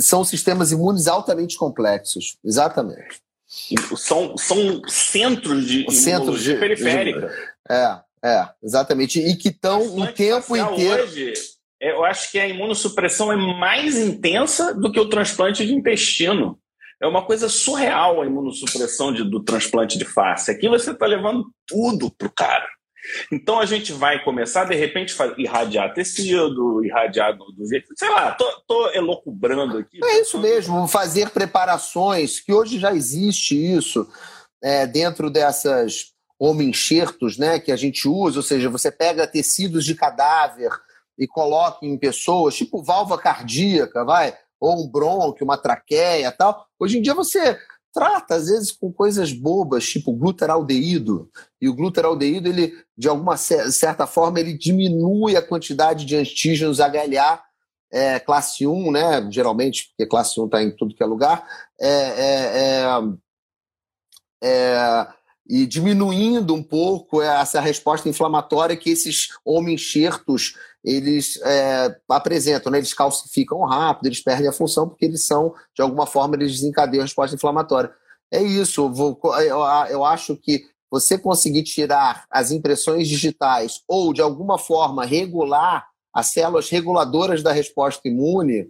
são 0.02 0.24
sistemas 0.24 0.72
imunes 0.72 1.06
altamente 1.06 1.56
complexos. 1.56 2.36
Exatamente. 2.44 3.22
São, 3.96 4.36
são 4.36 4.82
centros 4.88 5.66
de 5.66 5.90
centros 5.92 6.42
de, 6.42 6.54
periférica. 6.54 7.28
De, 7.28 7.72
é, 7.72 8.00
é, 8.24 8.48
exatamente. 8.62 9.20
E 9.20 9.36
que 9.36 9.48
estão 9.48 9.96
o 9.96 10.06
tempo 10.12 10.56
inteiro. 10.56 11.04
Hoje, 11.04 11.32
eu 11.80 12.04
acho 12.04 12.32
que 12.32 12.38
a 12.38 12.48
imunossupressão 12.48 13.30
é 13.30 13.36
mais 13.36 13.96
intensa 13.96 14.74
do 14.74 14.90
que 14.90 14.98
o 14.98 15.08
transplante 15.08 15.64
de 15.64 15.74
intestino. 15.74 16.58
É 17.00 17.06
uma 17.06 17.24
coisa 17.24 17.48
surreal 17.48 18.22
a 18.22 18.26
imunossupressão 18.26 19.12
de, 19.12 19.22
do 19.22 19.42
transplante 19.44 19.98
de 19.98 20.04
face. 20.04 20.50
Aqui 20.50 20.68
você 20.68 20.92
está 20.92 21.06
levando 21.06 21.44
tudo 21.66 22.10
pro 22.10 22.32
cara. 22.32 22.66
Então 23.30 23.60
a 23.60 23.66
gente 23.66 23.92
vai 23.92 24.22
começar, 24.22 24.64
de 24.64 24.74
repente, 24.74 25.14
a 25.20 25.34
irradiar 25.36 25.92
tecido, 25.92 26.84
irradiar 26.84 27.36
do, 27.36 27.44
do 27.52 27.66
jeito. 27.66 27.92
Sei 27.96 28.08
lá, 28.08 28.32
tô, 28.32 28.44
tô 28.66 28.90
elocubrando 28.90 29.78
aqui. 29.78 29.98
É 30.02 30.20
isso 30.20 30.38
mesmo, 30.38 30.88
fazer 30.88 31.30
preparações, 31.30 32.40
que 32.40 32.52
hoje 32.52 32.78
já 32.78 32.94
existe 32.94 33.54
isso 33.54 34.08
é, 34.62 34.86
dentro 34.86 35.30
dessas 35.30 36.14
homenxertos 36.38 37.38
né, 37.38 37.58
que 37.58 37.70
a 37.70 37.76
gente 37.76 38.08
usa, 38.08 38.38
ou 38.38 38.42
seja, 38.42 38.68
você 38.68 38.90
pega 38.90 39.26
tecidos 39.26 39.84
de 39.84 39.94
cadáver 39.94 40.70
e 41.18 41.26
coloca 41.26 41.86
em 41.86 41.96
pessoas, 41.96 42.56
tipo 42.56 42.82
válvula 42.82 43.20
cardíaca, 43.20 44.04
vai, 44.04 44.36
ou 44.58 44.84
um 44.84 44.88
bronquio, 44.88 45.44
uma 45.44 45.58
traqueia 45.58 46.32
tal. 46.32 46.66
Hoje 46.78 46.98
em 46.98 47.02
dia 47.02 47.14
você 47.14 47.58
trata, 47.94 48.34
às 48.34 48.48
vezes, 48.48 48.72
com 48.72 48.92
coisas 48.92 49.32
bobas, 49.32 49.86
tipo 49.86 50.12
glutaraldeído. 50.12 51.30
E 51.60 51.68
o 51.68 51.74
glutaraldeído, 51.74 52.48
ele, 52.48 52.74
de 52.98 53.08
alguma 53.08 53.36
certa 53.36 54.06
forma, 54.06 54.40
ele 54.40 54.52
diminui 54.52 55.36
a 55.36 55.42
quantidade 55.42 56.04
de 56.04 56.16
antígenos 56.16 56.78
HLA 56.78 57.40
é, 57.92 58.18
classe 58.18 58.66
1, 58.66 58.90
né? 58.90 59.30
Geralmente, 59.30 59.88
porque 59.88 60.10
classe 60.10 60.40
1 60.40 60.46
está 60.46 60.60
em 60.60 60.74
tudo 60.74 60.94
que 60.96 61.02
é 61.02 61.06
lugar. 61.06 61.46
É, 61.80 61.88
é, 61.88 62.88
é, 64.42 64.42
é, 64.42 65.06
e 65.48 65.64
diminuindo 65.64 66.54
um 66.54 66.62
pouco 66.62 67.22
essa 67.22 67.60
resposta 67.60 68.08
inflamatória 68.08 68.76
que 68.76 68.90
esses 68.90 69.28
homenxertos 69.44 70.56
eles 70.84 71.40
é, 71.42 71.96
apresentam, 72.08 72.70
né? 72.70 72.78
eles 72.78 72.92
calcificam 72.92 73.60
rápido, 73.64 74.06
eles 74.06 74.22
perdem 74.22 74.48
a 74.48 74.52
função 74.52 74.88
porque 74.88 75.06
eles 75.06 75.26
são, 75.26 75.54
de 75.74 75.80
alguma 75.80 76.06
forma, 76.06 76.36
eles 76.36 76.52
desencadeiam 76.52 77.00
a 77.00 77.04
resposta 77.04 77.34
inflamatória. 77.34 77.90
É 78.30 78.42
isso, 78.42 78.92
vou, 78.92 79.18
eu, 79.40 79.60
eu 79.88 80.04
acho 80.04 80.36
que 80.36 80.64
você 80.90 81.16
conseguir 81.16 81.62
tirar 81.62 82.24
as 82.30 82.50
impressões 82.50 83.08
digitais 83.08 83.80
ou, 83.88 84.12
de 84.12 84.20
alguma 84.20 84.58
forma, 84.58 85.04
regular 85.04 85.88
as 86.12 86.26
células 86.26 86.68
reguladoras 86.68 87.42
da 87.42 87.50
resposta 87.50 88.06
imune, 88.06 88.68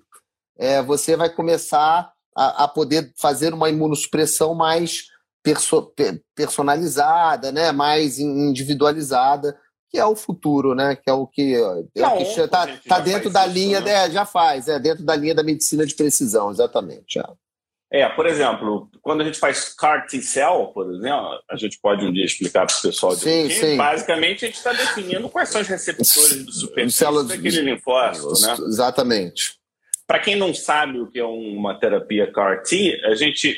é, 0.57 0.83
você 0.83 1.17
vai 1.17 1.29
começar 1.29 2.11
a, 2.35 2.65
a, 2.65 2.69
poder 2.69 3.13
fazer 3.17 3.53
uma 3.53 3.69
imunossupressão 3.69 4.55
mais 4.55 5.09
perso 5.43 5.93
personalizada, 6.35 7.53
né? 7.53 7.71
mais 7.71 8.19
individualizada, 8.19 9.59
que 9.95 10.01
é 10.01 10.05
o 10.05 10.17
futuro, 10.17 10.75
né? 10.75 10.97
Que 10.97 11.09
é 11.09 11.13
o 11.13 11.25
que 11.25 11.55
está 11.95 12.67
tá, 12.67 12.79
tá 12.89 12.99
dentro 12.99 13.31
da 13.31 13.47
isso, 13.47 13.55
linha, 13.55 13.81
né? 13.81 14.07
é, 14.07 14.11
já 14.11 14.27
faz, 14.27 14.67
é 14.67 14.77
dentro 14.81 15.05
da 15.05 15.15
linha 15.15 15.37
da 15.37 15.45
medicina 15.45 15.87
de 15.87 15.95
precisão, 15.95 16.51
exatamente. 16.51 17.21
É. 17.21 18.01
é 18.01 18.09
por 18.09 18.27
exemplo, 18.27 18.91
quando 19.01 19.21
a 19.21 19.25
gente 19.25 19.39
faz 19.39 19.73
CAR 19.73 20.09
T-cell, 20.09 20.73
por 20.75 20.93
exemplo, 20.93 21.39
a 21.49 21.57
gente 21.57 21.79
pode 21.81 22.05
um 22.05 22.13
dia 22.13 22.25
explicar 22.25 22.67
para 22.67 22.77
o 22.77 22.83
pessoal 22.83 23.15
sim, 23.15 23.49
sim. 23.49 23.77
basicamente 23.77 24.45
a 24.45 24.49
gente 24.49 24.57
está 24.57 24.73
definindo 24.73 25.29
quais 25.29 25.49
são 25.49 25.61
os 25.61 25.69
receptores 25.69 26.45
do 26.45 26.53
superfície 26.53 27.29
daquele 27.29 27.61
linfócito, 27.61 28.33
né? 28.45 28.57
Exatamente. 28.67 29.61
Para 30.09 30.19
quem 30.19 30.35
não 30.35 30.53
sabe 30.53 30.99
o 30.99 31.07
que 31.07 31.21
é 31.21 31.25
uma 31.25 31.79
terapia 31.79 32.33
CAR 32.33 32.65
T, 32.65 33.01
a 33.05 33.15
gente 33.15 33.57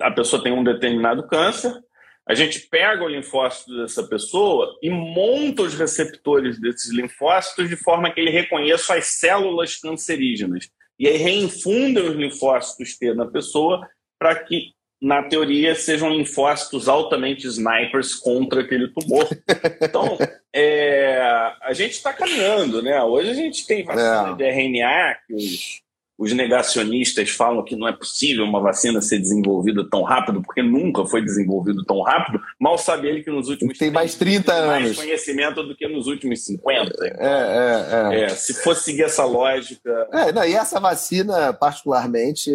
a 0.00 0.10
pessoa 0.10 0.42
tem 0.42 0.52
um 0.52 0.64
determinado 0.64 1.26
câncer, 1.26 1.72
A 2.28 2.34
gente 2.34 2.60
pega 2.68 3.04
o 3.04 3.08
linfócito 3.08 3.76
dessa 3.76 4.02
pessoa 4.02 4.76
e 4.82 4.90
monta 4.90 5.62
os 5.62 5.74
receptores 5.74 6.60
desses 6.60 6.90
linfócitos 6.92 7.68
de 7.68 7.76
forma 7.76 8.10
que 8.10 8.20
ele 8.20 8.30
reconheça 8.30 8.94
as 8.96 9.06
células 9.06 9.76
cancerígenas. 9.76 10.68
E 10.98 11.06
aí 11.06 11.16
reinfunda 11.16 12.02
os 12.02 12.16
linfócitos 12.16 12.98
T 12.98 13.14
na 13.14 13.26
pessoa 13.26 13.88
para 14.18 14.34
que, 14.34 14.72
na 15.00 15.22
teoria, 15.22 15.76
sejam 15.76 16.10
linfócitos 16.10 16.88
altamente 16.88 17.46
snipers 17.46 18.14
contra 18.14 18.62
aquele 18.62 18.88
tumor. 18.88 19.28
Então, 19.80 20.18
é, 20.52 21.20
a 21.62 21.72
gente 21.74 21.92
está 21.92 22.12
caminhando, 22.12 22.82
né? 22.82 23.00
Hoje 23.02 23.30
a 23.30 23.34
gente 23.34 23.66
tem 23.66 23.84
vacina 23.84 24.30
é. 24.30 24.34
de 24.34 24.44
RNA 24.44 25.16
que 25.26 25.34
os 25.34 25.85
os 26.18 26.32
negacionistas 26.32 27.30
falam 27.30 27.62
que 27.62 27.76
não 27.76 27.86
é 27.86 27.92
possível 27.92 28.44
uma 28.44 28.60
vacina 28.60 29.02
ser 29.02 29.18
desenvolvida 29.18 29.86
tão 29.88 30.02
rápido, 30.02 30.40
porque 30.40 30.62
nunca 30.62 31.04
foi 31.04 31.22
desenvolvido 31.22 31.84
tão 31.84 32.00
rápido. 32.00 32.40
Mal 32.58 32.78
sabe 32.78 33.08
ele 33.08 33.22
que 33.22 33.30
nos 33.30 33.48
últimos 33.48 33.76
Tem 33.76 33.90
mais 33.90 34.14
30 34.14 34.52
anos. 34.52 34.68
mais 34.68 34.96
conhecimento 34.96 35.62
do 35.62 35.76
que 35.76 35.86
nos 35.86 36.06
últimos 36.06 36.44
50. 36.44 36.92
É, 37.04 37.16
é, 37.18 38.20
é. 38.20 38.24
é 38.24 38.28
se 38.30 38.54
fosse 38.62 38.84
seguir 38.84 39.02
essa 39.02 39.24
lógica. 39.24 40.08
É, 40.12 40.32
não, 40.32 40.44
e 40.44 40.54
essa 40.54 40.80
vacina, 40.80 41.52
particularmente, 41.52 42.50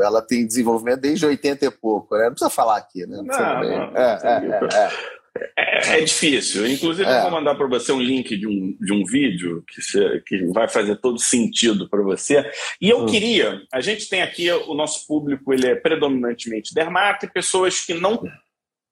ela 0.00 0.22
tem 0.22 0.46
desenvolvimento 0.46 1.00
desde 1.00 1.26
80 1.26 1.66
e 1.66 1.70
pouco, 1.70 2.16
né? 2.16 2.24
Não 2.24 2.32
precisa 2.32 2.50
falar 2.50 2.78
aqui, 2.78 3.06
né? 3.06 3.16
Não, 3.16 3.24
não, 3.24 3.62
não, 3.62 3.96
é, 3.96 4.18
é, 4.22 5.21
é. 5.36 5.62
É, 5.84 6.00
difícil. 6.00 6.66
Inclusive, 6.66 7.08
é. 7.08 7.18
eu 7.18 7.22
vou 7.22 7.30
mandar 7.30 7.54
para 7.54 7.66
você 7.66 7.90
um 7.92 8.00
link 8.00 8.36
de 8.36 8.46
um, 8.46 8.76
de 8.80 8.92
um 8.92 9.04
vídeo 9.04 9.64
que, 9.66 9.80
se, 9.80 10.20
que 10.26 10.46
vai 10.52 10.68
fazer 10.68 10.96
todo 10.96 11.18
sentido 11.18 11.88
para 11.88 12.02
você. 12.02 12.48
E 12.80 12.88
eu 12.88 13.00
hum. 13.00 13.06
queria, 13.06 13.62
a 13.72 13.80
gente 13.80 14.08
tem 14.08 14.22
aqui 14.22 14.50
o 14.50 14.74
nosso 14.74 15.06
público, 15.06 15.52
ele 15.52 15.66
é 15.66 15.74
predominantemente 15.74 16.74
dermato 16.74 17.26
e 17.26 17.30
pessoas 17.30 17.80
que 17.80 17.94
não 17.94 18.22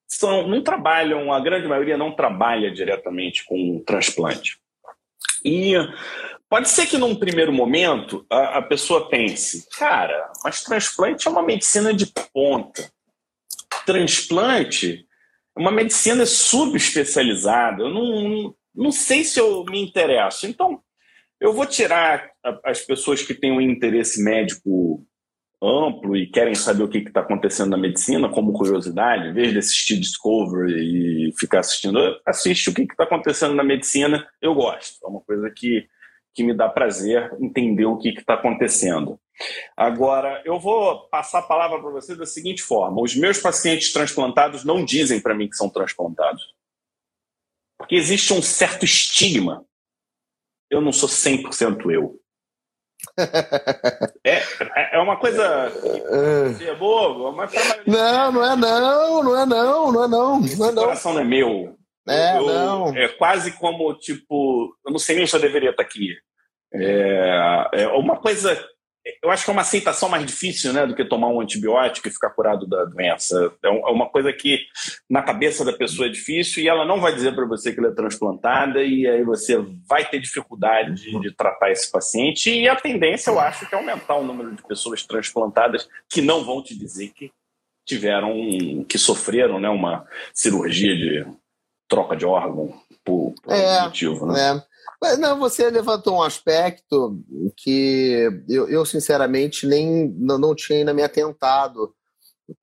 são, 0.09 0.49
não 0.49 0.63
trabalham, 0.63 1.33
a 1.33 1.41
grande 1.41 1.69
maioria 1.69 1.97
não 1.97 2.15
trabalha 2.15 2.71
diretamente 2.71 3.45
com 3.45 3.83
transplante. 3.87 4.59
E 5.45 5.75
pode 6.49 6.69
ser 6.69 6.87
que 6.87 6.99
num 6.99 7.15
primeiro 7.15 7.53
momento 7.53 8.27
a, 8.29 8.59
a 8.59 8.63
pessoa 8.63 9.09
pense, 9.09 9.69
cara, 9.79 10.31
mas 10.43 10.63
transplante 10.63 11.29
é 11.29 11.31
uma 11.31 11.43
medicina 11.43 11.95
de 11.95 12.07
ponta. 12.33 12.91
Transplante 13.87 15.07
uma 15.57 15.71
medicina 15.71 16.25
subespecializada. 16.27 17.83
Eu 17.83 17.91
não, 17.91 18.55
não 18.75 18.93
sei 18.93 19.25
se 19.25 19.39
eu 19.39 19.65
me 19.65 19.83
interesso. 19.83 20.47
Então, 20.47 20.81
eu 21.41 21.53
vou 21.53 21.67
tirar 21.67 22.31
as 22.65 22.81
pessoas 22.81 23.23
que 23.23 23.35
têm 23.35 23.51
um 23.51 23.61
interesse 23.61 24.23
médico 24.23 25.05
amplo 25.63 26.17
e 26.17 26.27
querem 26.27 26.55
saber 26.55 26.83
o 26.83 26.89
que 26.89 26.99
está 26.99 27.21
acontecendo 27.21 27.71
na 27.71 27.77
medicina, 27.77 28.29
como 28.31 28.53
curiosidade, 28.53 29.29
em 29.29 29.35
vez 29.35 29.53
de 29.53 29.59
assistir 29.59 29.99
Discovery 29.99 31.29
e 31.29 31.33
ficar 31.39 31.61
assistindo, 31.61 31.99
assiste 32.27 32.71
o 32.71 32.75
que 32.75 32.83
está 32.83 33.05
acontecendo 33.05 33.55
na 33.55 33.63
medicina, 33.63 34.27
eu 34.41 34.55
gosto. 34.55 35.05
É 35.05 35.09
uma 35.09 35.21
coisa 35.21 35.53
que, 35.55 35.87
que 36.35 36.45
me 36.45 36.55
dá 36.55 36.69
prazer 36.69 37.37
entender 37.41 37.87
o 37.87 37.99
que 37.99 38.11
está 38.11 38.35
acontecendo. 38.35 39.19
Agora, 39.77 40.43
eu 40.45 40.59
vou 40.59 41.09
passar 41.09 41.39
a 41.39 41.43
palavra 41.43 41.81
para 41.81 41.91
você 41.91 42.15
da 42.15 42.27
seguinte 42.27 42.63
forma: 42.63 43.03
os 43.03 43.17
meus 43.17 43.39
pacientes 43.39 43.93
transplantados 43.93 44.65
não 44.65 44.85
dizem 44.85 45.21
para 45.21 45.35
mim 45.35 45.49
que 45.49 45.57
são 45.57 45.69
transplantados. 45.69 46.55
Porque 47.79 47.95
existe 47.95 48.33
um 48.33 48.43
certo 48.43 48.85
estigma. 48.85 49.65
Eu 50.71 50.81
não 50.81 50.93
sou 50.93 51.09
100% 51.09 51.91
eu. 51.91 52.21
é, 54.23 54.97
é 54.97 54.99
uma 54.99 55.17
coisa 55.19 55.43
é 55.43 56.75
bobo, 56.75 57.33
mas 57.33 57.51
Não, 57.87 58.31
não 58.31 58.45
é 58.45 58.57
não, 58.57 59.23
não 59.23 59.39
é 59.39 59.47
não, 59.47 59.93
não 59.93 60.05
é 60.05 60.09
não. 60.09 60.41
Não 60.41 60.69
é 60.69 60.73
não. 60.73 60.83
coração 60.85 61.15
não 61.15 61.21
é 61.23 61.25
meu. 61.25 61.80
É, 62.09 62.39
eu, 62.39 62.47
não. 62.47 62.97
É 62.97 63.09
quase 63.09 63.53
como, 63.53 63.95
tipo, 63.95 64.77
eu 64.85 64.93
não 64.93 64.99
sei 64.99 65.17
nem 65.17 65.27
se 65.27 65.37
eu 65.37 65.41
deveria 65.41 65.71
estar 65.71 65.83
aqui. 65.83 66.17
É, 66.73 67.69
é 67.73 67.89
uma 67.89 68.17
coisa 68.17 68.57
eu 69.23 69.31
acho 69.31 69.45
que 69.45 69.51
é 69.51 69.53
uma 69.53 69.63
aceitação 69.63 70.09
mais 70.09 70.27
difícil 70.27 70.73
né, 70.73 70.87
do 70.87 70.95
que 70.95 71.05
tomar 71.05 71.29
um 71.29 71.41
antibiótico 71.41 72.07
e 72.07 72.13
ficar 72.13 72.31
curado 72.31 72.67
da 72.67 72.85
doença. 72.85 73.53
É, 73.65 73.69
é 73.69 73.71
uma 73.71 74.09
coisa 74.09 74.33
que 74.33 74.61
na 75.09 75.23
cabeça 75.23 75.65
da 75.65 75.73
pessoa 75.73 76.07
é 76.07 76.11
difícil 76.11 76.63
e 76.63 76.69
ela 76.69 76.85
não 76.85 77.01
vai 77.01 77.15
dizer 77.15 77.35
para 77.35 77.47
você 77.47 77.73
que 77.73 77.81
ela 77.81 77.89
é 77.89 77.95
transplantada 77.95 78.83
e 78.83 79.07
aí 79.07 79.25
você 79.25 79.57
vai 79.89 80.05
ter 80.05 80.21
dificuldade 80.21 80.95
de, 80.95 81.19
de, 81.19 81.35
tratar 81.35 81.71
esse 81.71 81.91
paciente 81.91 82.51
e 82.51 82.69
a 82.69 82.77
tendência, 82.77 83.31
eu 83.31 83.41
acho, 83.41 83.67
que 83.67 83.75
é 83.75 83.79
aumentar 83.79 84.17
o 84.17 84.25
número 84.25 84.55
de 84.55 84.63
pessoas 84.63 85.03
transplantadas 85.03 85.89
que 86.09 86.21
não 86.21 86.45
vão 86.45 86.63
te 86.63 86.79
dizer 86.79 87.09
que 87.15 87.33
tiveram, 87.87 88.85
que 88.89 88.99
sofreram 88.99 89.59
né, 89.59 89.69
uma 89.69 90.07
cirurgia 90.35 90.95
de 90.95 91.27
troca 91.91 92.17
de 92.17 92.25
órgão 92.25 92.73
por, 93.05 93.35
por 93.43 93.53
é, 93.53 93.83
motivo. 93.83 94.27
Né? 94.27 94.63
É. 95.05 95.17
Não, 95.17 95.39
você 95.39 95.69
levantou 95.69 96.19
um 96.19 96.23
aspecto 96.23 97.19
que 97.57 98.31
eu, 98.49 98.69
eu 98.69 98.87
sinceramente 98.87 99.67
nem 99.67 100.09
não, 100.17 100.39
não 100.39 100.55
tinha 100.55 100.79
ainda 100.79 100.95
me 100.95 101.03
atentado. 101.03 101.93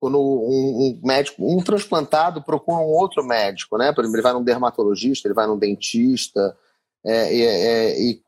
Quando 0.00 0.18
um, 0.18 0.98
um, 0.98 1.00
médico, 1.02 1.42
um 1.42 1.62
transplantado 1.62 2.42
procura 2.42 2.78
um 2.78 2.90
outro 2.90 3.24
médico, 3.24 3.76
né? 3.78 3.92
Por 3.92 4.02
exemplo, 4.02 4.16
ele 4.16 4.22
vai 4.22 4.32
num 4.32 4.44
dermatologista, 4.44 5.26
ele 5.26 5.34
vai 5.34 5.46
num 5.46 5.58
dentista, 5.58 6.56
é, 7.04 7.40
é, 7.40 8.00
e, 8.00 8.22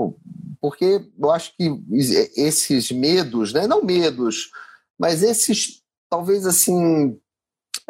porque 0.61 1.03
eu 1.19 1.31
acho 1.31 1.55
que 1.57 1.71
esses 2.37 2.91
medos, 2.91 3.53
né? 3.53 3.67
Não 3.67 3.85
medos, 3.85 4.51
mas 4.99 5.23
esses 5.23 5.83
talvez 6.09 6.47
assim 6.47 7.19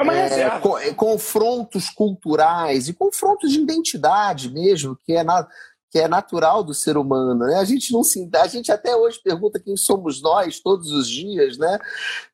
é 0.09 0.89
é, 0.89 0.95
confrontos 0.95 1.89
culturais 1.91 2.89
e 2.89 2.95
confrontos 2.95 3.51
de 3.51 3.61
identidade 3.61 4.51
mesmo, 4.51 4.97
que 5.05 5.13
é 5.13 5.23
na, 5.23 5.47
que 5.91 5.99
é 5.99 6.07
natural 6.07 6.63
do 6.63 6.73
ser 6.73 6.97
humano, 6.97 7.47
né? 7.47 7.57
A 7.57 7.65
gente 7.65 7.93
não 7.93 8.05
se, 8.05 8.29
a 8.35 8.47
gente 8.47 8.71
até 8.71 8.95
hoje 8.95 9.21
pergunta 9.23 9.59
quem 9.59 9.77
somos 9.77 10.23
nós 10.23 10.61
todos 10.61 10.91
os 10.93 11.09
dias, 11.09 11.59
né? 11.59 11.79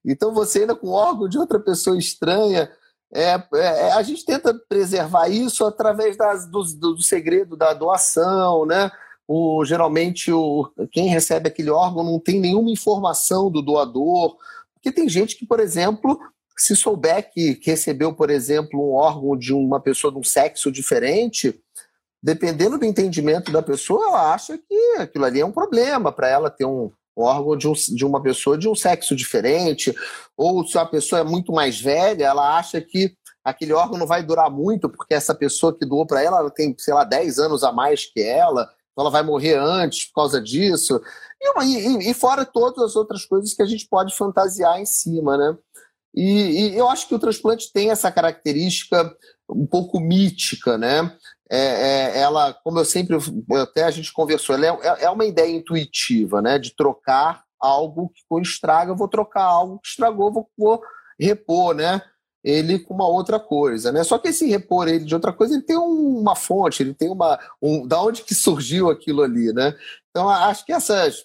Então 0.05 0.33
você 0.35 0.61
ainda 0.61 0.77
com 0.77 0.89
órgão 0.89 1.29
de 1.29 1.39
outra 1.39 1.59
pessoa 1.59 1.99
estranha, 1.99 2.71
é, 3.13 3.43
é, 3.55 3.93
a 3.93 4.03
gente 4.03 4.25
tenta 4.25 4.53
preservar 4.69 5.29
isso 5.29 5.65
através 5.65 6.17
das, 6.17 6.47
do, 6.47 6.63
do, 6.63 7.03
segredo 7.03 7.57
da 7.57 7.73
doação, 7.73 8.67
né? 8.67 8.91
O, 9.27 9.65
geralmente 9.65 10.31
o, 10.31 10.71
quem 10.93 11.09
recebe 11.09 11.49
aquele 11.49 11.71
órgão 11.71 12.05
não 12.05 12.21
tem 12.21 12.39
nenhuma 12.39 12.71
informação 12.71 13.51
do 13.51 13.63
doador, 13.63 14.37
porque 14.75 14.93
tem 14.93 15.09
gente 15.09 15.35
que, 15.37 15.47
por 15.47 15.61
exemplo, 15.61 16.21
se 16.57 16.75
souber 16.75 17.31
que, 17.33 17.61
recebeu, 17.65 18.15
por 18.15 18.31
exemplo, 18.31 18.81
um 18.81 18.95
órgão 18.95 19.37
de 19.37 19.53
uma 19.53 19.81
pessoa 19.81 20.13
de 20.13 20.19
um 20.19 20.25
sexo 20.25 20.71
diferente, 20.71 21.61
dependendo 22.23 22.79
do 22.79 22.85
entendimento 22.85 23.53
da 23.53 23.63
pessoa, 23.63 24.07
ela 24.07 24.35
acha 24.35 24.59
que 24.59 24.97
aquilo 24.99 25.25
ali 25.25 25.41
é 25.41 25.47
um 25.47 25.53
problema 25.53 26.11
para 26.11 26.29
ela 26.29 26.51
ter 26.51 26.65
um, 26.65 26.91
órgão 27.17 27.57
de, 27.57 27.67
um, 27.67 27.73
de 27.73 28.05
uma 28.05 28.23
pessoa 28.23 28.59
de 28.59 28.69
um 28.69 28.75
sexo 28.75 29.17
diferente, 29.17 29.95
ou 30.37 30.67
se 30.67 30.79
a 30.79 30.85
pessoa 30.85 31.21
é 31.21 31.25
muito 31.25 31.53
mais 31.53 31.81
velha, 31.81 32.27
ela 32.27 32.59
acha 32.59 32.81
que 32.81 33.15
aquele 33.43 33.73
órgão 33.73 33.99
não 33.99 34.07
vai 34.07 34.23
durar 34.23 34.51
muito, 34.51 34.89
porque 34.89 35.15
essa 35.15 35.35
pessoa 35.35 35.77
que 35.77 35.87
doou 35.87 36.07
para 36.07 36.23
ela, 36.23 36.39
ela 36.41 36.51
tem, 36.51 36.75
sei 36.79 36.93
lá, 36.93 37.05
10 37.05 37.39
anos 37.39 37.65
a 37.65 37.73
mais 37.73 38.05
que 38.05 38.21
ela, 38.21 38.69
então 38.93 39.03
ela 39.05 39.11
vai 39.11 39.23
morrer 39.23 39.55
antes 39.57 40.07
por 40.07 40.15
causa 40.15 40.41
disso. 40.41 41.01
E, 41.41 41.63
e, 41.65 42.11
e 42.11 42.15
fora 42.15 42.45
todas 42.45 42.83
as 42.83 42.97
outras 42.97 43.25
coisas 43.25 43.55
que 43.55 43.63
a 43.63 43.67
gente 43.67 43.87
pode 43.89 44.15
fantasiar 44.15 44.81
em 44.81 44.87
cima, 44.87 45.37
né? 45.37 45.57
E, 46.17 46.71
e, 46.71 46.77
eu 46.77 46.89
acho 46.89 47.07
que 47.07 47.15
o 47.15 47.19
transplante 47.19 47.71
tem 47.73 47.91
essa 47.91 48.11
característica 48.11 49.15
um 49.49 49.67
pouco 49.67 50.01
mítica, 50.01 50.79
né? 50.79 51.13
é, 51.51 51.59
é, 51.59 52.19
ela, 52.19 52.53
como 52.53 52.79
eu 52.79 52.85
sempre, 52.85 53.17
até 53.63 53.85
a 53.85 53.91
gente 53.91 54.13
conversou, 54.13 54.55
ela 54.55 54.67
é, 54.67 55.05
é 55.05 55.11
uma 55.11 55.25
ideia 55.25 55.51
intuitiva, 55.51 56.43
né? 56.43 56.59
De 56.59 56.75
trocar 56.75 57.45
algo 57.61 58.11
que 58.11 58.41
estraga, 58.43 58.91
eu 58.91 58.97
vou 58.97 59.09
trocar 59.09 59.45
algo 59.45 59.79
que 59.79 59.89
estragou, 59.89 60.33
vou, 60.33 60.49
vou 60.59 60.81
repor, 61.19 61.75
né? 61.75 62.03
Ele 62.43 62.79
com 62.79 62.95
uma 62.95 63.09
outra 63.09 63.41
coisa, 63.41 63.93
né? 63.93 64.05
Só 64.05 64.19
que 64.19 64.29
esse 64.29 64.47
repor 64.47 64.89
ele 64.89 65.05
de 65.05 65.15
outra 65.15 65.33
coisa, 65.33 65.55
ele 65.55 65.63
tem 65.63 65.77
uma 65.77 66.35
fonte, 66.35 66.83
ele 66.83 66.95
tem 66.95 67.11
uma, 67.11 67.39
um, 67.63 67.87
da 67.87 68.03
onde 68.03 68.23
que 68.23 68.35
surgiu 68.35 68.91
aquilo 68.91 69.23
ali, 69.23 69.53
né? 69.53 69.75
Então 70.11 70.29
acho 70.29 70.65
que 70.65 70.73
essas, 70.73 71.25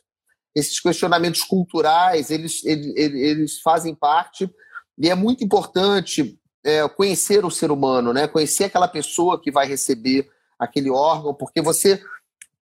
esses 0.55 0.79
questionamentos 0.79 1.43
culturais, 1.43 2.29
eles, 2.29 2.63
eles, 2.63 2.95
eles 2.95 3.59
fazem 3.61 3.95
parte 3.95 4.49
e 5.01 5.09
é 5.09 5.15
muito 5.15 5.43
importante 5.43 6.39
é, 6.63 6.87
conhecer 6.87 7.43
o 7.43 7.49
ser 7.49 7.71
humano, 7.71 8.13
né? 8.13 8.27
conhecer 8.27 8.65
aquela 8.65 8.87
pessoa 8.87 9.41
que 9.41 9.51
vai 9.51 9.67
receber 9.67 10.29
aquele 10.59 10.91
órgão, 10.91 11.33
porque 11.33 11.59
você 11.59 11.99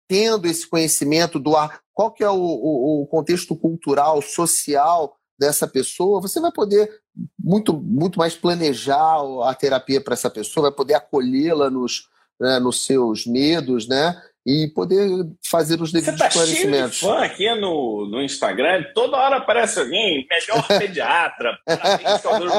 tendo 0.07 0.47
esse 0.47 0.65
conhecimento 0.65 1.37
do 1.37 1.55
ar, 1.55 1.81
qual 1.93 2.11
que 2.11 2.23
é 2.23 2.29
o, 2.29 2.39
o, 2.39 3.03
o 3.03 3.07
contexto 3.07 3.55
cultural, 3.57 4.21
social 4.21 5.17
dessa 5.37 5.67
pessoa, 5.67 6.21
você 6.21 6.39
vai 6.39 6.51
poder 6.51 6.89
muito, 7.37 7.73
muito 7.73 8.17
mais 8.17 8.35
planejar 8.35 9.17
a 9.43 9.53
terapia 9.53 10.01
para 10.01 10.13
essa 10.13 10.29
pessoa, 10.29 10.69
vai 10.69 10.75
poder 10.75 10.93
acolhê-la 10.93 11.69
nos, 11.69 12.07
né, 12.39 12.57
nos 12.59 12.85
seus 12.85 13.25
medos, 13.25 13.87
né? 13.87 14.19
E 14.49 14.67
poder 14.67 15.07
fazer 15.45 15.79
os 15.79 15.91
devidos 15.91 16.17
Você 16.17 16.23
tá 16.23 16.27
esclarecimentos. 16.27 16.97
Cheio 16.97 17.11
de 17.11 17.19
fã 17.19 17.23
aqui 17.23 17.53
no, 17.53 18.07
no 18.09 18.19
Instagram, 18.23 18.83
toda 18.95 19.15
hora 19.15 19.37
aparece 19.37 19.79
alguém, 19.79 20.27
melhor 20.27 20.65
pediatra, 20.79 21.55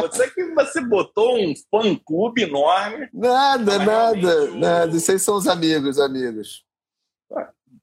Você 0.02 0.30
que 0.30 0.54
você 0.54 0.80
botou 0.82 1.36
um 1.36 1.52
fã 1.68 1.96
clube 1.96 2.42
enorme. 2.42 3.08
Nada, 3.12 3.78
nada, 3.80 4.42
o... 4.44 4.54
nada. 4.54 4.92
Vocês 4.92 5.20
são 5.20 5.34
os 5.34 5.48
amigos, 5.48 5.98
amigos. 5.98 6.62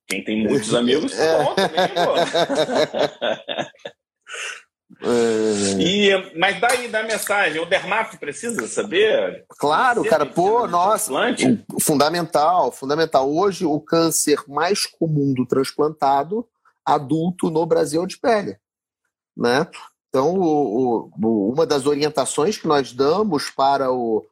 Quem 0.07 0.23
tem 0.23 0.41
muitos 0.41 0.73
amigos, 0.73 1.11
é. 1.19 1.43
bom 1.43 1.53
também, 1.53 1.89
pô. 1.89 2.13
É. 5.01 5.81
E, 5.81 6.37
mas 6.37 6.59
daí 6.59 6.87
da 6.87 7.03
mensagem, 7.03 7.61
o 7.61 7.65
dermato 7.65 8.17
precisa 8.17 8.67
saber? 8.67 9.45
Claro, 9.59 10.03
cara, 10.03 10.25
pô, 10.25 10.67
nossa, 10.67 11.11
fundamental, 11.79 12.71
fundamental. 12.71 13.31
Hoje 13.31 13.65
o 13.65 13.79
câncer 13.79 14.39
mais 14.47 14.85
comum 14.85 15.33
do 15.33 15.45
transplantado 15.45 16.47
adulto 16.85 17.49
no 17.49 17.65
Brasil 17.65 18.01
é 18.01 18.03
o 18.03 18.07
de 18.07 18.17
pele, 18.17 18.57
né? 19.35 19.67
Então, 20.09 20.33
o, 20.33 21.11
o, 21.21 21.51
uma 21.51 21.65
das 21.65 21.85
orientações 21.85 22.57
que 22.57 22.67
nós 22.67 22.93
damos 22.93 23.49
para 23.49 23.91
o, 23.91 24.25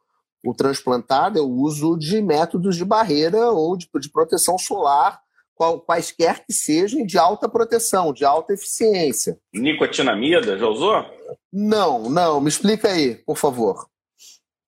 o 0.43 0.53
transplantado 0.53 1.37
é 1.37 1.41
o 1.41 1.49
uso 1.49 1.97
de 1.97 2.21
métodos 2.21 2.75
de 2.75 2.85
barreira 2.85 3.51
ou 3.51 3.77
de, 3.77 3.87
de 3.99 4.09
proteção 4.09 4.57
solar 4.57 5.19
qual, 5.55 5.79
quaisquer 5.79 6.45
que 6.45 6.53
sejam, 6.53 7.05
de 7.05 7.17
alta 7.17 7.47
proteção, 7.47 8.13
de 8.13 8.25
alta 8.25 8.53
eficiência. 8.53 9.37
Nicotinamida, 9.53 10.57
já 10.57 10.67
usou? 10.67 11.05
Não, 11.51 12.09
não. 12.09 12.41
Me 12.41 12.49
explica 12.49 12.89
aí, 12.89 13.15
por 13.15 13.37
favor. 13.37 13.87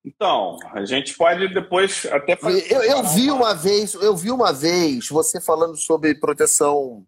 Então, 0.04 0.58
a 0.72 0.84
gente 0.84 1.14
pode 1.14 1.48
depois 1.48 2.06
até 2.06 2.34
fazer. 2.34 2.72
Eu, 2.72 2.82
eu 2.82 3.02
vi 3.04 3.30
uma 3.30 3.54
vez, 3.54 3.94
eu 3.94 4.16
vi 4.16 4.30
uma 4.30 4.52
vez 4.52 5.08
você 5.08 5.40
falando 5.40 5.76
sobre 5.76 6.14
proteção, 6.14 7.04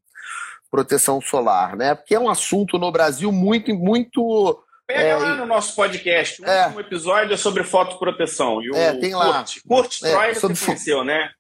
proteção 0.71 1.21
solar, 1.21 1.77
né? 1.77 1.95
Porque 1.95 2.15
é 2.15 2.21
um 2.21 2.29
assunto 2.29 2.79
no 2.79 2.93
Brasil 2.93 3.33
muito, 3.33 3.75
muito. 3.75 4.63
Pega 4.87 5.03
é, 5.03 5.17
lá 5.17 5.35
no 5.37 5.47
nosso 5.47 5.75
podcast. 5.75 6.43
O 6.43 6.47
é, 6.47 6.75
episódio 6.79 7.33
é 7.33 7.37
sobre 7.37 7.65
fotoproteção. 7.65 8.61
E 8.61 8.71
o 8.71 8.77
é, 8.77 8.93
tem 8.95 9.15
lá. 9.15 9.45
Kurt, 9.45 9.61
Kurt 9.67 10.03
é, 10.03 10.11
Troy 10.11 10.35
você 10.35 10.67
conheceu, 10.67 11.05
né? 11.05 11.31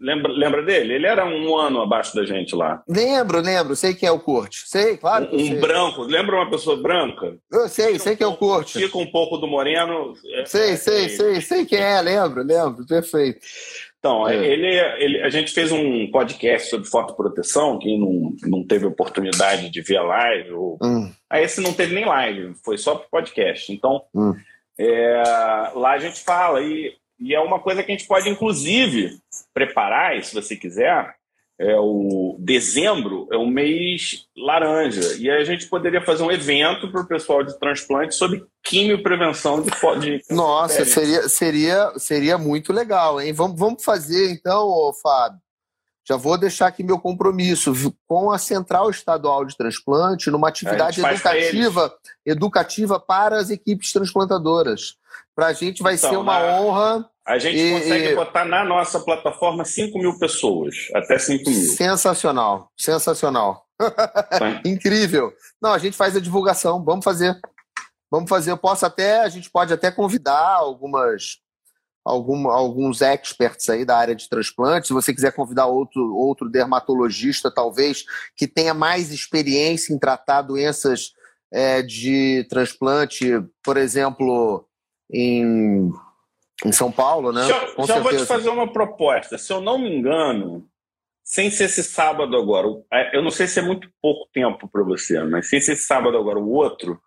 Lembra, 0.00 0.32
lembra 0.32 0.62
dele? 0.62 0.94
Ele 0.94 1.06
era 1.06 1.26
um 1.26 1.56
ano 1.56 1.82
abaixo 1.82 2.14
da 2.14 2.24
gente 2.24 2.54
lá. 2.54 2.82
Lembro, 2.88 3.40
lembro. 3.40 3.76
Sei 3.76 3.94
quem 3.94 4.08
é 4.08 4.12
o 4.12 4.18
Curte. 4.18 4.62
Sei, 4.66 4.96
claro. 4.96 5.28
Um, 5.30 5.36
um 5.36 5.60
branco. 5.60 6.02
Lembra 6.02 6.36
uma 6.36 6.50
pessoa 6.50 6.76
branca? 6.76 7.36
Eu 7.52 7.68
sei, 7.68 7.92
Fica 7.92 7.98
sei 7.98 8.12
um 8.12 8.16
quem 8.16 8.26
é 8.26 8.30
o 8.30 8.36
Curte. 8.36 8.80
Fica 8.80 8.96
um 8.96 9.06
pouco 9.06 9.36
do 9.36 9.46
moreno. 9.46 10.14
É, 10.36 10.46
sei, 10.46 10.70
é, 10.70 10.76
sei, 10.76 11.04
é 11.04 11.08
sei. 11.08 11.40
Sei 11.42 11.66
quem 11.66 11.80
é. 11.80 12.00
Lembro, 12.00 12.42
lembro. 12.42 12.86
Perfeito. 12.86 13.40
Então, 13.98 14.26
é. 14.26 14.36
ele, 14.36 14.66
ele, 14.98 15.22
a 15.22 15.28
gente 15.28 15.52
fez 15.52 15.70
um 15.70 16.10
podcast 16.10 16.68
sobre 16.68 16.88
fotoproteção, 16.88 17.78
quem 17.78 17.98
não, 17.98 18.34
não 18.42 18.66
teve 18.66 18.84
oportunidade 18.84 19.70
de 19.70 19.80
ver 19.82 19.96
a 19.96 20.02
live. 20.02 20.52
Ou... 20.52 20.78
Hum. 20.82 21.10
Aí 21.28 21.44
esse 21.44 21.60
não 21.60 21.72
teve 21.72 21.94
nem 21.94 22.04
live, 22.04 22.54
foi 22.64 22.78
só 22.78 22.96
podcast. 23.10 23.72
Então, 23.72 24.02
hum. 24.14 24.34
é, 24.78 25.22
lá 25.74 25.92
a 25.92 25.98
gente 25.98 26.20
fala. 26.20 26.62
E 26.62 26.94
e 27.18 27.34
é 27.34 27.40
uma 27.40 27.60
coisa 27.60 27.82
que 27.82 27.92
a 27.92 27.96
gente 27.96 28.06
pode, 28.06 28.28
inclusive, 28.28 29.18
preparar, 29.52 30.22
se 30.22 30.34
você 30.34 30.56
quiser. 30.56 31.14
É 31.56 31.76
o 31.78 32.36
dezembro 32.40 33.28
é 33.32 33.36
um 33.36 33.46
mês 33.46 34.26
laranja 34.36 35.16
e 35.20 35.30
a 35.30 35.44
gente 35.44 35.68
poderia 35.68 36.00
fazer 36.00 36.24
um 36.24 36.30
evento 36.32 36.90
para 36.90 37.02
o 37.02 37.06
pessoal 37.06 37.44
de 37.44 37.56
transplante 37.60 38.16
sobre 38.16 38.44
quimioprevenção 38.60 39.62
de, 39.62 39.70
de 40.00 40.34
Nossa, 40.34 40.84
seria, 40.84 41.28
seria, 41.28 41.92
seria 41.96 42.36
muito 42.36 42.72
legal, 42.72 43.20
hein? 43.20 43.32
Vamos, 43.32 43.56
vamos 43.56 43.84
fazer 43.84 44.32
então, 44.32 44.90
Fábio. 45.00 45.38
Já 46.06 46.16
vou 46.16 46.36
deixar 46.36 46.66
aqui 46.66 46.82
meu 46.82 46.98
compromisso 46.98 47.72
com 48.06 48.30
a 48.30 48.36
Central 48.36 48.90
Estadual 48.90 49.44
de 49.44 49.56
Transplante 49.56 50.30
numa 50.30 50.48
atividade 50.48 51.00
educativa, 51.00 51.94
educativa 52.26 53.00
para 53.00 53.38
as 53.38 53.48
equipes 53.48 53.90
transplantadoras. 53.90 54.96
Para 55.34 55.46
a 55.46 55.52
gente 55.54 55.82
vai 55.82 55.94
então, 55.94 56.10
ser 56.10 56.16
uma 56.16 56.38
na... 56.38 56.60
honra. 56.60 57.10
A 57.26 57.38
gente 57.38 57.56
e, 57.56 57.72
consegue 57.72 58.08
e... 58.08 58.14
botar 58.14 58.44
na 58.44 58.64
nossa 58.64 59.00
plataforma 59.00 59.64
5 59.64 59.98
mil 59.98 60.18
pessoas, 60.18 60.74
até 60.94 61.18
5 61.18 61.48
mil. 61.48 61.72
Sensacional, 61.72 62.70
sensacional. 62.76 63.66
Incrível. 64.64 65.32
Não, 65.60 65.72
a 65.72 65.78
gente 65.78 65.96
faz 65.96 66.14
a 66.14 66.20
divulgação, 66.20 66.84
vamos 66.84 67.02
fazer. 67.02 67.40
Vamos 68.10 68.28
fazer. 68.28 68.50
Eu 68.50 68.58
posso 68.58 68.84
até, 68.84 69.20
a 69.20 69.28
gente 69.28 69.50
pode 69.50 69.72
até 69.72 69.90
convidar 69.90 70.56
algumas, 70.56 71.38
algum, 72.04 72.48
alguns 72.48 73.00
experts 73.00 73.68
aí 73.68 73.84
da 73.84 73.96
área 73.96 74.14
de 74.14 74.28
transplante. 74.28 74.88
Se 74.88 74.92
você 74.92 75.14
quiser 75.14 75.32
convidar 75.32 75.66
outro, 75.66 76.14
outro 76.14 76.50
dermatologista, 76.50 77.50
talvez, 77.50 78.04
que 78.36 78.46
tenha 78.46 78.74
mais 78.74 79.10
experiência 79.10 79.94
em 79.94 79.98
tratar 79.98 80.42
doenças 80.42 81.12
é, 81.52 81.80
de 81.82 82.46
transplante, 82.50 83.30
por 83.62 83.76
exemplo, 83.76 84.68
em, 85.10 85.90
em 86.64 86.72
São 86.72 86.92
Paulo, 86.92 87.32
né? 87.32 87.46
Já, 87.46 87.60
já 87.60 87.66
certeza. 87.66 88.00
vou 88.00 88.12
te 88.12 88.26
fazer 88.26 88.48
uma 88.50 88.72
proposta. 88.72 89.38
Se 89.38 89.52
eu 89.52 89.60
não 89.60 89.78
me 89.78 89.96
engano, 89.96 90.68
sem 91.24 91.50
ser 91.50 91.64
esse 91.64 91.82
sábado 91.82 92.36
agora, 92.36 92.68
é, 92.92 93.16
eu 93.16 93.22
não 93.22 93.30
sei 93.30 93.46
se 93.46 93.58
é 93.58 93.62
muito 93.62 93.88
pouco 94.02 94.28
tempo 94.32 94.68
para 94.68 94.82
você, 94.82 95.22
mas 95.24 95.48
sem 95.48 95.60
ser 95.60 95.72
esse 95.72 95.86
sábado 95.86 96.18
agora, 96.18 96.38
o 96.38 96.50
outro, 96.50 97.00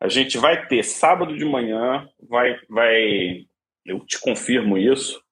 a 0.00 0.08
gente 0.08 0.38
vai 0.38 0.66
ter 0.66 0.84
sábado 0.84 1.36
de 1.36 1.44
manhã, 1.44 2.08
vai, 2.28 2.54
vai, 2.68 3.46
eu 3.86 4.00
te 4.00 4.18
confirmo 4.20 4.76
isso, 4.76 5.22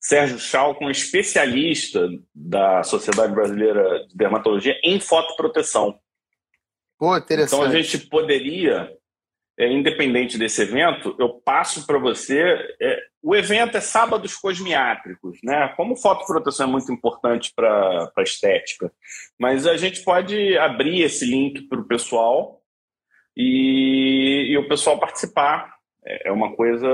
Sérgio 0.00 0.38
Chalcon, 0.38 0.90
especialista 0.90 2.08
da 2.34 2.82
Sociedade 2.82 3.32
Brasileira 3.34 4.06
de 4.06 4.16
Dermatologia 4.16 4.78
em 4.82 4.98
fotoproteção. 4.98 5.98
Pô, 6.98 7.16
interessante. 7.16 7.54
Então 7.54 7.62
a 7.62 7.74
gente 7.74 7.98
poderia 8.08 8.90
é, 9.60 9.70
independente 9.70 10.38
desse 10.38 10.62
evento, 10.62 11.14
eu 11.18 11.28
passo 11.28 11.86
para 11.86 11.98
você. 11.98 12.40
É, 12.80 12.98
o 13.22 13.36
evento 13.36 13.76
é 13.76 13.80
sábados 13.80 14.34
cosmiátricos, 14.34 15.38
né? 15.44 15.68
Como 15.76 15.96
fotoproteção 15.96 16.66
é 16.66 16.70
muito 16.70 16.90
importante 16.90 17.52
para 17.54 18.10
a 18.16 18.22
estética, 18.22 18.90
mas 19.38 19.66
a 19.66 19.76
gente 19.76 20.02
pode 20.02 20.56
abrir 20.56 21.02
esse 21.02 21.26
link 21.26 21.68
para 21.68 21.78
o 21.78 21.86
pessoal 21.86 22.62
e, 23.36 24.46
e, 24.50 24.56
o 24.56 24.66
pessoal 24.66 24.98
participar. 24.98 25.78
É, 26.04 26.28
é 26.28 26.32
uma 26.32 26.54
coisa 26.54 26.88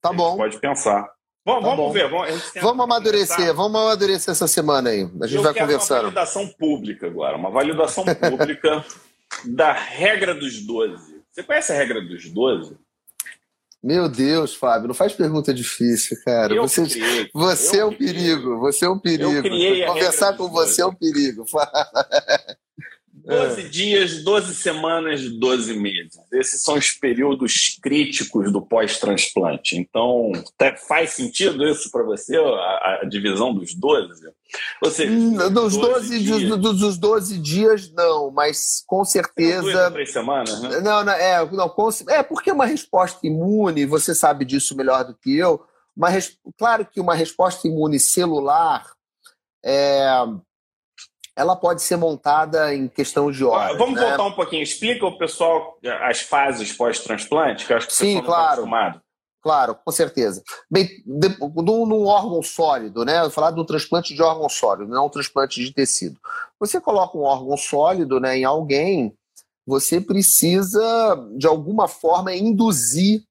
tá 0.00 0.10
que 0.10 0.16
bom. 0.16 0.36
pode 0.36 0.58
pensar. 0.58 1.10
Bom, 1.44 1.60
tá 1.60 1.60
vamos 1.60 1.76
bom. 1.76 1.92
ver. 1.92 2.08
Vamos, 2.08 2.52
vamos 2.60 2.84
amadurecer, 2.84 3.54
vamos 3.54 3.80
amadurecer 3.80 4.30
essa 4.30 4.46
semana 4.46 4.90
aí. 4.90 5.08
A 5.20 5.26
gente 5.26 5.36
eu 5.36 5.42
vai 5.42 5.54
conversando. 5.54 6.02
Uma 6.02 6.10
validação 6.10 6.48
pública 6.48 7.06
agora, 7.06 7.36
uma 7.36 7.50
validação 7.50 8.04
pública 8.14 8.84
da 9.44 9.72
regra 9.72 10.34
dos 10.34 10.64
12. 10.64 11.22
Você 11.30 11.42
conhece 11.42 11.72
a 11.72 11.76
regra 11.76 12.00
dos 12.00 12.28
12? 12.30 12.76
Meu 13.82 14.08
Deus, 14.08 14.54
Fábio, 14.54 14.86
não 14.86 14.94
faz 14.94 15.12
pergunta 15.12 15.52
difícil, 15.52 16.16
cara. 16.24 16.54
Eu 16.54 16.68
você 16.68 16.84
criei, 16.84 17.28
você 17.34 17.78
é 17.78 17.84
um 17.84 17.92
perigo, 17.92 18.60
você 18.60 18.84
é 18.84 18.88
um 18.88 18.98
perigo. 18.98 19.42
Conversar 19.86 20.36
com 20.36 20.48
você 20.48 20.82
é 20.82 20.86
um 20.86 20.94
perigo. 20.94 21.44
12 23.32 23.60
é. 23.60 23.64
dias, 23.64 24.22
12 24.22 24.54
semanas, 24.54 25.22
12 25.22 25.74
meses. 25.74 26.18
Esses 26.32 26.62
são 26.62 26.74
os 26.74 26.92
períodos 26.92 27.78
críticos 27.82 28.52
do 28.52 28.60
pós-transplante. 28.60 29.76
Então, 29.76 30.32
faz 30.86 31.10
sentido 31.10 31.66
isso 31.66 31.90
para 31.90 32.02
você, 32.02 32.36
a, 32.36 33.00
a, 33.02 33.04
divisão 33.04 33.54
dos 33.54 33.74
12? 33.74 34.32
Ou 34.82 34.90
seja, 34.90 35.10
hum, 35.10 35.36
dos 35.50 35.76
12, 35.76 35.78
12 35.78 36.18
dias... 36.20 36.58
dos, 36.58 36.80
dos 36.80 36.98
12 36.98 37.38
dias, 37.38 37.92
não, 37.92 38.30
mas 38.30 38.82
com 38.86 39.04
certeza. 39.04 39.62
Duas 39.62 39.92
três 39.92 40.12
semanas, 40.12 40.62
né? 40.62 40.80
Não, 40.80 41.04
não, 41.04 41.12
é, 41.12 41.50
não, 41.50 41.68
com... 41.68 41.88
é 42.08 42.22
porque 42.22 42.50
é 42.50 42.52
uma 42.52 42.66
resposta 42.66 43.26
imune, 43.26 43.86
você 43.86 44.14
sabe 44.14 44.44
disso 44.44 44.76
melhor 44.76 45.04
do 45.04 45.14
que 45.14 45.36
eu. 45.36 45.64
Uma. 45.96 46.08
Claro 46.58 46.86
que 46.86 47.00
uma 47.00 47.14
resposta 47.14 47.66
imune 47.66 47.98
celular. 47.98 48.84
É, 49.64 50.06
ela 51.36 51.56
pode 51.56 51.82
ser 51.82 51.96
montada 51.96 52.74
em 52.74 52.88
questão 52.88 53.30
de 53.30 53.44
horas. 53.44 53.76
Vamos 53.78 54.00
né? 54.00 54.06
voltar 54.06 54.24
um 54.24 54.32
pouquinho. 54.32 54.62
Explica 54.62 55.06
o 55.06 55.16
pessoal 55.16 55.78
as 56.02 56.20
fases 56.20 56.72
pós-transplante, 56.72 57.66
que 57.66 57.72
eu 57.72 57.76
acho 57.76 57.86
que 57.86 57.94
Sim, 57.94 58.20
pessoal 58.20 58.24
claro. 58.24 58.70
Tá 58.70 59.00
claro, 59.42 59.74
com 59.74 59.90
certeza. 59.90 60.42
Bem, 60.70 60.88
num, 61.06 62.04
órgão 62.04 62.42
sólido, 62.42 63.04
né? 63.04 63.18
Eu 63.18 63.22
vou 63.22 63.30
falar 63.30 63.50
do 63.50 63.64
transplante 63.64 64.14
de 64.14 64.22
órgão 64.22 64.48
sólido, 64.48 64.92
não 64.92 65.06
um 65.06 65.10
transplante 65.10 65.64
de 65.64 65.72
tecido. 65.72 66.18
Você 66.60 66.80
coloca 66.80 67.16
um 67.16 67.22
órgão 67.22 67.56
sólido 67.56 68.20
né, 68.20 68.38
em 68.38 68.44
alguém, 68.44 69.12
você 69.66 70.00
precisa, 70.00 70.80
de 71.36 71.46
alguma 71.46 71.88
forma, 71.88 72.34
induzir 72.34 73.22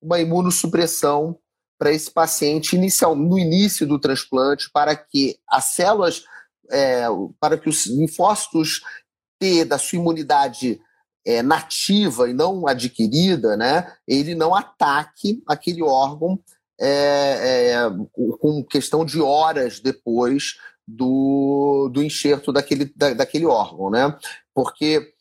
uma 0.00 0.20
imunossupressão 0.20 1.36
para 1.78 1.92
esse 1.92 2.10
paciente 2.10 2.76
inicial, 2.76 3.16
no 3.16 3.38
início 3.38 3.86
do 3.86 3.98
transplante, 3.98 4.70
para 4.70 4.94
que 4.94 5.38
as 5.48 5.64
células 5.64 6.24
é, 6.70 7.04
para 7.38 7.58
que 7.58 7.68
os 7.68 7.86
linfócitos 7.86 8.82
T 9.38 9.64
da 9.64 9.78
sua 9.78 9.98
imunidade 9.98 10.80
é, 11.26 11.42
nativa 11.42 12.28
e 12.28 12.32
não 12.32 12.66
adquirida, 12.66 13.56
né, 13.56 13.92
ele 14.06 14.34
não 14.34 14.54
ataque 14.54 15.42
aquele 15.46 15.82
órgão 15.82 16.38
é, 16.80 17.72
é, 17.72 17.76
com 18.40 18.64
questão 18.64 19.04
de 19.04 19.20
horas 19.20 19.80
depois 19.80 20.54
do, 20.88 21.90
do 21.92 22.02
enxerto 22.02 22.52
daquele, 22.52 22.92
da, 22.96 23.12
daquele 23.12 23.46
órgão, 23.46 23.90
né? 23.90 24.16
Porque 24.54 25.12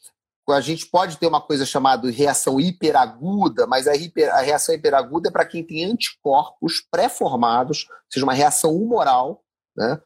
a 0.49 0.61
gente 0.61 0.87
pode 0.87 1.17
ter 1.17 1.27
uma 1.27 1.41
coisa 1.41 1.65
chamada 1.65 2.09
reação 2.09 2.59
hiperaguda, 2.59 3.67
mas 3.67 3.87
a, 3.87 3.95
hiper, 3.95 4.33
a 4.33 4.41
reação 4.41 4.73
hiperaguda 4.73 5.29
é 5.29 5.31
para 5.31 5.45
quem 5.45 5.63
tem 5.63 5.85
anticorpos 5.85 6.81
pré-formados, 6.89 7.85
ou 7.89 8.11
seja, 8.11 8.25
uma 8.25 8.33
reação 8.33 8.75
humoral, 8.75 9.43
né? 9.75 9.99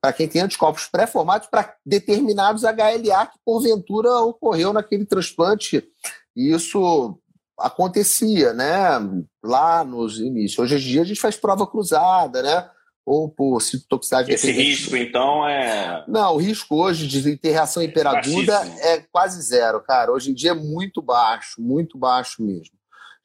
Para 0.00 0.12
quem 0.12 0.28
tem 0.28 0.42
anticorpos 0.42 0.86
pré-formados 0.86 1.48
para 1.48 1.74
determinados 1.84 2.62
HLA 2.62 3.26
que 3.26 3.38
porventura 3.44 4.10
ocorreu 4.20 4.72
naquele 4.72 5.04
transplante. 5.04 5.84
E 6.36 6.52
isso 6.54 7.18
acontecia, 7.58 8.52
né? 8.52 8.76
Lá 9.42 9.82
nos 9.82 10.18
inícios. 10.20 10.58
Hoje 10.58 10.76
em 10.76 10.78
dia 10.78 11.02
a 11.02 11.04
gente 11.04 11.20
faz 11.20 11.36
prova 11.36 11.66
cruzada, 11.66 12.42
né? 12.42 12.70
ou 13.06 13.28
por 13.30 13.62
citotoxicidade. 13.62 14.32
Esse 14.32 14.50
risco, 14.50 14.96
então, 14.96 15.48
é. 15.48 16.04
Não, 16.08 16.34
o 16.34 16.38
risco 16.38 16.74
hoje 16.74 17.06
de 17.06 17.36
ter 17.36 17.52
reação 17.52 17.80
hiperaguda 17.80 18.66
é, 18.80 18.94
é 18.94 19.04
quase 19.12 19.40
zero, 19.40 19.80
cara. 19.80 20.10
Hoje 20.10 20.32
em 20.32 20.34
dia 20.34 20.50
é 20.50 20.54
muito 20.54 21.00
baixo, 21.00 21.62
muito 21.62 21.96
baixo 21.96 22.42
mesmo. 22.42 22.74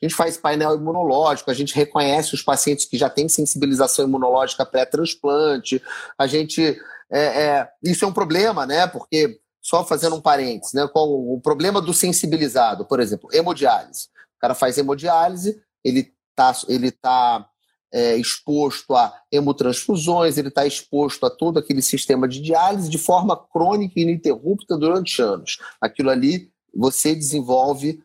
A 0.01 0.05
gente 0.05 0.15
faz 0.15 0.35
painel 0.35 0.75
imunológico, 0.75 1.51
a 1.51 1.53
gente 1.53 1.75
reconhece 1.75 2.33
os 2.33 2.41
pacientes 2.41 2.85
que 2.85 2.97
já 2.97 3.09
têm 3.09 3.29
sensibilização 3.29 4.05
imunológica 4.05 4.65
pré-transplante. 4.65 5.81
A 6.17 6.25
gente. 6.25 6.79
É, 7.11 7.43
é, 7.43 7.69
isso 7.83 8.03
é 8.03 8.07
um 8.07 8.13
problema, 8.13 8.65
né? 8.65 8.87
Porque, 8.87 9.39
só 9.61 9.85
fazendo 9.85 10.15
um 10.15 10.21
parênteses, 10.21 10.73
né? 10.73 10.87
Com 10.91 11.35
o 11.35 11.39
problema 11.39 11.79
do 11.79 11.93
sensibilizado, 11.93 12.85
por 12.85 12.99
exemplo, 12.99 13.29
hemodiálise. 13.31 14.05
O 14.37 14.39
cara 14.39 14.55
faz 14.55 14.77
hemodiálise, 14.77 15.61
ele 15.83 16.11
está 16.31 16.55
ele 16.67 16.89
tá 16.89 17.47
é, 17.93 18.15
exposto 18.15 18.95
a 18.95 19.13
hemotransfusões, 19.31 20.37
ele 20.37 20.47
está 20.47 20.65
exposto 20.65 21.25
a 21.25 21.29
todo 21.29 21.59
aquele 21.59 21.81
sistema 21.81 22.27
de 22.27 22.41
diálise 22.41 22.89
de 22.89 22.97
forma 22.97 23.35
crônica 23.35 23.99
e 23.99 24.03
ininterrupta 24.03 24.77
durante 24.77 25.21
anos. 25.21 25.57
Aquilo 25.79 26.09
ali 26.09 26.49
você 26.73 27.13
desenvolve 27.13 28.01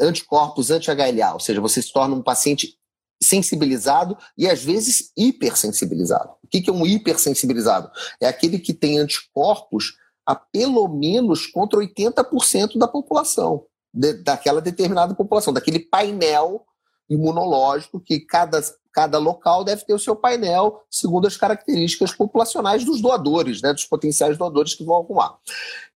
anticorpos 0.00 0.70
anti-HLA, 0.70 1.34
ou 1.34 1.40
seja, 1.40 1.60
você 1.60 1.82
se 1.82 1.92
torna 1.92 2.14
um 2.14 2.22
paciente 2.22 2.78
sensibilizado 3.22 4.16
e 4.36 4.48
às 4.48 4.62
vezes 4.62 5.12
hipersensibilizado. 5.16 6.30
O 6.42 6.48
que 6.48 6.68
é 6.68 6.72
um 6.72 6.86
hipersensibilizado? 6.86 7.90
É 8.20 8.26
aquele 8.26 8.58
que 8.58 8.72
tem 8.72 8.98
anticorpos 8.98 9.96
a 10.26 10.34
pelo 10.34 10.88
menos 10.88 11.46
contra 11.46 11.78
80% 11.78 12.78
da 12.78 12.88
população, 12.88 13.66
de, 13.92 14.14
daquela 14.22 14.60
determinada 14.60 15.14
população, 15.14 15.52
daquele 15.52 15.80
painel 15.80 16.64
imunológico 17.08 18.00
que 18.00 18.20
cada, 18.20 18.62
cada 18.92 19.18
local 19.18 19.64
deve 19.64 19.84
ter 19.84 19.92
o 19.92 19.98
seu 19.98 20.14
painel 20.14 20.80
segundo 20.88 21.26
as 21.26 21.36
características 21.36 22.12
populacionais 22.12 22.84
dos 22.84 23.02
doadores, 23.02 23.60
né, 23.60 23.72
dos 23.72 23.84
potenciais 23.84 24.38
doadores 24.38 24.74
que 24.74 24.84
vão 24.84 24.98
arrumar. 24.98 25.36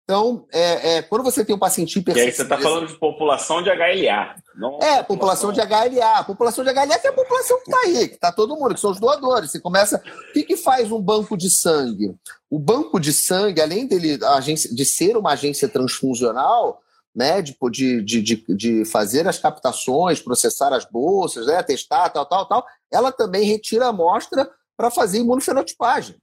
Então, 0.03 0.45
é, 0.51 0.97
é, 0.97 1.01
quando 1.01 1.23
você 1.23 1.45
tem 1.45 1.55
um 1.55 1.59
paciente 1.59 1.97
hipersensível... 1.97 2.27
E 2.27 2.31
aí 2.31 2.35
você 2.35 2.43
está 2.43 2.57
falando 2.57 2.87
de 2.87 2.99
população 2.99 3.63
de 3.63 3.69
HLA. 3.69 4.35
Não 4.55 4.77
é, 4.81 5.01
população, 5.01 5.49
população 5.49 5.53
de 5.53 5.61
HLA. 5.61 6.19
A 6.19 6.23
população 6.23 6.63
de 6.63 6.73
HLA 6.73 6.99
que 6.99 7.07
é 7.07 7.09
a 7.09 7.13
população 7.13 7.57
que 7.57 7.71
está 7.71 7.79
aí, 7.79 8.07
que 8.09 8.15
está 8.15 8.31
todo 8.31 8.55
mundo, 8.55 8.73
que 8.73 8.81
são 8.81 8.91
os 8.91 8.99
doadores. 8.99 9.51
Você 9.51 9.61
começa... 9.61 10.03
O 10.29 10.33
que, 10.33 10.43
que 10.43 10.57
faz 10.57 10.91
um 10.91 11.01
banco 11.01 11.37
de 11.37 11.49
sangue? 11.49 12.13
O 12.49 12.59
banco 12.59 12.99
de 12.99 13.13
sangue, 13.13 13.61
além 13.61 13.87
dele, 13.87 14.19
agência, 14.25 14.73
de 14.75 14.83
ser 14.83 15.15
uma 15.15 15.31
agência 15.31 15.69
transfusional, 15.69 16.81
né, 17.15 17.41
de, 17.41 17.55
de, 17.71 18.21
de, 18.21 18.45
de 18.49 18.85
fazer 18.85 19.25
as 19.27 19.37
captações, 19.37 20.19
processar 20.19 20.73
as 20.73 20.83
bolsas, 20.83 21.45
né, 21.45 21.63
testar, 21.63 22.09
tal, 22.09 22.25
tal, 22.25 22.45
tal, 22.45 22.65
ela 22.91 23.11
também 23.11 23.45
retira 23.45 23.85
a 23.85 23.89
amostra 23.89 24.49
para 24.75 24.89
fazer 24.89 25.19
imunofenotipagem. 25.19 26.15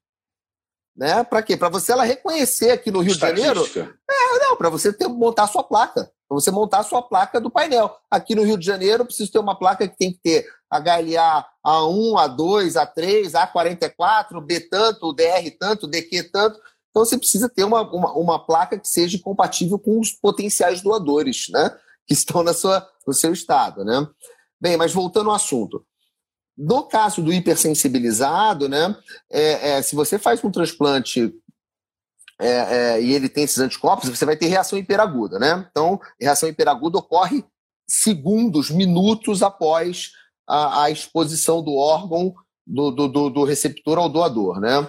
Né? 0.97 1.23
Para 1.25 1.43
quê? 1.43 1.57
Para 1.57 1.69
você 1.69 1.93
ela 1.93 2.05
reconhecer 2.05 2.71
aqui 2.71 2.91
no 2.91 3.01
Rio 3.01 3.15
de 3.15 3.21
Janeiro. 3.21 3.65
É, 3.77 4.39
não, 4.39 4.57
para 4.57 4.69
você 4.69 4.93
ter, 4.93 5.09
montar 5.09 5.45
a 5.45 5.49
sua 5.49 5.63
placa. 5.63 6.11
Para 6.29 6.35
você 6.35 6.51
montar 6.51 6.81
a 6.81 6.85
sua 6.85 7.03
placa 7.03 7.41
do 7.41 7.51
painel. 7.51 7.97
Aqui 8.11 8.35
no 8.35 8.45
Rio 8.45 8.59
de 8.59 8.67
Janeiro, 8.67 9.05
preciso 9.05 9.33
ter 9.33 9.39
uma 9.39 9.59
placa 9.59 9.89
que 9.89 9.97
tem 9.97 10.13
que 10.13 10.19
ter 10.19 10.47
HLA 10.71 11.45
A1, 11.67 12.37
A2, 12.37 12.75
A3, 12.75 13.33
A44, 13.33 14.41
B 14.45 14.61
tanto, 14.61 15.13
DR 15.13 15.51
tanto, 15.59 15.87
DQ 15.87 16.31
tanto. 16.31 16.61
Então 16.91 17.05
você 17.05 17.17
precisa 17.19 17.49
ter 17.49 17.65
uma, 17.65 17.83
uma, 17.83 18.13
uma, 18.13 18.47
placa 18.47 18.79
que 18.79 18.89
seja 18.89 19.19
compatível 19.23 19.79
com 19.79 19.99
os 20.01 20.11
potenciais 20.13 20.83
doadores, 20.83 21.47
né? 21.51 21.77
Que 22.07 22.15
estão 22.15 22.43
na 22.43 22.53
sua, 22.53 22.87
no 23.07 23.15
seu 23.15 23.33
estado, 23.33 23.85
né? 23.85 24.07
Bem, 24.61 24.77
mas 24.77 24.93
voltando 24.93 25.31
ao 25.31 25.37
assunto. 25.37 25.85
No 26.63 26.83
caso 26.83 27.23
do 27.23 27.33
hipersensibilizado, 27.33 28.69
né? 28.69 28.95
É, 29.31 29.71
é, 29.71 29.83
se 29.83 29.97
você 29.97 30.19
faz 30.19 30.45
um 30.45 30.51
transplante 30.51 31.35
é, 32.39 32.49
é 32.49 33.03
e 33.03 33.15
ele 33.15 33.31
tem 33.31 33.45
esses 33.45 33.59
anticorpos, 33.59 34.11
você 34.11 34.27
vai 34.27 34.37
ter 34.37 34.47
reação 34.47 34.79
hiperaguda, 34.79 35.39
né? 35.39 35.67
Então, 35.71 35.99
reação 36.21 36.51
hiperaguda 36.51 36.99
ocorre 36.99 37.43
segundos, 37.89 38.71
minutos 38.71 39.43
após 39.43 40.13
a, 40.47 40.85
a 40.85 40.91
exposição 40.91 41.63
do 41.63 41.75
órgão 41.75 42.35
do, 42.67 42.91
do, 42.91 43.31
do, 43.31 43.45
receptor 43.45 43.97
ao 43.97 44.09
doador. 44.09 44.61
Né? 44.61 44.87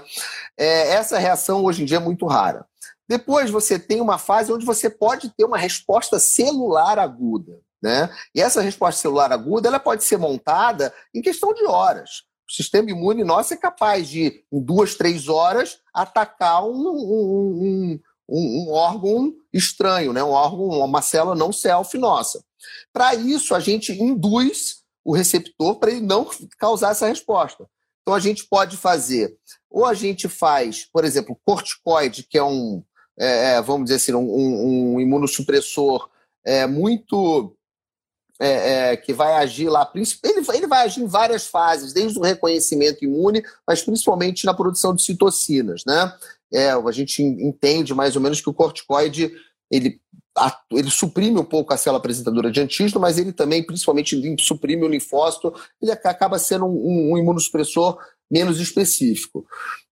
É, 0.58 0.90
essa 0.90 1.18
reação 1.18 1.64
hoje 1.64 1.84
em 1.84 1.86
dia 1.86 1.98
é 1.98 2.02
muito 2.02 2.28
rara. 2.28 2.66
Depois 3.08 3.50
você 3.50 3.80
tem 3.80 4.02
uma 4.02 4.18
fase 4.18 4.52
onde 4.52 4.66
você 4.66 4.90
pode 4.90 5.30
ter 5.30 5.46
uma 5.46 5.58
resposta 5.58 6.20
celular 6.20 7.00
aguda. 7.00 7.60
Né? 7.82 8.10
E 8.36 8.42
essa 8.42 8.62
resposta 8.62 9.02
celular 9.02 9.32
aguda 9.32 9.68
ela 9.68 9.80
pode 9.80 10.04
ser 10.04 10.18
montada 10.18 10.94
em 11.14 11.22
questão 11.22 11.54
de 11.54 11.66
horas. 11.66 12.24
O 12.48 12.54
sistema 12.54 12.92
imune 12.92 13.24
nosso 13.24 13.54
é 13.54 13.58
capaz 13.58 14.08
de, 14.10 14.44
em 14.52 14.62
duas, 14.62 14.96
três 14.96 15.28
horas, 15.28 15.80
atacar 15.94 16.64
um, 16.66 16.90
um, 16.90 18.00
um, 18.30 18.68
um 18.68 18.72
órgão 18.72 19.34
estranho, 19.54 20.14
né? 20.14 20.24
um 20.24 20.32
órgão, 20.32 20.68
uma 20.68 21.02
célula 21.02 21.36
não 21.36 21.52
self 21.52 21.98
nossa. 21.98 22.44
Para 22.94 23.16
isso, 23.16 23.56
a 23.56 23.60
gente 23.60 23.92
induz 23.94 24.82
o 25.04 25.14
receptor 25.14 25.80
para 25.80 25.92
ele 25.92 26.02
não 26.02 26.30
causar 26.60 26.92
essa 26.92 27.08
resposta. 27.08 27.68
Então 28.02 28.14
a 28.14 28.20
gente 28.20 28.46
pode 28.48 28.78
fazer, 28.78 29.36
ou 29.70 29.86
a 29.86 29.94
gente 29.94 30.28
faz, 30.28 30.86
por 30.92 31.06
exemplo, 31.06 31.40
corticoide, 31.46 32.24
que 32.24 32.38
é 32.38 32.44
um, 32.44 32.84
é, 33.18 33.54
é 33.54 33.62
vamos 33.62 33.86
dizer 33.86 33.96
assim, 33.96 34.14
um, 34.14 34.96
um 34.96 35.00
imunossupressor 35.00 36.10
é, 36.44 36.66
muito 36.66 37.56
é, 38.42 38.94
é, 38.94 38.98
que 38.98 39.14
vai 39.14 39.36
agir 39.36 39.70
lá, 39.70 39.90
ele, 39.94 40.42
ele 40.52 40.68
vai 40.68 40.84
agir 40.84 41.02
em 41.02 41.08
várias 41.08 41.46
fases, 41.46 41.94
desde 41.94 42.18
o 42.18 42.24
reconhecimento 42.24 43.06
imune, 43.06 43.44
mas 43.68 43.84
principalmente 43.84 44.48
na 44.48 44.54
produção 44.54 44.96
de 44.96 45.04
citocinas, 45.04 45.84
né? 45.86 46.12
É, 46.52 46.72
a 46.72 46.92
gente 46.92 47.22
entende 47.22 47.94
mais 47.94 48.16
ou 48.16 48.22
menos 48.22 48.42
que 48.42 48.50
o 48.50 48.54
corticoide 48.54 49.32
ele 49.70 50.02
ele 50.72 50.90
suprime 50.90 51.38
um 51.38 51.44
pouco 51.44 51.74
a 51.74 51.78
célula 51.78 52.00
apresentadora 52.00 52.50
de 52.50 52.62
antígeno, 52.62 53.02
mas 53.02 53.18
ele 53.18 53.34
também, 53.34 53.66
principalmente, 53.66 54.18
suprime 54.40 54.84
o 54.84 54.88
linfócito, 54.88 55.54
ele 55.82 55.92
acaba 55.92 56.40
sendo 56.40 56.66
um, 56.66 57.12
um 57.12 57.18
imunossupressor 57.18 57.98
menos 58.32 58.60
específico. 58.62 59.46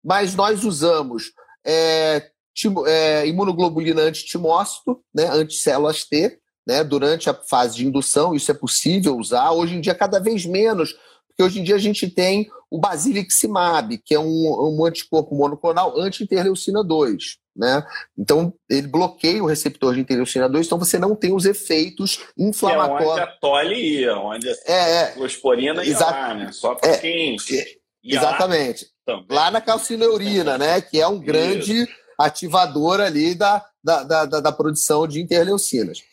Mas 0.03 0.35
nós 0.35 0.63
usamos 0.63 1.31
é, 1.65 2.29
timo, 2.53 2.85
é, 2.85 3.27
imunoglobulina 3.27 4.03
antitimócito, 4.03 5.01
né, 5.13 5.25
anticélulas 5.25 6.03
T, 6.03 6.39
né, 6.67 6.83
durante 6.83 7.29
a 7.29 7.33
fase 7.33 7.77
de 7.77 7.87
indução, 7.87 8.35
isso 8.35 8.51
é 8.51 8.53
possível 8.53 9.15
usar. 9.15 9.51
Hoje 9.51 9.75
em 9.75 9.79
dia, 9.79 9.95
cada 9.95 10.19
vez 10.19 10.45
menos, 10.45 10.93
porque 11.27 11.41
hoje 11.41 11.61
em 11.61 11.63
dia 11.63 11.75
a 11.75 11.79
gente 11.79 12.09
tem 12.09 12.49
o 12.69 12.77
basiliximab, 12.77 13.97
que 13.99 14.13
é 14.13 14.19
um, 14.19 14.77
um 14.77 14.85
anticorpo 14.85 15.33
monoclonal 15.33 15.97
anti-interleucina 15.97 16.83
2. 16.83 17.37
Né? 17.55 17.83
Então, 18.17 18.53
ele 18.69 18.87
bloqueia 18.87 19.41
o 19.41 19.47
receptor 19.47 19.95
de 19.95 20.01
interleucina 20.01 20.49
2, 20.49 20.65
então 20.65 20.77
você 20.77 20.99
não 20.99 21.15
tem 21.15 21.33
os 21.33 21.45
efeitos 21.45 22.19
inflamatórios. 22.37 23.07
É 23.07 23.13
onde 23.13 23.21
a 23.21 23.27
tole 23.39 23.75
ia, 23.75 24.17
onde 24.17 24.49
a 24.49 24.55
é, 24.65 25.05
closporina 25.13 25.83
ia 25.85 25.97
lá, 25.97 26.33
né? 26.33 26.51
Só 26.51 26.75
para 26.75 26.91
é, 26.91 26.97
quem 26.97 27.35
é, 27.53 27.65
Exatamente. 28.03 28.87
Lá, 29.07 29.23
lá 29.29 29.51
na 29.51 29.61
calcineurina, 29.61 30.57
né? 30.57 30.81
Que 30.81 30.99
é 30.99 31.07
um 31.07 31.19
grande 31.19 31.83
Isso. 31.83 31.91
ativador 32.19 32.99
ali 32.99 33.33
da, 33.33 33.65
da, 33.83 34.03
da, 34.03 34.25
da, 34.25 34.51
produção 34.51 35.07
de 35.07 35.19
interleucinas. 35.19 36.03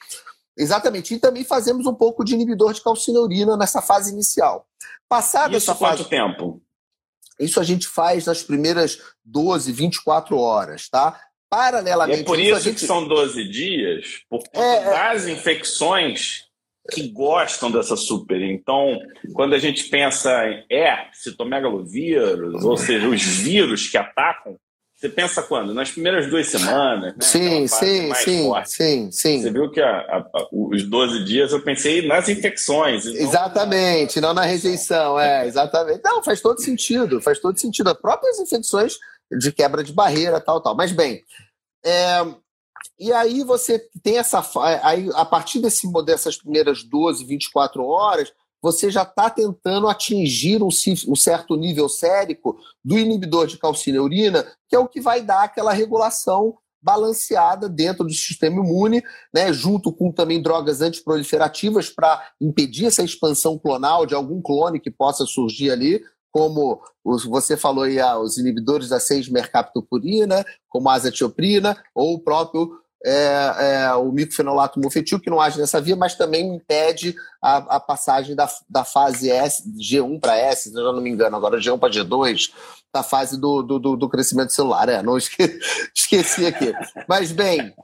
Exatamente. 0.57 1.15
E 1.15 1.19
também 1.19 1.45
fazemos 1.45 1.87
um 1.87 1.95
pouco 1.95 2.25
de 2.25 2.35
inibidor 2.35 2.73
de 2.73 2.83
calcineurina 2.83 3.57
nessa 3.57 3.83
fase 3.83 4.13
inicial. 4.13 4.67
Passada 5.09 5.57
Isso 5.57 5.71
essa 5.71 5.79
quanto 5.79 5.99
fase... 5.99 6.09
tempo? 6.09 6.63
Isso 7.39 7.59
a 7.59 7.65
gente 7.65 7.89
faz 7.89 8.27
nas 8.27 8.43
primeiras 8.43 8.99
12, 9.25 9.73
24 9.73 10.39
horas, 10.39 10.89
tá? 10.89 11.21
Paralelamente. 11.51 12.21
E 12.21 12.23
é 12.23 12.25
por 12.25 12.39
isso, 12.39 12.61
gente... 12.61 12.81
que 12.81 12.87
são 12.87 13.07
12 13.07 13.49
dias, 13.49 14.23
por 14.29 14.43
conta 14.45 14.61
é, 14.61 15.17
é, 15.17 15.33
infecções 15.33 16.45
que 16.91 17.09
gostam 17.09 17.71
dessa 17.71 17.97
super. 17.97 18.41
Então, 18.41 18.99
quando 19.33 19.55
a 19.55 19.59
gente 19.59 19.85
pensa 19.85 20.47
em 20.47 20.65
é, 20.71 21.09
citomegalovírus, 21.13 22.65
ou 22.65 22.77
seja, 22.77 23.09
os 23.09 23.23
vírus 23.23 23.89
que 23.89 23.97
atacam, 23.97 24.57
você 25.05 25.09
pensa 25.11 25.43
quando? 25.43 25.75
Nas 25.75 25.91
primeiras 25.91 26.29
duas 26.31 26.47
semanas, 26.47 27.15
né? 27.15 27.21
Sim, 27.21 27.67
sim, 27.67 28.15
sim, 28.15 28.45
forte. 28.45 28.71
sim, 28.71 29.11
sim. 29.11 29.43
Você 29.43 29.51
viu 29.51 29.71
que 29.71 29.81
a, 29.81 29.89
a, 29.89 30.49
os 30.51 30.83
12 30.83 31.25
dias 31.25 31.53
eu 31.53 31.61
pensei 31.61 32.07
nas 32.07 32.29
infecções. 32.29 33.05
Então... 33.07 33.21
Exatamente, 33.21 34.21
não 34.21 34.33
na 34.33 34.45
rejeição, 34.45 35.21
é, 35.21 35.47
exatamente. 35.47 36.01
Não, 36.03 36.23
faz 36.23 36.41
todo 36.41 36.61
sentido, 36.61 37.21
faz 37.21 37.39
todo 37.39 37.59
sentido. 37.61 37.91
As 37.91 37.99
próprias 37.99 38.39
infecções 38.39 38.95
de 39.39 39.53
quebra 39.53 39.85
de 39.85 39.93
barreira, 39.93 40.41
tal, 40.41 40.61
tal. 40.61 40.75
Mas 40.75 40.91
bem, 40.91 41.23
é, 41.85 42.25
e 42.99 43.13
aí 43.13 43.45
você 43.45 43.79
tem 44.03 44.17
essa. 44.17 44.43
Aí, 44.83 45.11
a 45.15 45.25
partir 45.27 45.61
desse, 45.61 45.87
dessas 46.05 46.39
primeiras 46.39 46.83
12, 46.83 47.25
24 47.25 47.85
horas, 47.85 48.33
você 48.65 48.91
já 48.91 49.03
está 49.03 49.29
tentando 49.29 49.87
atingir 49.89 50.63
um, 50.63 50.69
um, 50.69 51.15
certo 51.15 51.55
nível 51.55 51.87
sérico 51.87 52.59
do 52.83 52.99
inibidor 52.99 53.47
de 53.47 53.59
calcineurina, 53.59 54.43
que 54.67 54.75
é 54.75 54.79
o 54.79 54.89
que 54.89 55.03
vai 55.03 55.21
dar 55.21 55.43
aquela 55.43 55.71
regulação 55.71 56.57
balanceada 56.81 57.69
dentro 57.69 58.05
do 58.05 58.13
sistema 58.15 58.65
imune, 58.65 59.03
né, 59.35 59.53
junto 59.53 59.93
com 59.93 60.11
também 60.11 60.41
drogas 60.41 60.81
antiproliferativas 60.81 61.91
para 61.91 62.27
impedir 62.41 62.87
essa 62.87 63.03
expansão 63.03 63.59
clonal 63.59 64.07
de 64.07 64.15
algum 64.15 64.41
clone 64.41 64.81
que 64.81 64.91
possa 64.91 65.27
surgir 65.27 65.71
ali, 65.71 66.03
como 66.33 66.81
você 67.05 67.59
falou 67.59 67.85
aí, 67.85 68.01
ah, 68.01 68.19
os 68.19 68.39
inibidores 68.39 68.89
da 68.89 68.97
6-mercaptopurina, 68.97 70.43
como 70.71 70.89
a 70.89 70.95
azatioprina, 70.95 71.77
ou 71.95 72.15
o 72.15 72.19
próprio 72.19 72.81
é, 73.05 73.85
é, 73.85 73.95
o 73.95 74.11
microfenolato 74.11 74.81
mofetil, 74.81 75.21
que 75.21 75.29
não 75.29 75.41
age 75.41 75.59
nessa 75.59 75.81
via, 75.81 75.95
mas 75.95 76.15
também 76.15 76.55
impede 76.55 77.15
a, 77.43 77.77
a 77.77 77.81
passagem 77.81 78.35
da, 78.35 78.49
da 78.69 78.85
fase 78.85 79.31
S, 79.31 79.63
G1 79.79 80.19
para 80.21 80.37
S, 80.37 80.71
se 80.71 80.77
eu 80.77 80.93
não 80.93 81.03
me 81.03 81.11
engano, 81.11 81.37
agora 81.37 81.59
G1 81.59 81.79
para 81.79 81.93
G2, 81.93 82.51
da 82.93 83.03
fase 83.03 83.39
do, 83.39 83.63
do, 83.63 83.97
do, 83.97 84.09
crescimento 84.09 84.53
celular. 84.53 84.89
É, 84.89 85.03
não 85.03 85.19
esque, 85.19 85.59
esqueci 85.95 86.47
aqui. 86.47 86.73
Mas, 87.07 87.31
bem. 87.31 87.75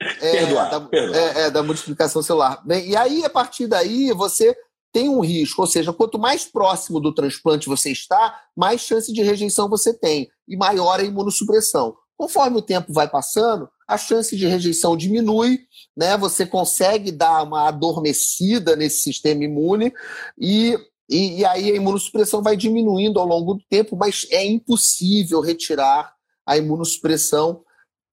É, 0.00 0.30
perdoar, 0.30 0.70
da, 0.70 0.80
perdoar. 0.80 1.18
É, 1.18 1.40
é, 1.40 1.50
da 1.50 1.62
multiplicação 1.62 2.22
celular. 2.22 2.62
Bem, 2.64 2.88
e 2.88 2.96
aí, 2.96 3.24
a 3.24 3.30
partir 3.30 3.66
daí, 3.66 4.12
você 4.12 4.56
tem 4.92 5.08
um 5.08 5.20
risco, 5.20 5.60
ou 5.60 5.66
seja, 5.66 5.92
quanto 5.92 6.18
mais 6.18 6.44
próximo 6.44 7.00
do 7.00 7.14
transplante 7.14 7.68
você 7.68 7.90
está, 7.90 8.40
mais 8.56 8.80
chance 8.80 9.12
de 9.12 9.22
rejeição 9.22 9.68
você 9.68 9.92
tem 9.92 10.28
e 10.48 10.56
maior 10.56 10.98
a 10.98 11.04
imunossupressão. 11.04 11.94
Conforme 12.20 12.58
o 12.58 12.62
tempo 12.62 12.92
vai 12.92 13.08
passando, 13.08 13.66
a 13.88 13.96
chance 13.96 14.36
de 14.36 14.46
rejeição 14.46 14.94
diminui, 14.94 15.60
né? 15.96 16.18
Você 16.18 16.44
consegue 16.44 17.10
dar 17.10 17.42
uma 17.44 17.68
adormecida 17.68 18.76
nesse 18.76 19.00
sistema 19.00 19.42
imune 19.42 19.90
e, 20.38 20.76
e, 21.08 21.38
e 21.38 21.44
aí 21.46 21.70
a 21.70 21.76
imunossupressão 21.76 22.42
vai 22.42 22.58
diminuindo 22.58 23.18
ao 23.18 23.26
longo 23.26 23.54
do 23.54 23.64
tempo, 23.70 23.96
mas 23.96 24.26
é 24.30 24.44
impossível 24.44 25.40
retirar 25.40 26.12
a 26.44 26.58
imunossupressão 26.58 27.64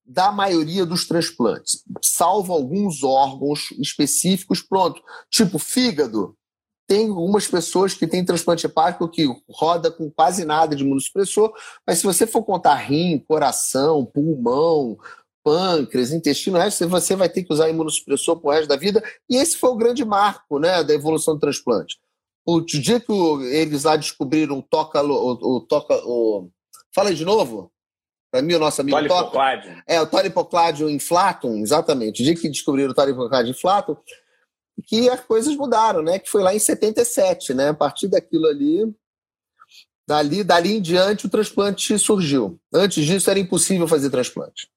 da 0.05 0.31
maioria 0.31 0.85
dos 0.85 1.05
transplantes, 1.05 1.83
salvo 2.01 2.53
alguns 2.53 3.03
órgãos 3.03 3.71
específicos, 3.71 4.61
pronto, 4.61 5.01
tipo 5.29 5.59
fígado, 5.59 6.33
tem 6.87 7.09
algumas 7.09 7.45
pessoas 7.47 7.93
que 7.93 8.07
têm 8.07 8.23
transplante 8.23 8.65
hepático 8.65 9.09
que 9.09 9.27
roda 9.49 9.91
com 9.91 10.09
quase 10.09 10.45
nada 10.45 10.75
de 10.75 10.83
imunossupressor, 10.83 11.53
mas 11.85 11.99
se 11.99 12.05
você 12.05 12.25
for 12.25 12.43
contar 12.43 12.75
rim, 12.75 13.19
coração, 13.19 14.05
pulmão, 14.05 14.97
pâncreas, 15.43 16.11
intestino, 16.11 16.57
resto, 16.57 16.87
você 16.87 17.15
vai 17.15 17.29
ter 17.29 17.43
que 17.43 17.53
usar 17.53 17.69
imunossupressor 17.69 18.37
pro 18.37 18.51
resto 18.51 18.69
da 18.69 18.77
vida. 18.77 19.03
E 19.29 19.35
esse 19.35 19.57
foi 19.57 19.69
o 19.69 19.75
grande 19.75 20.03
marco 20.05 20.59
né, 20.59 20.83
da 20.83 20.93
evolução 20.93 21.35
do 21.35 21.39
transplante. 21.39 21.99
O 22.45 22.61
dia 22.61 22.99
que 22.99 23.11
eles 23.51 23.83
lá 23.83 23.97
descobriram 23.97 24.59
o 24.59 24.63
toca, 24.63 25.03
o, 25.03 25.57
o 25.57 25.61
toca, 25.61 25.93
o... 26.05 26.49
fala 26.95 27.09
aí 27.09 27.15
de 27.15 27.25
novo. 27.25 27.69
Para 28.31 28.41
mim, 28.41 28.53
o 28.55 28.59
nosso 28.59 28.81
amigo 28.81 28.97
Toca. 29.07 29.83
É, 29.87 30.01
o 30.01 30.05
Tolipocládio 30.05 30.89
inflatum, 30.89 31.57
exatamente. 31.57 32.21
O 32.21 32.25
dia 32.25 32.35
que 32.35 32.49
descobriram 32.49 32.91
o 32.91 32.93
Tolipocládio 32.93 33.51
inflatum, 33.51 33.95
que 34.85 35.09
as 35.09 35.19
coisas 35.21 35.55
mudaram, 35.55 36.01
né? 36.01 36.19
Que 36.19 36.29
foi 36.29 36.41
lá 36.41 36.53
em 36.53 36.59
77, 36.59 37.53
né? 37.53 37.69
A 37.69 37.73
partir 37.73 38.07
daquilo 38.07 38.45
ali, 38.45 38.93
dali, 40.07 40.43
dali 40.43 40.77
em 40.77 40.81
diante, 40.81 41.25
o 41.25 41.29
transplante 41.29 41.97
surgiu. 41.97 42.59
Antes 42.73 43.05
disso, 43.05 43.29
era 43.29 43.39
impossível 43.39 43.87
fazer 43.87 44.09
transplante. 44.09 44.67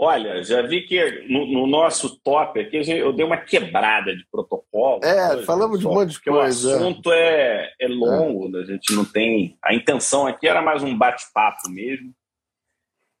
Olha, 0.00 0.44
já 0.44 0.62
vi 0.62 0.82
que 0.82 1.26
no, 1.28 1.44
no 1.44 1.66
nosso 1.66 2.20
top 2.20 2.60
aqui 2.60 2.76
eu 2.88 3.12
dei 3.12 3.26
uma 3.26 3.36
quebrada 3.36 4.14
de 4.14 4.24
protocolo. 4.30 5.00
É, 5.02 5.28
coisa, 5.30 5.42
falamos 5.42 5.80
de 5.80 5.88
um 5.88 5.92
monte 5.92 6.12
de 6.12 6.20
coisa. 6.20 6.68
O 6.68 6.76
assunto 6.76 7.10
é, 7.10 7.72
é 7.80 7.88
longo, 7.88 8.56
é. 8.56 8.60
a 8.60 8.64
gente 8.64 8.94
não 8.94 9.04
tem. 9.04 9.58
A 9.60 9.74
intenção 9.74 10.24
aqui 10.24 10.46
era 10.46 10.62
mais 10.62 10.84
um 10.84 10.96
bate-papo 10.96 11.68
mesmo. 11.68 12.14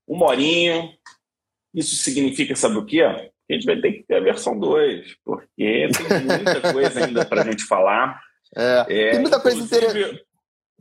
Um 0.06 0.16
morinho. 0.16 0.92
Isso 1.74 1.96
significa, 1.96 2.54
sabe 2.54 2.76
o 2.76 2.86
quê? 2.86 3.02
A 3.50 3.54
gente 3.54 3.64
vai 3.64 3.76
ter 3.80 3.92
que 3.92 4.02
ter 4.02 4.16
a 4.16 4.20
versão 4.20 4.58
2, 4.58 5.16
porque 5.24 5.46
tem 5.56 6.24
muita 6.24 6.72
coisa 6.72 7.04
ainda 7.04 7.24
para 7.24 7.42
a 7.42 7.44
gente 7.44 7.64
falar. 7.64 8.20
É, 8.56 8.86
é, 8.88 9.10
tem 9.10 9.20
muita 9.20 9.38
coisa 9.38 9.60
interessante. 9.60 10.24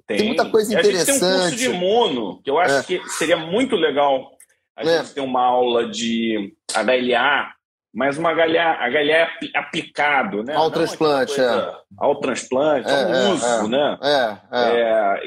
Tem, 0.08 0.18
tem, 0.18 0.28
muita 0.28 0.50
coisa 0.50 0.74
interessante. 0.74 0.96
A 0.96 1.06
gente 1.06 1.20
tem 1.20 1.28
um 1.28 1.40
curso 1.42 1.56
de 1.58 1.66
imuno, 1.66 2.42
que 2.42 2.50
eu 2.50 2.58
acho 2.60 2.76
é. 2.76 2.84
que 2.84 3.10
seria 3.10 3.36
muito 3.36 3.76
legal 3.76 4.32
a 4.74 4.84
é. 4.84 5.00
gente 5.00 5.14
ter 5.14 5.20
uma 5.20 5.42
aula 5.42 5.86
de 5.90 6.56
HLA, 6.74 7.52
mas 7.94 8.18
uma 8.18 8.32
HLA, 8.32 8.88
HLA 8.88 9.28
aplicado, 9.54 10.44
né? 10.46 10.56
Ao 10.56 10.72
transplante, 10.72 11.42
é. 11.42 11.74
Ao 11.98 12.16
transplante, 12.22 12.90
ao 12.90 12.96
é, 12.96 13.26
é, 13.26 13.30
uso, 13.32 13.68
né? 13.68 13.98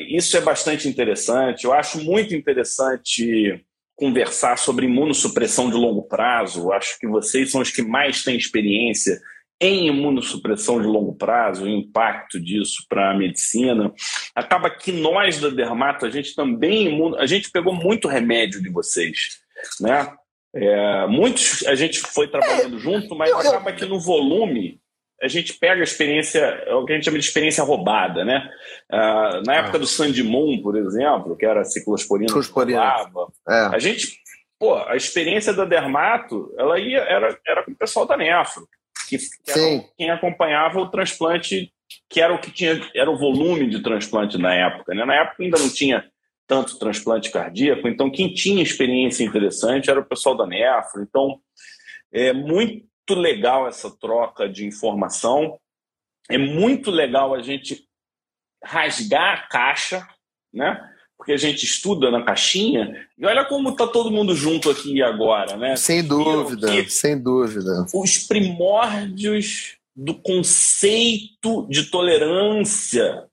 isso 0.08 0.34
é 0.38 0.40
bastante 0.40 0.88
interessante. 0.88 1.64
Eu 1.64 1.74
acho 1.74 2.02
muito 2.02 2.34
interessante 2.34 3.62
conversar 4.00 4.56
sobre 4.56 4.86
imunossupressão 4.86 5.68
de 5.68 5.76
longo 5.76 6.02
prazo. 6.02 6.72
Acho 6.72 6.98
que 6.98 7.06
vocês 7.06 7.50
são 7.50 7.60
os 7.60 7.70
que 7.70 7.82
mais 7.82 8.24
têm 8.24 8.34
experiência 8.34 9.20
em 9.60 9.88
imunossupressão 9.88 10.80
de 10.80 10.86
longo 10.86 11.14
prazo, 11.14 11.64
o 11.64 11.68
impacto 11.68 12.40
disso 12.40 12.86
para 12.88 13.10
a 13.10 13.14
medicina. 13.14 13.92
Acaba 14.34 14.70
que 14.70 14.90
nós 14.90 15.38
da 15.38 15.50
Dermato, 15.50 16.06
a 16.06 16.10
gente 16.10 16.34
também 16.34 16.86
imuno, 16.86 17.16
a 17.16 17.26
gente 17.26 17.50
pegou 17.50 17.74
muito 17.74 18.08
remédio 18.08 18.62
de 18.62 18.70
vocês, 18.70 19.38
né? 19.78 20.10
É, 20.52 21.06
muitos 21.06 21.64
a 21.66 21.74
gente 21.74 22.00
foi 22.00 22.26
trabalhando 22.26 22.78
junto, 22.78 23.14
mas 23.14 23.30
acaba 23.32 23.70
que 23.72 23.84
no 23.84 24.00
volume 24.00 24.80
a 25.22 25.28
gente 25.28 25.54
pega 25.54 25.80
a 25.80 25.84
experiência, 25.84 26.38
é 26.38 26.74
o 26.74 26.84
que 26.84 26.92
a 26.92 26.96
gente 26.96 27.04
chama 27.04 27.18
de 27.18 27.24
experiência 27.24 27.62
roubada, 27.62 28.24
né? 28.24 28.50
Uh, 28.90 29.42
na 29.44 29.56
época 29.56 29.76
ah. 29.76 29.80
do 29.80 29.86
Sandimon, 29.86 30.62
por 30.62 30.76
exemplo, 30.76 31.36
que 31.36 31.44
era 31.44 31.64
ciclosporina, 31.64 32.28
ciclosporina. 32.28 33.04
É. 33.48 33.66
a 33.74 33.78
gente, 33.78 34.18
pô, 34.58 34.76
a 34.76 34.96
experiência 34.96 35.52
da 35.52 35.64
Dermato, 35.64 36.54
ela 36.58 36.78
ia, 36.78 37.00
era, 37.00 37.38
era 37.46 37.62
com 37.62 37.72
o 37.72 37.76
pessoal 37.76 38.06
da 38.06 38.16
Nefro, 38.16 38.66
que, 39.08 39.18
que 39.18 39.50
era 39.50 39.84
quem 39.96 40.10
acompanhava 40.10 40.80
o 40.80 40.90
transplante, 40.90 41.70
que 42.08 42.20
era 42.20 42.34
o 42.34 42.40
que 42.40 42.50
tinha, 42.50 42.80
era 42.94 43.10
o 43.10 43.18
volume 43.18 43.68
de 43.68 43.82
transplante 43.82 44.38
na 44.38 44.54
época, 44.54 44.94
né? 44.94 45.04
Na 45.04 45.14
época 45.16 45.42
ainda 45.42 45.58
não 45.58 45.68
tinha 45.68 46.04
tanto 46.46 46.78
transplante 46.78 47.30
cardíaco, 47.30 47.86
então 47.86 48.10
quem 48.10 48.32
tinha 48.32 48.62
experiência 48.62 49.22
interessante 49.22 49.90
era 49.90 50.00
o 50.00 50.04
pessoal 50.04 50.36
da 50.36 50.46
Nefro, 50.46 51.02
então 51.02 51.38
é 52.12 52.32
muito 52.32 52.89
muito 53.10 53.14
legal 53.14 53.66
essa 53.66 53.90
troca 53.90 54.48
de 54.48 54.64
informação. 54.64 55.58
É 56.28 56.38
muito 56.38 56.90
legal 56.90 57.34
a 57.34 57.42
gente 57.42 57.84
rasgar 58.62 59.34
a 59.34 59.48
caixa, 59.48 60.06
né? 60.52 60.80
Porque 61.16 61.32
a 61.32 61.36
gente 61.36 61.64
estuda 61.64 62.10
na 62.10 62.22
caixinha 62.22 63.08
e 63.18 63.26
olha 63.26 63.44
como 63.44 63.70
está 63.70 63.86
todo 63.86 64.10
mundo 64.10 64.34
junto 64.34 64.70
aqui 64.70 65.02
agora, 65.02 65.56
né? 65.56 65.76
Sem 65.76 66.06
dúvida, 66.06 66.88
sem 66.88 67.20
dúvida. 67.20 67.86
Os 67.92 68.18
primórdios 68.18 69.76
do 69.94 70.14
conceito 70.14 71.66
de 71.68 71.90
tolerância 71.90 73.26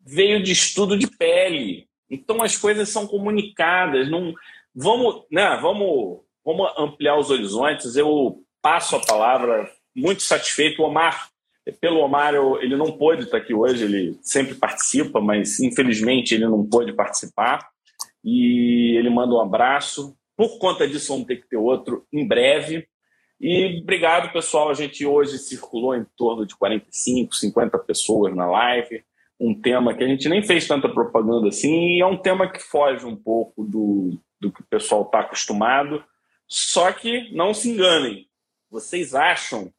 veio 0.00 0.42
de 0.42 0.52
estudo 0.52 0.96
de 0.96 1.08
pele. 1.08 1.88
Então 2.08 2.42
as 2.42 2.56
coisas 2.56 2.88
são 2.90 3.06
comunicadas. 3.06 4.08
Não 4.08 4.32
vamos, 4.74 5.24
né? 5.32 5.58
Vamos, 5.60 6.20
vamos 6.44 6.70
ampliar 6.78 7.18
os 7.18 7.30
horizontes. 7.30 7.96
Eu 7.96 8.45
passo 8.66 8.96
a 8.96 9.00
palavra, 9.00 9.70
muito 9.94 10.24
satisfeito. 10.24 10.82
O 10.82 10.86
Omar, 10.86 11.28
pelo 11.80 12.00
Omar, 12.00 12.34
eu, 12.34 12.60
ele 12.60 12.74
não 12.74 12.90
pôde 12.90 13.22
estar 13.22 13.36
aqui 13.36 13.54
hoje, 13.54 13.84
ele 13.84 14.18
sempre 14.22 14.56
participa, 14.56 15.20
mas 15.20 15.60
infelizmente 15.60 16.34
ele 16.34 16.48
não 16.48 16.66
pôde 16.66 16.92
participar. 16.92 17.64
E 18.24 18.98
ele 18.98 19.08
manda 19.08 19.34
um 19.34 19.40
abraço. 19.40 20.16
Por 20.36 20.58
conta 20.58 20.88
disso, 20.88 21.12
vamos 21.12 21.28
ter 21.28 21.36
que 21.36 21.48
ter 21.48 21.56
outro 21.56 22.04
em 22.12 22.26
breve. 22.26 22.88
E 23.40 23.78
obrigado, 23.82 24.32
pessoal. 24.32 24.68
A 24.68 24.74
gente 24.74 25.06
hoje 25.06 25.38
circulou 25.38 25.94
em 25.94 26.04
torno 26.16 26.44
de 26.44 26.56
45, 26.56 27.36
50 27.36 27.78
pessoas 27.78 28.34
na 28.34 28.46
live. 28.50 29.04
Um 29.38 29.54
tema 29.54 29.94
que 29.94 30.02
a 30.02 30.08
gente 30.08 30.28
nem 30.28 30.42
fez 30.42 30.66
tanta 30.66 30.88
propaganda 30.88 31.46
assim, 31.46 31.98
e 31.98 32.00
é 32.00 32.06
um 32.06 32.16
tema 32.16 32.50
que 32.50 32.58
foge 32.58 33.06
um 33.06 33.14
pouco 33.14 33.62
do, 33.62 34.18
do 34.40 34.50
que 34.50 34.60
o 34.60 34.66
pessoal 34.68 35.02
está 35.02 35.20
acostumado. 35.20 36.02
Só 36.48 36.90
que 36.90 37.32
não 37.32 37.54
se 37.54 37.70
enganem, 37.70 38.26
vocês 38.70 39.14
acham 39.14 39.72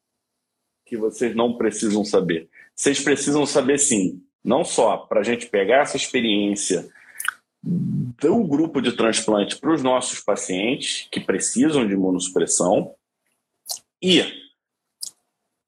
que 0.84 0.96
vocês 0.96 1.34
não 1.34 1.56
precisam 1.56 2.04
saber. 2.04 2.48
Vocês 2.74 3.00
precisam 3.00 3.44
saber 3.44 3.78
sim, 3.78 4.22
não 4.42 4.64
só 4.64 4.96
para 4.96 5.20
a 5.20 5.24
gente 5.24 5.46
pegar 5.46 5.82
essa 5.82 5.96
experiência 5.96 6.88
do 7.62 8.44
grupo 8.44 8.80
de 8.80 8.92
transplante 8.92 9.58
para 9.58 9.72
os 9.72 9.82
nossos 9.82 10.20
pacientes 10.20 11.06
que 11.10 11.20
precisam 11.20 11.86
de 11.86 11.92
imunossupressão 11.92 12.94
e 14.00 14.22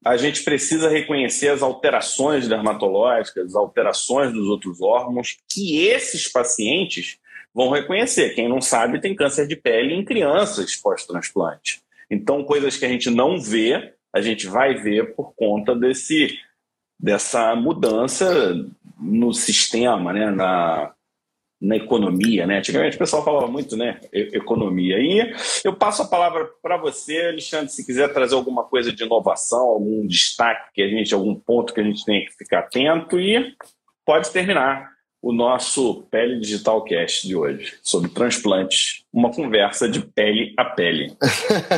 a 0.03 0.17
gente 0.17 0.43
precisa 0.43 0.89
reconhecer 0.89 1.49
as 1.49 1.61
alterações 1.61 2.47
dermatológicas, 2.47 3.47
as 3.49 3.55
alterações 3.55 4.33
dos 4.33 4.47
outros 4.47 4.81
órgãos 4.81 5.37
que 5.47 5.85
esses 5.85 6.27
pacientes 6.27 7.19
vão 7.53 7.69
reconhecer. 7.69 8.33
Quem 8.33 8.49
não 8.49 8.61
sabe 8.61 8.99
tem 8.99 9.15
câncer 9.15 9.47
de 9.47 9.55
pele 9.55 9.93
em 9.93 10.03
crianças 10.03 10.75
pós-transplante. 10.75 11.83
Então, 12.11 12.43
coisas 12.43 12.75
que 12.75 12.85
a 12.85 12.89
gente 12.89 13.09
não 13.09 13.39
vê, 13.39 13.93
a 14.13 14.19
gente 14.19 14.45
vai 14.45 14.75
ver 14.75 15.15
por 15.15 15.33
conta 15.33 15.73
desse, 15.73 16.37
dessa 16.99 17.55
mudança 17.55 18.53
no 18.99 19.33
sistema, 19.33 20.11
né? 20.11 20.29
na, 20.29 20.93
na 21.61 21.75
economia, 21.77 22.45
né? 22.45 22.57
Antigamente 22.57 22.95
o 22.95 22.99
pessoal 22.99 23.23
falava 23.23 23.47
muito, 23.47 23.77
né? 23.77 24.01
Economia. 24.11 24.97
E 24.99 25.33
eu 25.63 25.73
passo 25.73 26.01
a 26.01 26.07
palavra 26.07 26.49
para 26.61 26.75
você, 26.75 27.27
Alexandre, 27.27 27.71
se 27.71 27.85
quiser 27.85 28.11
trazer 28.11 28.35
alguma 28.35 28.63
coisa 28.63 28.91
de 28.91 29.03
inovação, 29.03 29.61
algum 29.61 30.05
destaque 30.05 30.73
que 30.73 30.81
a 30.81 30.87
gente, 30.89 31.13
algum 31.13 31.35
ponto 31.35 31.73
que 31.73 31.79
a 31.79 31.83
gente 31.83 32.03
tem 32.03 32.25
que 32.25 32.33
ficar 32.33 32.59
atento 32.59 33.19
e 33.19 33.55
pode 34.05 34.31
terminar 34.31 34.90
o 35.21 35.31
nosso 35.31 36.03
Pele 36.09 36.39
Digital 36.39 36.83
Cast 36.83 37.27
de 37.27 37.35
hoje, 37.35 37.77
sobre 37.83 38.09
transplantes, 38.09 39.03
uma 39.13 39.31
conversa 39.31 39.87
de 39.87 40.01
pele 40.01 40.53
a 40.57 40.65
pele. 40.65 41.15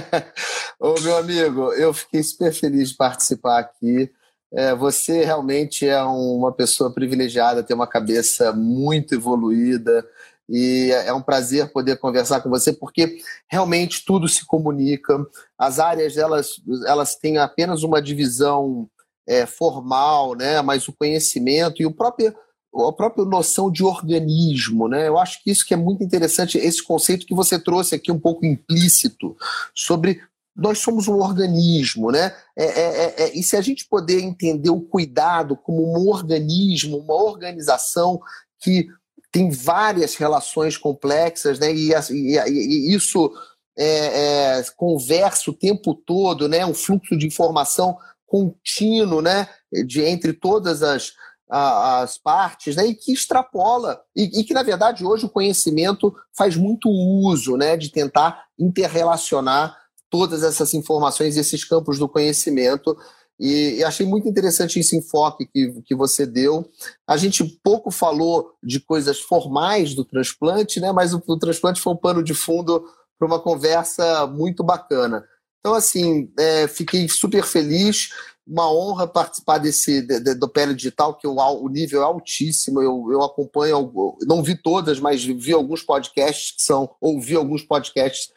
Ô, 0.79 0.95
meu 1.01 1.17
amigo, 1.17 1.73
eu 1.73 1.93
fiquei 1.93 2.23
super 2.23 2.53
feliz 2.53 2.89
de 2.89 2.95
participar 2.95 3.59
aqui. 3.59 4.09
É, 4.53 4.73
você 4.73 5.25
realmente 5.25 5.85
é 5.85 6.01
uma 6.03 6.53
pessoa 6.53 6.93
privilegiada, 6.93 7.63
tem 7.63 7.75
uma 7.75 7.87
cabeça 7.87 8.53
muito 8.53 9.13
evoluída 9.13 10.07
e 10.47 10.91
é 10.91 11.13
um 11.13 11.21
prazer 11.21 11.71
poder 11.71 11.97
conversar 11.97 12.41
com 12.41 12.49
você 12.49 12.71
porque 12.71 13.17
realmente 13.47 14.05
tudo 14.05 14.29
se 14.29 14.45
comunica. 14.45 15.25
As 15.57 15.79
áreas 15.79 16.17
elas, 16.17 16.61
elas 16.85 17.15
têm 17.15 17.39
apenas 17.39 17.83
uma 17.83 18.01
divisão 18.01 18.87
é, 19.27 19.45
formal, 19.45 20.35
né? 20.35 20.61
Mas 20.61 20.87
o 20.87 20.93
conhecimento 20.93 21.81
e 21.81 21.85
o 21.85 21.93
próprio 21.93 22.33
a 22.76 22.91
própria 22.91 23.26
noção 23.26 23.71
de 23.71 23.84
organismo, 23.84 24.88
né? 24.88 25.07
Eu 25.07 25.17
acho 25.17 25.43
que 25.43 25.51
isso 25.51 25.65
que 25.65 25.74
é 25.74 25.78
muito 25.78 26.03
interessante, 26.03 26.57
esse 26.57 26.84
conceito 26.84 27.26
que 27.26 27.36
você 27.36 27.59
trouxe 27.59 27.95
aqui 27.95 28.11
um 28.11 28.19
pouco 28.19 28.45
implícito 28.45 29.36
sobre 29.76 30.21
nós 30.55 30.80
somos 30.80 31.07
um 31.07 31.15
organismo, 31.15 32.11
né? 32.11 32.36
É, 32.55 32.65
é, 32.65 33.05
é, 33.05 33.24
é, 33.24 33.38
e 33.38 33.41
se 33.41 33.55
a 33.55 33.61
gente 33.61 33.86
poder 33.86 34.21
entender 34.21 34.69
o 34.69 34.82
cuidado 34.82 35.57
como 35.57 35.82
um 35.82 36.07
organismo, 36.07 36.97
uma 36.97 37.15
organização 37.15 38.21
que 38.59 38.88
tem 39.32 39.49
várias 39.49 40.13
relações 40.15 40.78
complexas, 40.78 41.57
né? 41.57 41.74
E, 41.74 41.91
e, 41.91 42.38
e 42.38 42.95
isso 42.95 43.32
é, 43.76 44.59
é, 44.59 44.63
conversa 44.78 45.49
o 45.49 45.55
tempo 45.55 45.95
todo, 45.95 46.47
né? 46.47 46.63
Um 46.65 46.74
fluxo 46.74 47.17
de 47.17 47.26
informação 47.26 47.97
contínuo, 48.28 49.21
né? 49.21 49.49
De 49.88 50.01
entre 50.01 50.34
todas 50.34 50.84
as, 50.84 51.13
as 51.53 52.17
partes, 52.17 52.75
né? 52.75 52.87
E 52.87 52.95
que 52.95 53.13
extrapola 53.13 54.01
e, 54.15 54.39
e 54.39 54.43
que 54.43 54.53
na 54.53 54.63
verdade 54.63 55.05
hoje 55.05 55.25
o 55.25 55.29
conhecimento 55.29 56.13
faz 56.35 56.55
muito 56.55 56.89
uso, 56.89 57.55
né? 57.55 57.77
De 57.77 57.89
tentar 57.89 58.45
interrelacionar 58.57 59.77
todas 60.09 60.43
essas 60.43 60.73
informações, 60.73 61.37
esses 61.37 61.63
campos 61.63 61.99
do 61.99 62.09
conhecimento. 62.09 62.97
E, 63.39 63.77
e, 63.77 63.83
achei 63.83 64.05
muito 64.05 64.27
interessante 64.27 64.79
esse 64.79 64.95
enfoque 64.95 65.45
que, 65.47 65.81
que 65.85 65.95
você 65.95 66.25
deu. 66.25 66.69
A 67.07 67.17
gente 67.17 67.43
pouco 67.63 67.91
falou 67.91 68.51
de 68.63 68.79
coisas 68.79 69.19
formais 69.19 69.93
do 69.95 70.05
transplante, 70.05 70.79
né? 70.79 70.91
mas 70.91 71.13
o, 71.13 71.23
o 71.27 71.37
transplante 71.37 71.81
foi 71.81 71.93
um 71.93 71.97
pano 71.97 72.23
de 72.23 72.33
fundo 72.33 72.83
para 73.17 73.27
uma 73.27 73.39
conversa 73.39 74.27
muito 74.27 74.63
bacana. 74.63 75.25
Então, 75.59 75.73
assim, 75.73 76.31
é, 76.37 76.67
fiquei 76.67 77.07
super 77.07 77.43
feliz, 77.43 78.09
uma 78.45 78.71
honra 78.71 79.07
participar 79.07 79.57
desse 79.57 80.01
de, 80.01 80.19
de, 80.19 80.35
do 80.35 80.49
Pele 80.49 80.73
Digital, 80.73 81.15
que 81.15 81.25
o, 81.25 81.35
o 81.35 81.69
nível 81.69 82.01
é 82.01 82.05
altíssimo. 82.05 82.81
Eu, 82.81 83.07
eu 83.11 83.23
acompanho, 83.23 83.91
não 84.21 84.43
vi 84.43 84.55
todas, 84.55 84.99
mas 84.99 85.23
vi 85.23 85.53
alguns 85.53 85.81
podcasts 85.81 86.51
que 86.55 86.61
são, 86.61 86.93
ouvi 86.99 87.35
alguns 87.35 87.63
podcasts 87.63 88.31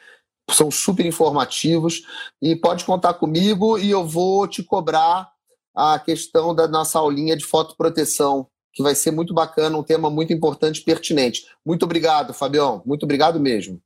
são 0.54 0.70
super 0.70 1.04
informativos 1.04 2.02
e 2.40 2.54
pode 2.54 2.84
contar 2.84 3.14
comigo 3.14 3.78
e 3.78 3.90
eu 3.90 4.06
vou 4.06 4.46
te 4.46 4.62
cobrar 4.62 5.28
a 5.74 5.98
questão 5.98 6.54
da 6.54 6.68
nossa 6.68 6.98
aulinha 6.98 7.36
de 7.36 7.44
fotoproteção, 7.44 8.46
que 8.72 8.82
vai 8.82 8.94
ser 8.94 9.10
muito 9.10 9.34
bacana, 9.34 9.76
um 9.76 9.82
tema 9.82 10.08
muito 10.08 10.32
importante 10.32 10.78
e 10.78 10.84
pertinente. 10.84 11.46
Muito 11.64 11.82
obrigado, 11.84 12.32
Fabião. 12.32 12.82
Muito 12.86 13.02
obrigado 13.02 13.40
mesmo. 13.40 13.80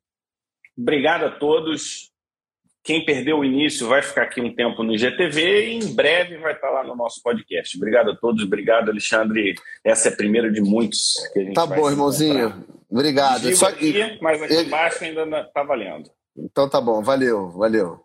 Obrigado 0.76 1.24
a 1.24 1.30
todos. 1.30 2.09
Quem 2.82 3.04
perdeu 3.04 3.38
o 3.38 3.44
início 3.44 3.86
vai 3.86 4.02
ficar 4.02 4.22
aqui 4.22 4.40
um 4.40 4.54
tempo 4.54 4.82
no 4.82 4.94
IGTV 4.94 5.66
e 5.66 5.74
em 5.74 5.94
breve 5.94 6.38
vai 6.38 6.54
estar 6.54 6.70
lá 6.70 6.82
no 6.82 6.96
nosso 6.96 7.22
podcast. 7.22 7.76
Obrigado 7.76 8.10
a 8.10 8.16
todos, 8.16 8.42
obrigado, 8.42 8.90
Alexandre. 8.90 9.54
Essa 9.84 10.08
é 10.08 10.12
a 10.12 10.16
primeira 10.16 10.50
de 10.50 10.60
muitos 10.60 11.14
que 11.32 11.40
a 11.40 11.42
gente 11.42 11.54
Tá 11.54 11.66
bom, 11.66 11.90
irmãozinho. 11.90 12.64
Obrigado. 12.88 13.54
Só... 13.54 13.68
Aqui, 13.68 13.94
mas 14.20 14.42
aqui 14.42 14.54
embaixo 14.62 15.04
ainda 15.04 15.40
está 15.40 15.62
valendo. 15.62 16.10
Então 16.36 16.68
tá 16.68 16.80
bom, 16.80 17.02
valeu, 17.02 17.50
valeu. 17.50 18.00